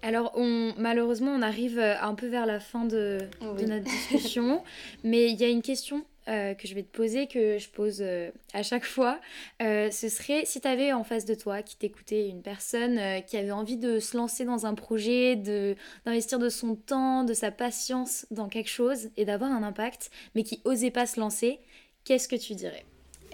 Alors, 0.02 0.32
on, 0.36 0.72
malheureusement, 0.78 1.32
on 1.32 1.42
arrive 1.42 1.78
euh, 1.78 1.94
un 2.00 2.14
peu 2.14 2.28
vers 2.28 2.46
la 2.46 2.61
fin 2.61 2.84
de, 2.84 3.28
notre 3.42 3.84
discussion, 3.84 4.62
mais 5.04 5.30
il 5.30 5.40
y 5.40 5.44
a 5.44 5.48
une 5.48 5.62
question 5.62 6.04
euh, 6.29 6.55
que 6.55 6.66
je 6.66 6.74
vais 6.74 6.83
te 6.83 6.95
poser, 6.95 7.27
que 7.27 7.59
je 7.59 7.68
pose 7.68 7.99
euh, 8.01 8.31
à 8.53 8.62
chaque 8.62 8.85
fois. 8.97 9.20
ce 9.61 10.09
serait 10.09 10.45
si 10.45 10.61
tu 10.61 10.68
avais 10.68 10.93
en 10.93 11.05
face 11.05 11.24
de 11.24 11.35
toi, 11.35 11.62
qui 11.62 11.77
t'écoutait, 11.77 12.29
une 12.29 12.43
personne 12.43 13.01
qui 13.27 13.37
avait 13.37 13.53
envie 13.53 13.77
de 13.77 13.99
se 13.99 14.16
lancer 14.16 14.45
dans 14.45 14.66
un 14.66 14.74
projet, 14.74 15.37
d'investir 15.37 16.39
de, 16.39 16.49
son 16.49 16.74
temps, 16.74 17.24
de 17.24 17.35
sa 17.35 17.51
patience 17.51 18.27
dans 18.31 18.49
quelque 18.49 18.70
chose 18.70 19.11
et 19.16 19.24
d'avoir 19.24 19.51
un 19.51 19.62
impact, 19.62 20.11
mais 20.35 20.43
qui 20.43 20.61
osait 20.64 20.91
pas 20.91 21.07
se 21.07 21.20
lancer, 21.20 21.61
qu'est-ce 22.05 22.29
que 22.29 22.37
tu 22.37 22.55
dirais? 22.55 22.85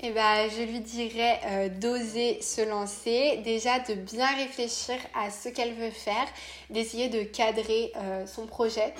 Eh 0.04 0.10
ben, 0.10 0.48
je 0.50 0.62
lui 0.62 0.80
dirais 0.80 1.38
euh, 1.46 1.68
d'oser 1.68 2.40
se 2.42 2.60
lancer, 2.68 3.40
déjà 3.44 3.78
de 3.78 3.94
bien 3.94 4.26
réfléchir 4.36 4.96
à 5.14 5.30
ce 5.30 5.48
qu'elle 5.48 5.74
veut 5.74 5.90
faire, 5.90 6.26
d'essayer 6.70 7.08
de 7.08 7.22
cadrer 7.22 7.92
euh, 7.96 8.26
son 8.26 8.46
projet. 8.46 8.94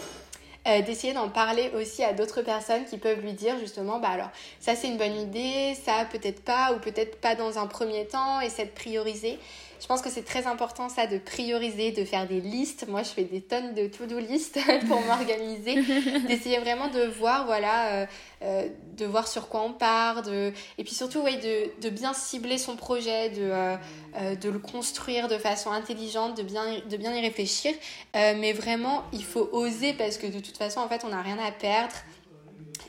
Euh, 0.69 0.81
d'essayer 0.81 1.13
d'en 1.13 1.29
parler 1.29 1.73
aussi 1.75 2.05
à 2.05 2.13
d'autres 2.13 2.41
personnes 2.41 2.85
qui 2.85 2.97
peuvent 2.97 3.21
lui 3.21 3.33
dire 3.33 3.59
justement 3.59 3.99
bah 3.99 4.11
alors 4.11 4.31
ça 4.61 4.77
c'est 4.77 4.87
une 4.87 4.97
bonne 4.97 5.17
idée 5.17 5.75
ça 5.75 6.05
peut-être 6.05 6.41
pas 6.45 6.73
ou 6.73 6.79
peut-être 6.79 7.21
pas 7.21 7.35
dans 7.35 7.59
un 7.59 7.67
premier 7.67 8.07
temps 8.07 8.41
et 8.41 8.49
c'est 8.49 8.67
de 8.67 8.71
prioriser 8.71 9.41
je 9.83 9.89
pense 9.89 10.01
que 10.01 10.11
c'est 10.11 10.23
très 10.23 10.47
important 10.47 10.89
ça 10.89 11.09
de 11.09 11.19
prioriser, 11.19 11.91
de 11.91 12.05
faire 12.05 12.29
des 12.29 12.41
listes. 12.41 12.87
Moi, 12.89 13.03
je 13.03 13.09
fais 13.09 13.25
des 13.25 13.41
tonnes 13.41 13.75
de 13.75 13.89
to-do 13.89 14.21
list 14.21 14.57
pour 14.89 15.01
m'organiser, 15.01 15.83
d'essayer 16.29 16.59
vraiment 16.61 16.87
de 16.87 17.03
voir, 17.03 17.47
voilà, 17.47 17.89
euh, 17.89 18.07
euh, 18.43 18.69
de 18.97 19.05
voir 19.07 19.27
sur 19.27 19.49
quoi 19.49 19.63
on 19.63 19.73
part, 19.73 20.23
de... 20.23 20.53
et 20.79 20.85
puis 20.85 20.95
surtout, 20.95 21.19
ouais, 21.23 21.37
de, 21.37 21.83
de 21.83 21.91
bien 21.91 22.15
cibler 22.15 22.59
son 22.59 22.77
projet, 22.77 23.31
de, 23.31 23.51
euh, 23.51 24.37
de 24.37 24.51
le 24.51 24.61
construire 24.61 25.27
de 25.27 25.37
façon 25.37 25.73
intelligente, 25.73 26.37
de 26.37 26.45
bien, 26.45 26.79
de 26.89 26.97
bien 26.97 27.13
y 27.17 27.21
réfléchir. 27.21 27.75
mais 28.15 28.53
vraiment, 28.53 29.03
il 29.13 29.25
faut 29.25 29.49
oser 29.51 29.95
parce 29.95 30.17
que 30.17 30.29
de 30.29 30.39
toute 30.39 30.57
façon, 30.57 30.79
en 30.79 30.89
fait, 30.89 31.03
on 31.05 31.09
n'a 31.09 31.23
rien 31.23 31.39
à 31.45 31.51
perdre. 31.51 31.97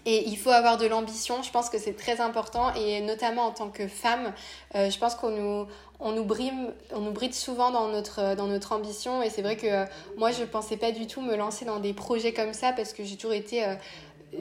Et 0.06 0.28
il 0.28 0.38
faut 0.38 0.50
avoir 0.50 0.78
de 0.78 0.86
l'ambition, 0.86 1.42
je 1.44 1.50
pense 1.50 1.70
que 1.70 1.78
c'est 1.78 1.96
très 1.96 2.20
important, 2.20 2.74
et 2.74 3.00
notamment 3.00 3.44
en 3.44 3.52
tant 3.52 3.70
que 3.70 3.88
femme, 3.88 4.34
je 4.74 4.98
pense 4.98 5.16
qu'on 5.16 5.30
nous, 5.30 5.68
on 6.04 6.12
nous, 6.12 6.26
brime, 6.26 6.72
bride 7.14 7.34
souvent 7.34 7.72
dans 7.72 7.88
notre, 7.88 8.36
dans 8.36 8.48
notre 8.48 8.74
ambition. 8.74 9.24
Et 9.24 9.30
c'est 9.30 9.42
vrai 9.42 9.56
que 9.56 9.66
euh, 9.68 9.86
moi, 10.18 10.32
je 10.32 10.42
ne 10.42 10.46
pensais 10.46 10.78
pas 10.78 10.92
du 10.92 11.08
tout 11.08 11.22
me 11.22 11.36
lancer 11.36 11.64
dans 11.64 11.80
des 11.80 11.94
projets 11.94 12.34
comme 12.34 12.54
ça 12.54 12.74
parce 12.74 12.94
que 12.94 13.04
j'ai 13.04 13.16
toujours 13.16 13.34
été 13.34 13.64
euh, 13.64 13.76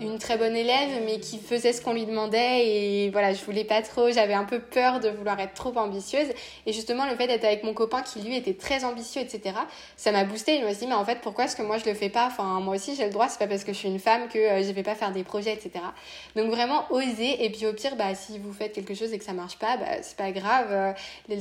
une 0.00 0.18
très 0.18 0.36
bonne 0.36 0.56
élève, 0.56 1.02
mais 1.04 1.20
qui 1.20 1.38
faisait 1.38 1.72
ce 1.72 1.80
qu'on 1.80 1.92
lui 1.92 2.06
demandait. 2.06 2.66
Et 2.66 3.10
voilà, 3.10 3.32
je 3.32 3.44
voulais 3.44 3.64
pas 3.64 3.82
trop, 3.82 4.10
j'avais 4.10 4.34
un 4.34 4.44
peu 4.44 4.60
peur 4.60 5.00
de 5.00 5.08
vouloir 5.08 5.38
être 5.40 5.54
trop 5.54 5.76
ambitieuse. 5.76 6.28
Et 6.66 6.72
justement, 6.72 7.06
le 7.06 7.16
fait 7.16 7.26
d'être 7.26 7.44
avec 7.44 7.64
mon 7.64 7.74
copain 7.74 8.02
qui 8.02 8.20
lui 8.20 8.36
était 8.36 8.54
très 8.54 8.84
ambitieux, 8.84 9.22
etc., 9.22 9.54
ça 9.96 10.12
m'a 10.12 10.24
boosté. 10.24 10.60
Je 10.60 10.66
me 10.66 10.74
dit, 10.74 10.86
mais 10.86 10.94
en 10.94 11.04
fait, 11.04 11.20
pourquoi 11.20 11.44
est-ce 11.44 11.56
que 11.56 11.62
moi 11.62 11.78
je 11.78 11.84
le 11.84 11.94
fais 11.94 12.08
pas? 12.08 12.26
Enfin, 12.26 12.60
moi 12.60 12.76
aussi 12.76 12.94
j'ai 12.96 13.06
le 13.06 13.12
droit, 13.12 13.28
c'est 13.28 13.38
pas 13.38 13.46
parce 13.46 13.64
que 13.64 13.72
je 13.72 13.78
suis 13.78 13.88
une 13.88 13.98
femme 13.98 14.28
que 14.28 14.38
euh, 14.38 14.62
je 14.62 14.72
vais 14.72 14.82
pas 14.82 14.94
faire 14.94 15.12
des 15.12 15.24
projets, 15.24 15.52
etc. 15.52 15.84
Donc 16.36 16.50
vraiment, 16.50 16.84
oser. 16.90 17.44
Et 17.44 17.50
puis 17.50 17.66
au 17.66 17.72
pire, 17.72 17.96
bah, 17.96 18.14
si 18.14 18.38
vous 18.38 18.52
faites 18.52 18.72
quelque 18.72 18.94
chose 18.94 19.12
et 19.12 19.18
que 19.18 19.24
ça 19.24 19.32
marche 19.32 19.58
pas, 19.58 19.76
bah, 19.76 20.02
c'est 20.02 20.16
pas 20.16 20.32
grave. 20.32 20.68
Euh, 20.70 20.92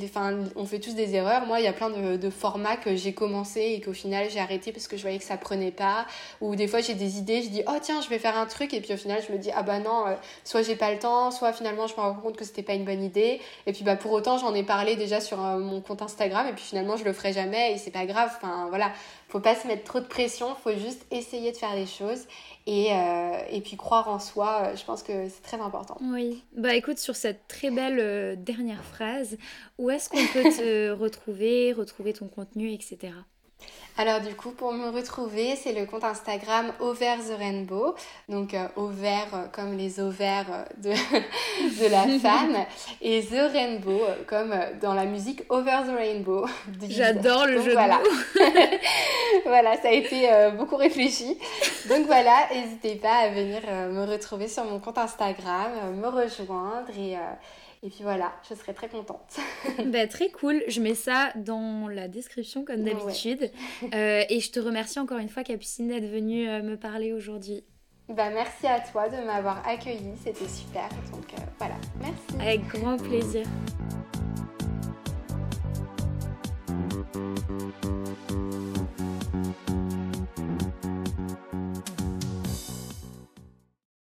enfin, 0.04 0.40
on 0.56 0.66
fait 0.66 0.80
tous 0.80 0.96
des 0.96 1.16
erreurs. 1.16 1.46
Moi, 1.46 1.60
il 1.60 1.64
y 1.64 1.68
a 1.68 1.74
plein 1.74 1.90
de, 1.90 2.18
de 2.18 2.30
formats 2.30 2.78
que 2.78 2.96
j'ai 2.96 3.14
commencé 3.14 3.62
et 3.62 3.82
qu'au 3.82 3.94
final 3.94 4.28
j'ai 4.30 4.40
arrêté 4.40 4.72
parce 4.72 4.88
que 4.88 4.98
je 4.98 5.02
voyais 5.02 5.20
que 5.20 5.24
ça 5.24 5.38
prenait 5.38 5.72
pas. 5.72 6.06
Ou 6.42 6.56
des 6.56 6.68
fois, 6.68 6.82
j'ai 6.82 6.94
des 6.94 7.18
idées, 7.18 7.42
je 7.44 7.50
dis, 7.50 7.64
oh 7.68 7.78
tiens, 7.82 8.02
je 8.02 8.10
vais 8.10 8.20
faire 8.20 8.38
un 8.38 8.41
truc 8.46 8.74
et 8.74 8.82
puis 8.82 8.94
au 8.94 8.98
final 8.98 9.22
je 9.26 9.32
me 9.32 9.38
dis 9.38 9.50
ah 9.56 9.64
bah 9.64 9.80
non 9.80 10.08
euh, 10.08 10.16
soit 10.44 10.62
j'ai 10.62 10.76
pas 10.76 10.92
le 10.92 11.00
temps 11.00 11.32
soit 11.32 11.54
finalement 11.54 11.88
je 11.88 11.94
me 11.94 12.00
rends 12.00 12.14
compte 12.14 12.38
que 12.38 12.46
c'était 12.46 12.64
pas 12.64 12.74
une 12.74 12.86
bonne 12.86 13.04
idée. 13.04 13.42
Et 13.66 13.74
puis 13.74 13.84
bah 13.84 13.96
pour 13.96 14.12
autant 14.12 14.38
j'en 14.38 14.54
ai 14.54 14.64
parlé 14.64 14.96
déjà 14.96 15.20
sur 15.20 15.44
euh, 15.44 15.58
mon 15.58 15.82
compte 15.82 16.02
Instagram 16.02 16.48
et 16.48 16.54
puis 16.54 16.64
finalement 16.64 16.98
je 16.98 17.04
le 17.04 17.14
ferai 17.14 17.34
jamais 17.34 17.74
et 17.74 17.78
c'est 17.78 17.92
pas 17.92 18.06
grave. 18.06 18.32
Enfin 18.36 18.68
voilà. 18.70 18.92
Faut 19.30 19.40
pas 19.40 19.56
se 19.56 19.66
mettre 19.66 19.84
trop 19.84 20.00
de 20.00 20.06
pression 20.06 20.56
faut 20.56 20.76
juste 20.76 21.06
essayer 21.12 21.52
de 21.52 21.58
faire 21.58 21.74
des 21.74 21.86
choses 21.86 22.26
et, 22.68 22.92
euh, 22.92 23.38
et 23.50 23.62
puis 23.62 23.78
croire 23.78 24.10
en 24.10 24.20
soi 24.20 24.76
je 24.76 24.84
pense 24.84 25.04
que 25.04 25.30
c'est 25.30 25.42
très 25.42 25.60
important. 25.60 25.98
Oui. 26.02 26.44
Bah 26.56 26.76
écoute 26.76 26.98
sur 26.98 27.16
cette 27.16 27.48
très 27.48 27.72
belle 27.72 28.44
dernière 28.44 28.84
phrase 28.84 29.38
où 29.78 29.90
est-ce 29.90 30.10
qu'on 30.10 30.26
peut 30.34 30.44
te 30.44 30.90
retrouver 31.00 31.74
retrouver 31.74 32.14
ton 32.14 32.28
contenu 32.28 32.72
etc 32.74 33.14
Alors 33.98 34.22
du 34.22 34.34
coup, 34.34 34.52
pour 34.52 34.72
me 34.72 34.90
retrouver, 34.90 35.56
c'est 35.56 35.74
le 35.74 35.86
compte 35.86 36.04
Instagram 36.04 36.72
Over 36.80 37.18
the 37.18 37.38
Rainbow. 37.38 37.94
Donc 38.30 38.54
euh, 38.54 38.68
over 38.76 39.26
euh, 39.34 39.48
comme 39.52 39.78
les 39.78 40.00
ovaires 40.00 40.48
euh, 40.50 40.64
de, 40.78 40.90
de 41.84 41.92
la 41.92 42.08
femme 42.20 42.66
et 43.02 43.22
The 43.22 43.52
Rainbow 43.52 44.02
comme 44.28 44.56
dans 44.82 44.94
la 44.94 45.06
musique 45.06 45.44
Over 45.50 45.82
the 45.86 45.96
Rainbow. 45.96 46.46
J'adore 46.90 47.46
le 47.46 47.62
jeu 47.62 47.74
voilà. 47.74 47.98
de 47.98 48.04
mots. 48.04 48.78
voilà, 49.46 49.76
ça 49.82 49.90
a 49.90 49.92
été 49.92 50.30
beaucoup 50.58 50.78
réfléchi. 50.78 51.38
Donc 51.90 52.06
voilà, 52.06 52.48
n'hésitez 52.54 52.96
pas 52.96 53.18
à 53.18 53.30
venir 53.30 53.62
me 53.90 54.06
retrouver 54.06 54.48
sur 54.48 54.64
mon 54.64 54.80
compte 54.80 54.98
Instagram, 54.98 55.72
me 55.96 56.08
rejoindre 56.08 56.90
et 56.98 57.18
et 57.84 57.90
puis 57.90 58.04
voilà, 58.04 58.32
je 58.48 58.54
serai 58.54 58.76
très 58.76 58.88
contente. 58.88 59.40
bah, 59.88 60.06
très 60.06 60.30
cool. 60.30 60.62
Je 60.68 60.80
mets 60.82 60.94
ça 60.94 61.32
dans 61.36 61.88
la 61.88 62.08
description 62.08 62.64
comme 62.64 62.84
d'habitude. 62.84 63.52
Euh, 63.94 64.24
et 64.30 64.40
je 64.40 64.52
te 64.52 64.60
remercie 64.60 65.00
encore 65.00 65.18
une 65.18 65.30
fois, 65.30 65.44
Capucine, 65.44 65.88
d'être 65.88 66.10
venue 66.10 66.48
euh, 66.48 66.62
me 66.62 66.78
parler 66.78 67.12
aujourd'hui. 67.12 67.64
Bah, 68.08 68.30
merci 68.30 68.68
à 68.68 68.80
toi 68.82 69.10
de 69.10 69.18
m'avoir 69.26 69.68
accueillie, 69.68 70.14
c'était 70.24 70.48
super. 70.48 70.90
Donc 71.12 71.34
euh, 71.34 71.42
voilà, 71.58 71.76
merci. 72.00 72.40
Avec 72.40 72.68
grand 72.68 72.98
plaisir. 72.98 73.46